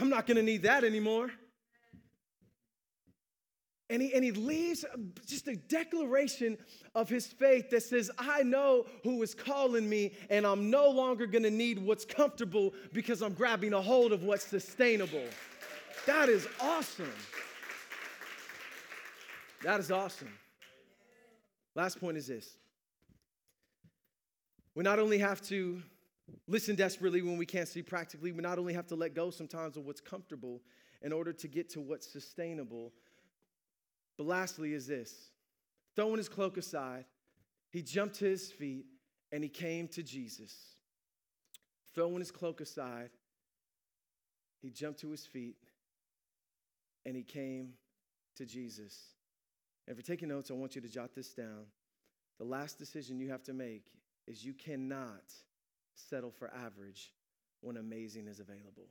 I'm 0.00 0.08
not 0.08 0.28
going 0.28 0.36
to 0.36 0.44
need 0.44 0.62
that 0.62 0.84
anymore. 0.84 1.28
And 3.90 4.00
he, 4.00 4.14
and 4.14 4.22
he 4.22 4.30
leaves 4.30 4.84
just 5.26 5.48
a 5.48 5.56
declaration 5.56 6.56
of 6.94 7.08
his 7.08 7.26
faith 7.26 7.70
that 7.70 7.82
says, 7.82 8.12
I 8.16 8.44
know 8.44 8.86
who 9.02 9.22
is 9.22 9.34
calling 9.34 9.88
me, 9.88 10.12
and 10.30 10.46
I'm 10.46 10.70
no 10.70 10.90
longer 10.90 11.26
gonna 11.26 11.48
need 11.48 11.78
what's 11.78 12.04
comfortable 12.04 12.74
because 12.92 13.22
I'm 13.22 13.32
grabbing 13.32 13.72
a 13.72 13.80
hold 13.80 14.12
of 14.12 14.24
what's 14.24 14.44
sustainable. 14.44 15.24
That 16.04 16.28
is 16.28 16.46
awesome. 16.60 17.10
That 19.62 19.80
is 19.80 19.90
awesome. 19.90 20.32
Last 21.74 22.00
point 22.00 22.16
is 22.16 22.26
this 22.26 22.56
we 24.74 24.84
not 24.84 24.98
only 24.98 25.18
have 25.18 25.42
to 25.48 25.82
listen 26.46 26.76
desperately 26.76 27.22
when 27.22 27.36
we 27.36 27.46
can't 27.46 27.66
see 27.66 27.82
practically, 27.82 28.32
we 28.32 28.42
not 28.42 28.58
only 28.58 28.74
have 28.74 28.86
to 28.88 28.94
let 28.94 29.14
go 29.14 29.30
sometimes 29.30 29.76
of 29.76 29.84
what's 29.84 30.00
comfortable 30.00 30.60
in 31.02 31.12
order 31.12 31.32
to 31.32 31.48
get 31.48 31.68
to 31.70 31.80
what's 31.80 32.06
sustainable. 32.06 32.92
But 34.16 34.26
lastly, 34.26 34.74
is 34.74 34.86
this 34.86 35.30
throwing 35.96 36.18
his 36.18 36.28
cloak 36.28 36.56
aside, 36.56 37.06
he 37.70 37.82
jumped 37.82 38.16
to 38.16 38.26
his 38.26 38.52
feet 38.52 38.86
and 39.32 39.42
he 39.42 39.48
came 39.48 39.88
to 39.88 40.02
Jesus. 40.02 40.54
Throwing 41.94 42.18
his 42.18 42.30
cloak 42.30 42.60
aside, 42.60 43.10
he 44.62 44.70
jumped 44.70 45.00
to 45.00 45.10
his 45.10 45.26
feet 45.26 45.56
and 47.04 47.16
he 47.16 47.22
came 47.22 47.72
to 48.36 48.46
Jesus. 48.46 48.96
And 49.88 49.96
for 49.96 50.02
taking 50.02 50.28
notes, 50.28 50.50
I 50.50 50.54
want 50.54 50.76
you 50.76 50.82
to 50.82 50.88
jot 50.88 51.14
this 51.14 51.32
down. 51.32 51.64
The 52.38 52.44
last 52.44 52.78
decision 52.78 53.18
you 53.18 53.30
have 53.30 53.42
to 53.44 53.54
make 53.54 53.86
is 54.26 54.44
you 54.44 54.52
cannot 54.52 55.32
settle 55.94 56.30
for 56.30 56.52
average 56.54 57.14
when 57.62 57.78
amazing 57.78 58.28
is 58.28 58.38
available. 58.38 58.86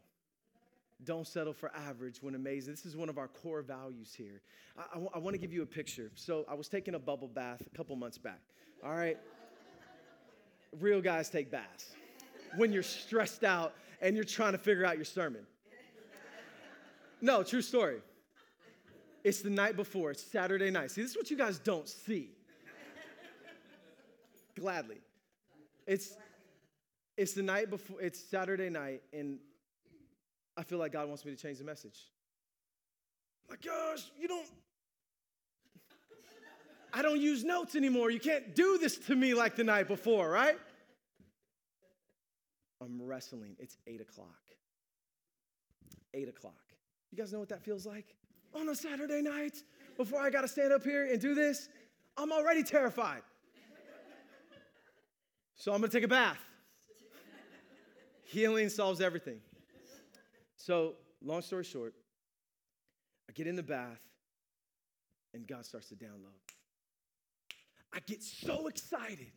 Don't 1.03 1.27
settle 1.27 1.53
for 1.53 1.71
average 1.75 2.23
when 2.23 2.33
amazing. 2.33 2.73
This 2.73 2.85
is 2.85 2.97
one 2.97 3.09
of 3.09 3.19
our 3.19 3.27
core 3.27 3.61
values 3.61 4.15
here. 4.17 4.41
I, 4.75 4.97
I, 4.97 5.01
I 5.15 5.17
want 5.19 5.35
to 5.35 5.37
give 5.37 5.53
you 5.53 5.61
a 5.61 5.67
picture. 5.67 6.11
So 6.15 6.43
I 6.49 6.55
was 6.55 6.67
taking 6.67 6.95
a 6.95 6.99
bubble 6.99 7.27
bath 7.27 7.61
a 7.61 7.77
couple 7.77 7.95
months 7.95 8.17
back. 8.17 8.41
All 8.83 8.95
right? 8.95 9.17
Real 10.79 10.99
guys 10.99 11.29
take 11.29 11.51
baths 11.51 11.91
when 12.55 12.73
you're 12.73 12.81
stressed 12.81 13.43
out 13.43 13.75
and 14.01 14.15
you're 14.15 14.25
trying 14.25 14.53
to 14.53 14.57
figure 14.57 14.83
out 14.83 14.95
your 14.95 15.05
sermon. 15.05 15.45
No, 17.21 17.43
true 17.43 17.61
story. 17.61 18.01
It's 19.23 19.41
the 19.41 19.49
night 19.49 19.75
before, 19.75 20.11
it's 20.11 20.23
Saturday 20.23 20.71
night. 20.71 20.91
See, 20.91 21.01
this 21.01 21.11
is 21.11 21.17
what 21.17 21.29
you 21.29 21.37
guys 21.37 21.59
don't 21.59 21.87
see. 21.87 22.29
Gladly. 24.55 24.97
It's 25.85 26.15
it's 27.17 27.33
the 27.33 27.43
night 27.43 27.69
before, 27.69 27.99
it's 28.01 28.19
Saturday 28.19 28.69
night, 28.69 29.01
and 29.11 29.39
I 30.55 30.63
feel 30.63 30.77
like 30.77 30.91
God 30.91 31.07
wants 31.07 31.25
me 31.25 31.31
to 31.31 31.37
change 31.37 31.57
the 31.57 31.63
message. 31.63 31.97
My 33.49 33.55
gosh, 33.63 34.11
you 34.19 34.27
don't 34.27 34.47
I 36.93 37.01
don't 37.01 37.21
use 37.21 37.43
notes 37.43 37.75
anymore. 37.75 38.11
You 38.11 38.19
can't 38.19 38.55
do 38.55 38.77
this 38.77 38.97
to 38.97 39.15
me 39.15 39.33
like 39.33 39.55
the 39.55 39.63
night 39.63 39.87
before, 39.87 40.29
right? 40.29 40.57
I'm 42.81 43.01
wrestling. 43.01 43.55
It's 43.59 43.77
eight 43.87 44.01
o'clock. 44.01 44.41
Eight 46.13 46.29
o'clock. 46.29 46.53
You 47.11 47.17
guys 47.17 47.31
know 47.33 47.39
what 47.39 47.49
that 47.49 47.63
feels 47.63 47.85
like? 47.85 48.15
On 48.59 48.67
a 48.69 48.75
Saturday 48.75 49.21
night, 49.21 49.61
before 49.97 50.19
I 50.19 50.31
gotta 50.31 50.47
stand 50.47 50.73
up 50.73 50.83
here 50.83 51.05
and 51.05 51.21
do 51.21 51.35
this, 51.35 51.69
I'm 52.17 52.31
already 52.31 52.63
terrified. 52.63 53.21
So 55.55 55.73
I'm 55.73 55.79
gonna 55.79 55.91
take 55.91 56.03
a 56.03 56.07
bath. 56.07 56.39
Healing 58.23 58.69
solves 58.69 58.99
everything. 58.99 59.39
So, 60.55 60.95
long 61.23 61.43
story 61.43 61.63
short, 61.63 61.93
I 63.29 63.33
get 63.33 63.45
in 63.45 63.55
the 63.55 63.63
bath 63.63 64.01
and 65.35 65.47
God 65.47 65.63
starts 65.63 65.89
to 65.89 65.95
download. 65.95 66.33
I 67.93 67.99
get 68.07 68.23
so 68.23 68.67
excited. 68.67 69.31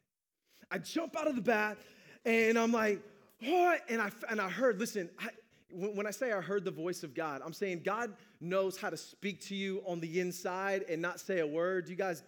I 0.70 0.78
jump 0.78 1.14
out 1.14 1.26
of 1.26 1.36
the 1.36 1.42
bath 1.42 1.76
and 2.24 2.58
I'm 2.58 2.72
like, 2.72 3.02
what? 3.42 3.82
And 3.88 4.00
I, 4.00 4.10
and 4.30 4.40
I 4.40 4.48
heard, 4.48 4.80
listen, 4.80 5.10
I, 5.18 5.28
when 5.72 6.06
I 6.06 6.10
say 6.10 6.32
I 6.32 6.40
heard 6.40 6.64
the 6.64 6.70
voice 6.70 7.02
of 7.02 7.14
God, 7.14 7.42
I'm 7.44 7.52
saying 7.52 7.82
God 7.84 8.14
knows 8.40 8.76
how 8.76 8.90
to 8.90 8.96
speak 8.96 9.40
to 9.42 9.54
you 9.54 9.82
on 9.86 10.00
the 10.00 10.20
inside 10.20 10.84
and 10.88 11.00
not 11.00 11.20
say 11.20 11.40
a 11.40 11.46
word. 11.46 11.86
Do 11.86 11.90
you 11.90 11.96
guys 11.96 12.22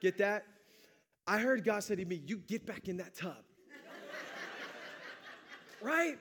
get 0.00 0.18
that? 0.18 0.44
I 1.26 1.38
heard 1.38 1.64
God 1.64 1.82
say 1.82 1.96
to 1.96 2.04
me, 2.04 2.22
You 2.26 2.38
get 2.38 2.66
back 2.66 2.88
in 2.88 2.96
that 2.98 3.14
tub. 3.14 3.36
right? 5.82 6.16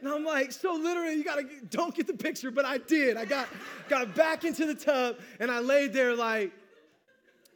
And 0.00 0.08
I'm 0.08 0.24
like, 0.24 0.52
so 0.52 0.74
literally, 0.74 1.14
you 1.14 1.24
gotta 1.24 1.44
don't 1.70 1.94
get 1.94 2.06
the 2.06 2.14
picture, 2.14 2.50
but 2.50 2.64
I 2.64 2.78
did. 2.78 3.16
I 3.16 3.24
got 3.24 3.48
got 3.88 4.14
back 4.14 4.44
into 4.44 4.66
the 4.66 4.74
tub 4.74 5.16
and 5.40 5.50
I 5.50 5.60
laid 5.60 5.92
there 5.92 6.14
like, 6.14 6.52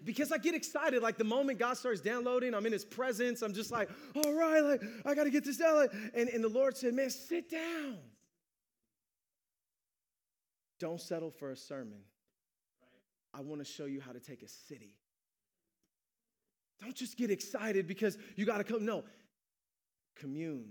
because 0.04 0.32
I 0.32 0.38
get 0.38 0.54
excited. 0.54 1.02
Like 1.02 1.18
the 1.18 1.24
moment 1.24 1.58
God 1.58 1.76
starts 1.76 2.00
downloading, 2.00 2.54
I'm 2.54 2.64
in 2.64 2.72
his 2.72 2.84
presence. 2.84 3.42
I'm 3.42 3.52
just 3.52 3.70
like, 3.70 3.90
all 4.16 4.32
right, 4.32 4.60
like 4.60 4.82
I 5.04 5.14
gotta 5.14 5.30
get 5.30 5.44
this 5.44 5.58
down. 5.58 5.88
And, 6.14 6.28
and 6.28 6.42
the 6.42 6.48
Lord 6.48 6.76
said, 6.76 6.94
Man, 6.94 7.10
sit 7.10 7.50
down. 7.50 7.98
Don't 10.80 11.00
settle 11.00 11.30
for 11.30 11.50
a 11.50 11.56
sermon. 11.56 12.00
I 13.32 13.42
want 13.42 13.60
to 13.60 13.64
show 13.64 13.84
you 13.84 14.00
how 14.00 14.12
to 14.12 14.18
take 14.18 14.42
a 14.42 14.48
city. 14.48 14.96
Don't 16.80 16.96
just 16.96 17.16
get 17.16 17.30
excited 17.30 17.86
because 17.86 18.18
you 18.34 18.46
got 18.46 18.58
to 18.58 18.64
come. 18.64 18.84
No, 18.84 19.04
commune. 20.16 20.70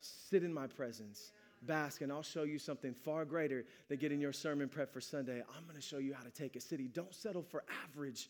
Sit 0.00 0.44
in 0.44 0.54
my 0.54 0.66
presence. 0.66 1.32
Bask, 1.62 2.00
and 2.00 2.10
I'll 2.10 2.22
show 2.22 2.42
you 2.42 2.58
something 2.58 2.92
far 2.92 3.24
greater 3.24 3.64
than 3.88 3.98
getting 3.98 4.20
your 4.20 4.32
sermon 4.32 4.68
prep 4.68 4.92
for 4.92 5.00
Sunday. 5.00 5.42
I'm 5.56 5.64
going 5.64 5.76
to 5.76 5.82
show 5.82 5.98
you 5.98 6.12
how 6.14 6.24
to 6.24 6.30
take 6.30 6.56
a 6.56 6.60
city. 6.60 6.88
Don't 6.88 7.14
settle 7.14 7.42
for 7.42 7.62
average 7.84 8.28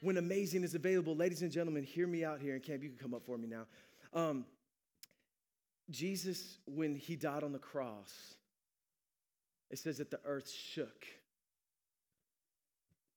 when 0.00 0.16
amazing 0.16 0.64
is 0.64 0.74
available. 0.74 1.14
Ladies 1.14 1.42
and 1.42 1.52
gentlemen, 1.52 1.84
hear 1.84 2.06
me 2.06 2.24
out 2.24 2.40
here. 2.40 2.54
And 2.54 2.62
Camp, 2.62 2.82
you 2.82 2.88
can 2.88 2.98
come 2.98 3.14
up 3.14 3.24
for 3.24 3.38
me 3.38 3.46
now. 3.46 3.66
Um, 4.12 4.44
Jesus, 5.90 6.58
when 6.66 6.96
he 6.96 7.14
died 7.14 7.44
on 7.44 7.52
the 7.52 7.58
cross, 7.58 8.12
it 9.74 9.80
says 9.80 9.98
that 9.98 10.08
the 10.08 10.20
earth 10.24 10.48
shook. 10.48 11.04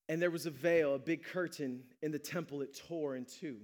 And 0.10 0.20
there 0.20 0.32
was 0.32 0.48
a 0.48 0.50
veil, 0.50 0.96
a 0.96 1.00
big 1.00 1.24
curtain 1.24 1.84
in 2.02 2.12
the 2.12 2.18
temple, 2.18 2.64
it 2.64 2.76
tore 2.88 3.16
in 3.16 3.26
two. 3.26 3.58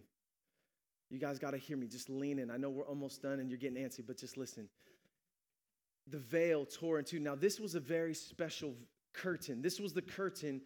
You 1.10 1.18
guys 1.18 1.40
got 1.40 1.52
to 1.52 1.58
hear 1.58 1.76
me. 1.76 1.88
Just 1.88 2.08
lean 2.08 2.38
in. 2.38 2.52
I 2.52 2.58
know 2.58 2.70
we're 2.70 2.86
almost 2.86 3.24
done 3.24 3.40
and 3.40 3.50
you're 3.50 3.58
getting 3.58 3.84
antsy, 3.84 4.06
but 4.06 4.20
just 4.20 4.38
listen. 4.38 4.70
The 6.06 6.20
veil 6.20 6.68
tore 6.68 7.00
in 7.00 7.06
two. 7.06 7.20
Now, 7.20 7.34
this 7.34 7.60
was 7.60 7.74
a 7.74 7.80
very 7.80 8.14
special 8.14 8.76
curtain. 9.12 9.64
This 9.64 9.80
was 9.80 9.94
the 9.94 10.04
curtain 10.04 10.62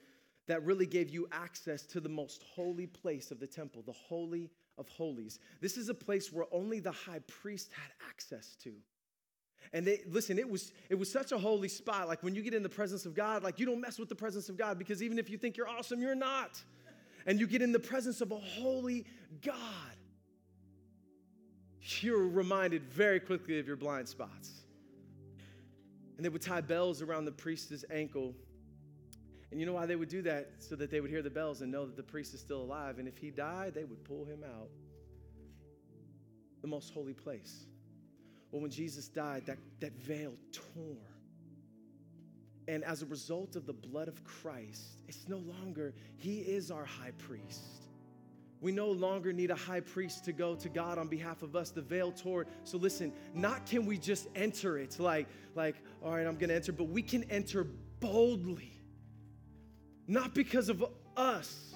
that 0.49 0.65
really 0.65 0.85
gave 0.85 1.09
you 1.09 1.29
access 1.31 1.83
to 1.83 2.01
the 2.01 2.09
most 2.09 2.43
holy 2.43 2.87
place 2.87 3.31
of 3.31 3.39
the 3.39 3.47
temple, 3.47 3.83
the 3.85 3.93
Holy 3.93 4.49
of 4.77 4.89
Holies. 4.89 5.39
This 5.61 5.77
is 5.77 5.87
a 5.87 5.93
place 5.93 6.33
where 6.33 6.45
only 6.51 6.81
the 6.81 6.91
high 6.91 7.19
priest 7.19 7.71
had 7.71 7.91
access 8.09 8.57
to. 8.63 8.73
And 9.73 9.85
they 9.85 10.01
listen, 10.07 10.39
it 10.39 10.49
was 10.49 10.71
it 10.89 10.95
was 10.95 11.11
such 11.11 11.31
a 11.31 11.37
holy 11.37 11.67
spot. 11.67 12.07
Like 12.07 12.23
when 12.23 12.35
you 12.35 12.41
get 12.41 12.53
in 12.53 12.63
the 12.63 12.69
presence 12.69 13.05
of 13.05 13.13
God, 13.13 13.43
like 13.43 13.59
you 13.59 13.65
don't 13.65 13.81
mess 13.81 13.99
with 13.99 14.09
the 14.09 14.15
presence 14.15 14.49
of 14.49 14.57
God 14.57 14.77
because 14.79 15.03
even 15.03 15.19
if 15.19 15.29
you 15.29 15.37
think 15.37 15.57
you're 15.57 15.67
awesome, 15.67 16.01
you're 16.01 16.15
not. 16.15 16.61
And 17.25 17.39
you 17.39 17.47
get 17.47 17.61
in 17.61 17.73
the 17.73 17.79
presence 17.79 18.21
of 18.21 18.31
a 18.31 18.37
holy 18.37 19.05
God 19.43 19.55
you're 22.03 22.27
reminded 22.27 22.83
very 22.83 23.19
quickly 23.19 23.59
of 23.59 23.67
your 23.67 23.75
blind 23.75 24.07
spots. 24.07 24.51
And 26.15 26.25
they 26.25 26.29
would 26.29 26.41
tie 26.41 26.61
bells 26.61 27.01
around 27.01 27.25
the 27.25 27.31
priest's 27.31 27.85
ankle. 27.91 28.33
And 29.51 29.59
you 29.59 29.65
know 29.65 29.73
why 29.73 29.85
they 29.85 29.95
would 29.95 30.09
do 30.09 30.21
that? 30.23 30.49
So 30.59 30.75
that 30.75 30.91
they 30.91 30.99
would 30.99 31.09
hear 31.09 31.21
the 31.21 31.29
bells 31.29 31.61
and 31.61 31.71
know 31.71 31.85
that 31.85 31.95
the 31.95 32.03
priest 32.03 32.33
is 32.33 32.41
still 32.41 32.61
alive. 32.61 32.99
And 32.99 33.07
if 33.07 33.17
he 33.17 33.29
died, 33.29 33.73
they 33.73 33.83
would 33.83 34.03
pull 34.03 34.25
him 34.25 34.43
out. 34.43 34.69
The 36.61 36.67
most 36.67 36.93
holy 36.93 37.13
place. 37.13 37.65
Well, 38.51 38.61
when 38.61 38.71
Jesus 38.71 39.07
died, 39.07 39.45
that, 39.45 39.57
that 39.79 39.93
veil 39.93 40.33
tore. 40.51 40.95
And 42.67 42.83
as 42.83 43.01
a 43.01 43.05
result 43.05 43.55
of 43.55 43.65
the 43.65 43.73
blood 43.73 44.07
of 44.07 44.23
Christ, 44.23 45.01
it's 45.07 45.27
no 45.27 45.37
longer, 45.37 45.93
he 46.17 46.39
is 46.39 46.69
our 46.69 46.85
high 46.85 47.11
priest. 47.17 47.87
We 48.59 48.71
no 48.71 48.87
longer 48.89 49.31
need 49.31 49.51
a 49.51 49.55
high 49.55 49.81
priest 49.81 50.25
to 50.25 50.33
go 50.33 50.55
to 50.55 50.67
God 50.67 50.97
on 50.97 51.07
behalf 51.07 51.43
of 51.43 51.55
us. 51.55 51.69
The 51.69 51.81
veil 51.81 52.11
tore. 52.11 52.47
So 52.63 52.77
listen, 52.77 53.13
not 53.33 53.65
can 53.67 53.85
we 53.85 53.97
just 53.97 54.27
enter 54.35 54.77
it 54.79 54.99
like, 54.99 55.27
like, 55.55 55.75
all 56.03 56.13
right, 56.13 56.25
I'm 56.25 56.37
gonna 56.37 56.53
enter, 56.53 56.71
but 56.71 56.85
we 56.85 57.03
can 57.03 57.23
enter 57.25 57.67
boldly. 57.99 58.73
Not 60.07 60.33
because 60.33 60.69
of 60.69 60.83
us, 61.15 61.75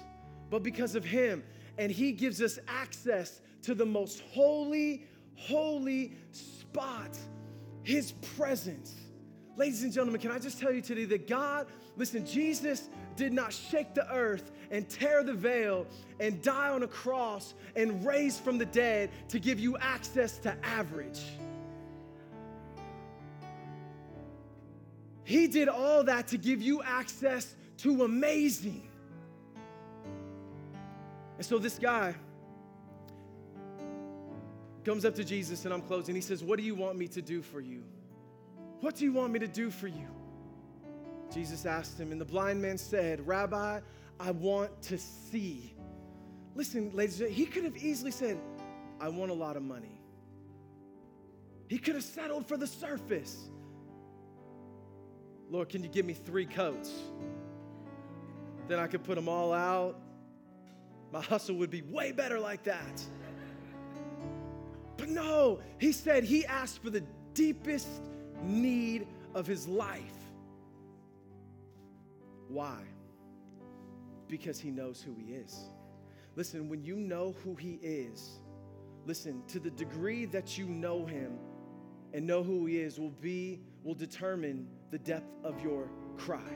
but 0.50 0.62
because 0.62 0.94
of 0.94 1.04
Him. 1.04 1.44
And 1.78 1.92
He 1.92 2.12
gives 2.12 2.42
us 2.42 2.58
access 2.66 3.40
to 3.62 3.74
the 3.74 3.86
most 3.86 4.20
holy, 4.32 5.06
holy 5.36 6.16
spot, 6.30 7.16
His 7.82 8.12
presence. 8.36 8.94
Ladies 9.56 9.82
and 9.82 9.92
gentlemen, 9.92 10.20
can 10.20 10.30
I 10.30 10.38
just 10.38 10.58
tell 10.58 10.72
you 10.72 10.80
today 10.80 11.04
that 11.06 11.28
God, 11.28 11.66
listen, 11.96 12.26
Jesus 12.26 12.88
did 13.16 13.32
not 13.32 13.52
shake 13.52 13.94
the 13.94 14.10
earth 14.12 14.50
and 14.70 14.88
tear 14.88 15.22
the 15.22 15.34
veil 15.34 15.86
and 16.20 16.40
die 16.42 16.70
on 16.70 16.82
a 16.82 16.88
cross 16.88 17.54
and 17.76 18.04
raise 18.04 18.38
from 18.38 18.56
the 18.56 18.64
dead 18.64 19.10
to 19.28 19.38
give 19.38 19.60
you 19.60 19.76
access 19.76 20.38
to 20.38 20.56
average. 20.64 21.20
He 25.24 25.46
did 25.46 25.68
all 25.68 26.04
that 26.04 26.28
to 26.28 26.38
give 26.38 26.60
you 26.60 26.82
access 26.82 27.54
to 27.78 28.04
amazing. 28.04 28.88
And 31.36 31.46
so 31.46 31.58
this 31.58 31.78
guy 31.78 32.14
comes 34.84 35.04
up 35.04 35.14
to 35.16 35.24
Jesus, 35.24 35.64
and 35.64 35.72
I'm 35.72 35.82
closing. 35.82 36.14
He 36.14 36.20
says, 36.20 36.42
What 36.42 36.58
do 36.58 36.64
you 36.64 36.74
want 36.74 36.98
me 36.98 37.08
to 37.08 37.22
do 37.22 37.42
for 37.42 37.60
you? 37.60 37.84
What 38.80 38.96
do 38.96 39.04
you 39.04 39.12
want 39.12 39.32
me 39.32 39.38
to 39.38 39.48
do 39.48 39.70
for 39.70 39.86
you? 39.86 40.08
Jesus 41.32 41.64
asked 41.66 41.98
him, 41.98 42.12
and 42.12 42.20
the 42.20 42.24
blind 42.24 42.60
man 42.60 42.76
said, 42.76 43.26
Rabbi, 43.26 43.80
I 44.20 44.30
want 44.32 44.82
to 44.82 44.98
see. 44.98 45.74
Listen, 46.54 46.90
ladies, 46.92 47.22
he 47.30 47.46
could 47.46 47.64
have 47.64 47.76
easily 47.76 48.10
said, 48.10 48.38
I 49.00 49.08
want 49.08 49.30
a 49.30 49.34
lot 49.34 49.56
of 49.56 49.62
money. 49.62 50.00
He 51.68 51.78
could 51.78 51.94
have 51.94 52.04
settled 52.04 52.46
for 52.46 52.56
the 52.56 52.66
surface. 52.66 53.36
Lord, 55.48 55.68
can 55.68 55.82
you 55.82 55.88
give 55.88 56.04
me 56.04 56.12
three 56.12 56.46
coats? 56.46 56.92
Then 58.68 58.78
I 58.78 58.86
could 58.86 59.04
put 59.04 59.14
them 59.14 59.28
all 59.28 59.52
out. 59.52 59.98
My 61.12 61.20
hustle 61.20 61.56
would 61.56 61.70
be 61.70 61.82
way 61.82 62.12
better 62.12 62.38
like 62.38 62.64
that. 62.64 63.02
But 65.02 65.10
no, 65.10 65.58
he 65.78 65.90
said 65.90 66.22
he 66.22 66.46
asked 66.46 66.80
for 66.80 66.88
the 66.88 67.02
deepest 67.34 67.88
need 68.44 69.08
of 69.34 69.48
his 69.48 69.66
life. 69.66 70.00
Why? 72.46 72.78
Because 74.28 74.60
he 74.60 74.70
knows 74.70 75.02
who 75.02 75.16
he 75.16 75.32
is. 75.32 75.64
Listen, 76.36 76.68
when 76.68 76.84
you 76.84 76.94
know 76.94 77.34
who 77.42 77.56
he 77.56 77.80
is, 77.82 78.38
listen, 79.04 79.42
to 79.48 79.58
the 79.58 79.70
degree 79.70 80.24
that 80.26 80.56
you 80.56 80.66
know 80.66 81.04
him, 81.04 81.36
and 82.14 82.24
know 82.24 82.44
who 82.44 82.66
He 82.66 82.78
is 82.78 83.00
will 83.00 83.10
be, 83.10 83.60
will 83.82 83.94
determine 83.94 84.68
the 84.92 84.98
depth 84.98 85.34
of 85.42 85.60
your 85.62 85.88
cry, 86.16 86.54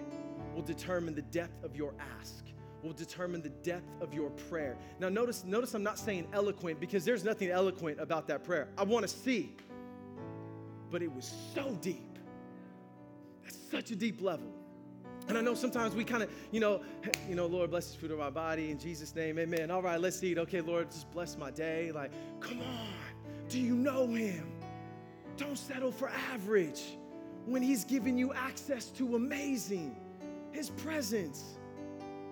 will 0.54 0.62
determine 0.62 1.16
the 1.16 1.22
depth 1.22 1.64
of 1.64 1.74
your 1.74 1.94
ask, 2.20 2.44
will 2.82 2.92
determine 2.92 3.42
the 3.42 3.48
depth 3.48 3.90
of 4.00 4.14
your 4.14 4.30
prayer. 4.30 4.76
Now, 5.00 5.08
notice, 5.08 5.44
notice 5.44 5.74
I'm 5.74 5.82
not 5.82 5.98
saying 5.98 6.28
eloquent 6.32 6.80
because 6.80 7.04
there's 7.04 7.24
nothing 7.24 7.50
eloquent 7.50 8.00
about 8.00 8.26
that 8.28 8.44
prayer. 8.44 8.68
I 8.76 8.84
want 8.84 9.06
to 9.06 9.08
see, 9.08 9.54
but 10.90 11.02
it 11.02 11.12
was 11.12 11.32
so 11.54 11.76
deep. 11.80 12.18
That's 13.42 13.58
such 13.70 13.90
a 13.90 13.96
deep 13.96 14.20
level. 14.20 14.52
And 15.28 15.36
I 15.36 15.40
know 15.40 15.54
sometimes 15.54 15.94
we 15.94 16.04
kind 16.04 16.22
of, 16.22 16.30
you 16.52 16.60
know, 16.60 16.82
you 17.28 17.34
know, 17.34 17.46
Lord, 17.46 17.70
bless 17.70 17.90
the 17.90 17.98
food 17.98 18.10
of 18.10 18.20
our 18.20 18.30
body 18.30 18.70
in 18.70 18.78
Jesus' 18.78 19.14
name, 19.14 19.38
amen. 19.38 19.70
All 19.70 19.82
right, 19.82 20.00
let's 20.00 20.22
eat. 20.22 20.38
Okay, 20.38 20.60
Lord, 20.60 20.90
just 20.90 21.10
bless 21.10 21.36
my 21.36 21.50
day. 21.50 21.90
Like, 21.92 22.12
come 22.40 22.60
on. 22.60 22.88
Do 23.48 23.60
you 23.60 23.74
know 23.74 24.06
him? 24.06 24.52
Don't 25.36 25.58
settle 25.58 25.92
for 25.92 26.08
average 26.32 26.82
when 27.44 27.62
he's 27.62 27.84
giving 27.84 28.16
you 28.18 28.32
access 28.32 28.86
to 28.86 29.16
amazing, 29.16 29.96
his 30.52 30.70
presence, 30.70 31.55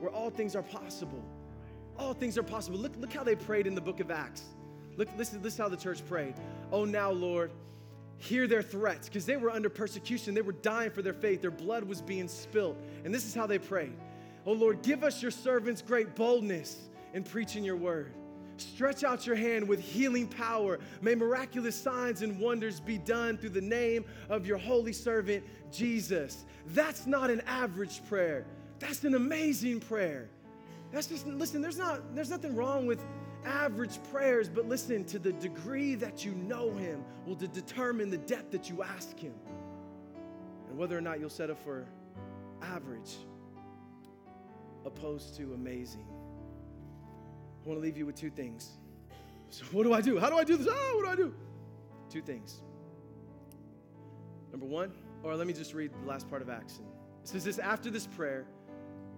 where 0.00 0.10
all 0.10 0.30
things 0.30 0.56
are 0.56 0.62
possible. 0.62 1.22
All 1.98 2.14
things 2.14 2.36
are 2.36 2.42
possible. 2.42 2.78
Look, 2.78 2.96
look 2.98 3.12
how 3.12 3.24
they 3.24 3.36
prayed 3.36 3.66
in 3.66 3.74
the 3.74 3.80
book 3.80 4.00
of 4.00 4.10
Acts. 4.10 4.42
Look, 4.96 5.08
listen, 5.16 5.42
listen 5.42 5.62
how 5.62 5.68
the 5.68 5.76
church 5.76 6.04
prayed. 6.06 6.34
Oh, 6.72 6.84
now, 6.84 7.10
Lord, 7.10 7.50
hear 8.18 8.46
their 8.46 8.62
threats 8.62 9.08
because 9.08 9.26
they 9.26 9.36
were 9.36 9.50
under 9.50 9.68
persecution. 9.68 10.34
They 10.34 10.42
were 10.42 10.52
dying 10.52 10.90
for 10.90 11.02
their 11.02 11.12
faith. 11.12 11.40
Their 11.40 11.50
blood 11.50 11.84
was 11.84 12.00
being 12.00 12.28
spilt. 12.28 12.76
And 13.04 13.14
this 13.14 13.24
is 13.24 13.34
how 13.34 13.46
they 13.46 13.58
prayed 13.58 13.94
Oh 14.46 14.52
Lord, 14.52 14.82
give 14.82 15.04
us 15.04 15.22
your 15.22 15.30
servants 15.30 15.80
great 15.80 16.14
boldness 16.14 16.76
in 17.14 17.24
preaching 17.24 17.64
your 17.64 17.76
word. 17.76 18.12
Stretch 18.56 19.02
out 19.02 19.26
your 19.26 19.36
hand 19.36 19.66
with 19.66 19.80
healing 19.80 20.28
power. 20.28 20.78
May 21.00 21.14
miraculous 21.14 21.74
signs 21.74 22.22
and 22.22 22.38
wonders 22.38 22.78
be 22.78 22.98
done 22.98 23.36
through 23.36 23.50
the 23.50 23.60
name 23.60 24.04
of 24.28 24.46
your 24.46 24.58
holy 24.58 24.92
servant, 24.92 25.44
Jesus. 25.72 26.44
That's 26.68 27.06
not 27.06 27.30
an 27.30 27.40
average 27.46 28.06
prayer. 28.08 28.46
That's 28.78 29.04
an 29.04 29.14
amazing 29.14 29.80
prayer. 29.80 30.28
That's 30.92 31.06
just, 31.06 31.26
listen, 31.26 31.60
there's, 31.60 31.78
not, 31.78 32.14
there's 32.14 32.30
nothing 32.30 32.54
wrong 32.54 32.86
with 32.86 33.00
average 33.44 33.98
prayers, 34.10 34.48
but 34.48 34.68
listen, 34.68 35.04
to 35.06 35.18
the 35.18 35.32
degree 35.32 35.94
that 35.96 36.24
you 36.24 36.32
know 36.32 36.72
Him 36.74 37.04
will 37.26 37.34
determine 37.34 38.10
the 38.10 38.18
depth 38.18 38.50
that 38.52 38.70
you 38.70 38.82
ask 38.82 39.18
Him 39.18 39.34
and 40.68 40.78
whether 40.78 40.96
or 40.96 41.00
not 41.00 41.20
you'll 41.20 41.30
settle 41.30 41.56
for 41.56 41.86
average 42.62 43.16
opposed 44.84 45.36
to 45.36 45.54
amazing. 45.54 46.06
I 47.64 47.68
want 47.68 47.78
to 47.78 47.82
leave 47.82 47.96
you 47.96 48.06
with 48.06 48.16
two 48.16 48.30
things. 48.30 48.70
So, 49.48 49.64
what 49.72 49.84
do 49.84 49.92
I 49.92 50.00
do? 50.00 50.18
How 50.18 50.28
do 50.28 50.36
I 50.36 50.44
do 50.44 50.56
this? 50.56 50.68
Ah, 50.70 50.92
what 50.94 51.04
do 51.04 51.10
I 51.10 51.16
do? 51.16 51.34
Two 52.10 52.20
things. 52.20 52.60
Number 54.50 54.66
one, 54.66 54.92
or 55.22 55.34
let 55.36 55.46
me 55.46 55.52
just 55.52 55.74
read 55.74 55.90
the 56.02 56.06
last 56.06 56.28
part 56.28 56.42
of 56.42 56.50
Acts. 56.50 56.80
It 57.22 57.28
says 57.28 57.44
this 57.44 57.58
after 57.58 57.90
this 57.90 58.06
prayer, 58.06 58.46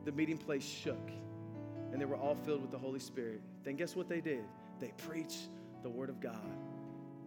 the 0.06 0.12
meeting 0.12 0.38
place 0.38 0.64
shook 0.64 1.10
and 1.92 2.00
they 2.00 2.04
were 2.04 2.16
all 2.16 2.36
filled 2.36 2.62
with 2.62 2.70
the 2.70 2.78
Holy 2.78 3.00
Spirit. 3.00 3.42
Then 3.64 3.76
guess 3.76 3.96
what 3.96 4.08
they 4.08 4.20
did? 4.20 4.44
They 4.78 4.92
preached 5.08 5.48
the 5.82 5.90
Word 5.90 6.08
of 6.08 6.20
God 6.20 6.56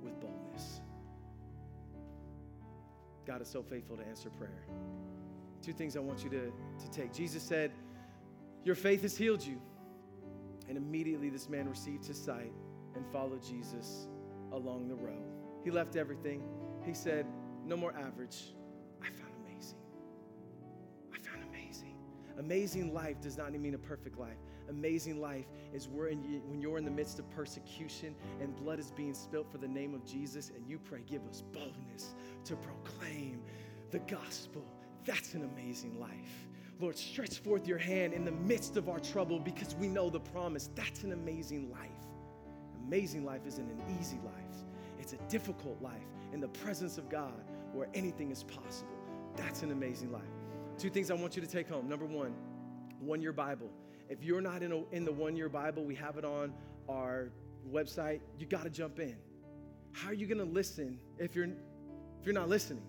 with 0.02 0.20
boldness. 0.20 0.82
God 3.28 3.42
is 3.42 3.48
so 3.48 3.62
faithful 3.62 3.98
to 3.98 4.08
answer 4.08 4.30
prayer. 4.30 4.64
Two 5.62 5.74
things 5.74 5.98
I 5.98 6.00
want 6.00 6.24
you 6.24 6.30
to, 6.30 6.52
to 6.80 6.92
take. 6.92 7.14
Jesus 7.14 7.44
said, 7.44 7.72
Your 8.64 8.76
faith 8.76 9.02
has 9.02 9.18
healed 9.18 9.46
you. 9.46 9.62
And 10.70 10.78
immediately 10.78 11.30
this 11.30 11.50
man 11.50 11.68
received 11.68 12.06
his 12.06 12.18
sight 12.18 12.54
and 12.96 13.06
followed 13.12 13.44
Jesus 13.44 14.08
along 14.54 14.88
the 14.88 14.96
road. 14.96 15.24
He 15.64 15.72
left 15.72 15.96
everything. 15.96 16.44
He 16.86 16.94
said, 16.94 17.26
No 17.66 17.76
more 17.76 17.94
average. 17.98 18.54
Amazing. 22.40 22.94
Life 22.94 23.22
does 23.22 23.38
not 23.38 23.52
mean 23.54 23.76
a 23.76 23.78
perfect 23.78 24.18
life. 24.18 24.38
Amazing 24.70 25.20
life 25.20 25.46
is 25.74 25.88
when 25.88 26.60
you're 26.60 26.78
in 26.78 26.86
the 26.86 26.92
midst 26.92 27.20
of 27.20 27.30
persecution 27.32 28.16
and 28.42 28.56
blood 28.56 28.80
is 28.80 28.92
being 28.92 29.14
spilt 29.14 29.52
for 29.52 29.58
the 29.58 29.68
name 29.68 29.94
of 29.94 30.06
Jesus, 30.06 30.52
and 30.56 30.68
you 30.68 30.80
pray, 30.80 31.02
Give 31.06 31.26
us 31.28 31.44
boldness 31.54 32.16
to 32.46 32.56
proclaim 32.56 33.42
the 33.92 34.00
gospel. 34.00 34.64
That's 35.06 35.34
an 35.34 35.44
amazing 35.44 36.00
life. 36.00 36.48
Lord, 36.80 36.98
stretch 36.98 37.40
forth 37.40 37.68
your 37.68 37.78
hand 37.78 38.14
in 38.14 38.24
the 38.24 38.32
midst 38.32 38.78
of 38.78 38.88
our 38.88 39.00
trouble 39.00 39.40
because 39.40 39.76
we 39.76 39.88
know 39.88 40.10
the 40.10 40.20
promise. 40.20 40.70
That's 40.76 41.04
an 41.04 41.12
amazing 41.12 41.70
life. 41.72 41.90
Amazing 42.88 43.26
life 43.26 43.42
isn't 43.46 43.70
an 43.70 43.98
easy 44.00 44.20
life, 44.24 44.64
it's 45.00 45.14
a 45.14 45.18
difficult 45.30 45.80
life 45.82 46.08
in 46.34 46.40
the 46.40 46.48
presence 46.48 46.98
of 46.98 47.10
God 47.10 47.44
where 47.74 47.88
anything 47.94 48.32
is 48.32 48.44
possible. 48.44 48.98
That's 49.36 49.62
an 49.62 49.72
amazing 49.72 50.12
life. 50.12 50.24
Two 50.80 50.90
things 50.90 51.12
I 51.12 51.14
want 51.14 51.36
you 51.36 51.42
to 51.42 51.48
take 51.48 51.68
home. 51.68 51.90
Number 51.90 52.06
one, 52.06 52.34
one 53.02 53.22
year 53.22 53.34
Bible. 53.34 53.70
If 54.08 54.24
you're 54.24 54.40
not 54.40 54.64
in, 54.64 54.72
a, 54.72 54.82
in 54.94 55.04
the 55.04 55.12
one 55.12 55.36
year 55.36 55.50
Bible, 55.50 55.84
we 55.84 55.94
have 55.96 56.18
it 56.18 56.24
on 56.24 56.54
our 56.88 57.32
website. 57.70 58.22
You 58.38 58.46
got 58.46 58.64
to 58.64 58.70
jump 58.70 58.98
in. 58.98 59.18
How 59.92 60.08
are 60.08 60.14
you 60.14 60.26
going 60.26 60.38
to 60.38 60.46
listen 60.46 60.98
if 61.18 61.36
you're, 61.36 61.48
if 61.48 62.26
you're 62.26 62.34
not 62.34 62.48
listening? 62.48 62.84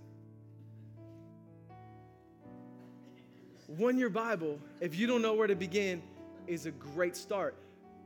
One 3.67 3.99
year 3.99 4.09
Bible, 4.09 4.61
if 4.81 4.97
you 4.97 5.09
don't 5.09 5.21
know 5.21 5.35
where 5.35 5.49
to 5.49 5.57
begin, 5.57 6.01
is 6.47 6.67
a 6.67 6.71
great 6.71 7.17
start. 7.17 7.57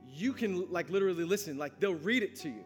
You 0.08 0.32
can 0.32 0.72
like 0.72 0.88
literally 0.88 1.24
listen, 1.24 1.58
like 1.58 1.78
they'll 1.78 1.94
read 1.94 2.22
it 2.22 2.36
to 2.36 2.48
you 2.48 2.64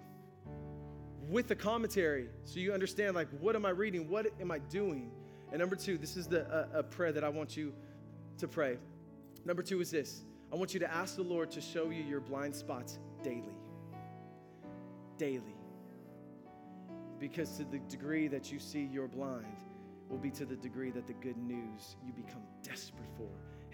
with 1.28 1.48
the 1.48 1.56
commentary 1.56 2.28
so 2.44 2.60
you 2.60 2.72
understand 2.72 3.16
like 3.16 3.28
what 3.40 3.56
am 3.56 3.66
I 3.66 3.70
reading? 3.70 4.08
What 4.08 4.26
am 4.40 4.52
I 4.52 4.60
doing? 4.60 5.10
And 5.51 5.61
number 5.61 5.76
two, 5.76 5.99
this 5.99 6.16
is 6.16 6.26
the 6.26 6.46
uh, 6.53 6.80
a 6.80 6.82
prayer 6.82 7.12
that 7.12 7.24
I 7.24 7.28
want 7.28 7.57
you 7.57 7.72
to 8.38 8.49
pray. 8.49 8.78
Number 9.44 9.62
two 9.62 9.80
is 9.80 9.90
this 9.90 10.24
I 10.53 10.57
want 10.57 10.74
you 10.74 10.80
to 10.80 10.92
ask 10.92 11.16
the 11.16 11.22
Lord 11.22 11.51
to 11.53 11.61
show 11.61 11.90
you 11.90 12.03
your 12.03 12.20
blind 12.20 12.55
spots 12.55 12.99
daily. 13.22 13.57
Daily. 15.16 15.57
Because 17.18 17.57
to 17.57 17.64
the 17.64 17.78
degree 17.88 18.28
that 18.28 18.53
you 18.53 18.59
see 18.59 18.88
you're 18.92 19.09
blind 19.09 19.64
will 20.09 20.18
be 20.18 20.30
to 20.30 20.46
the 20.46 20.57
degree 20.57 20.90
that 20.90 21.07
the 21.07 21.12
good 21.14 21.36
news 21.36 21.96
you 22.05 22.12
become 22.12 22.42
desperate 22.62 23.11
for 23.16 23.28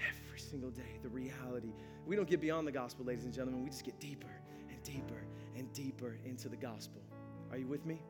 every 0.08 0.38
single 0.38 0.70
day. 0.70 0.98
The 1.02 1.08
reality. 1.08 1.72
We 2.06 2.16
don't 2.16 2.28
get 2.28 2.40
beyond 2.40 2.66
the 2.66 2.72
gospel, 2.72 3.04
ladies 3.04 3.24
and 3.24 3.32
gentlemen. 3.32 3.62
We 3.62 3.70
just 3.70 3.84
get 3.84 4.00
deeper 4.00 4.32
and 4.68 4.82
deeper 4.82 5.26
and 5.56 5.72
deeper 5.72 6.18
into 6.24 6.48
the 6.48 6.56
gospel. 6.56 7.02
Are 7.50 7.58
you 7.58 7.66
with 7.66 7.84
me? 7.86 8.00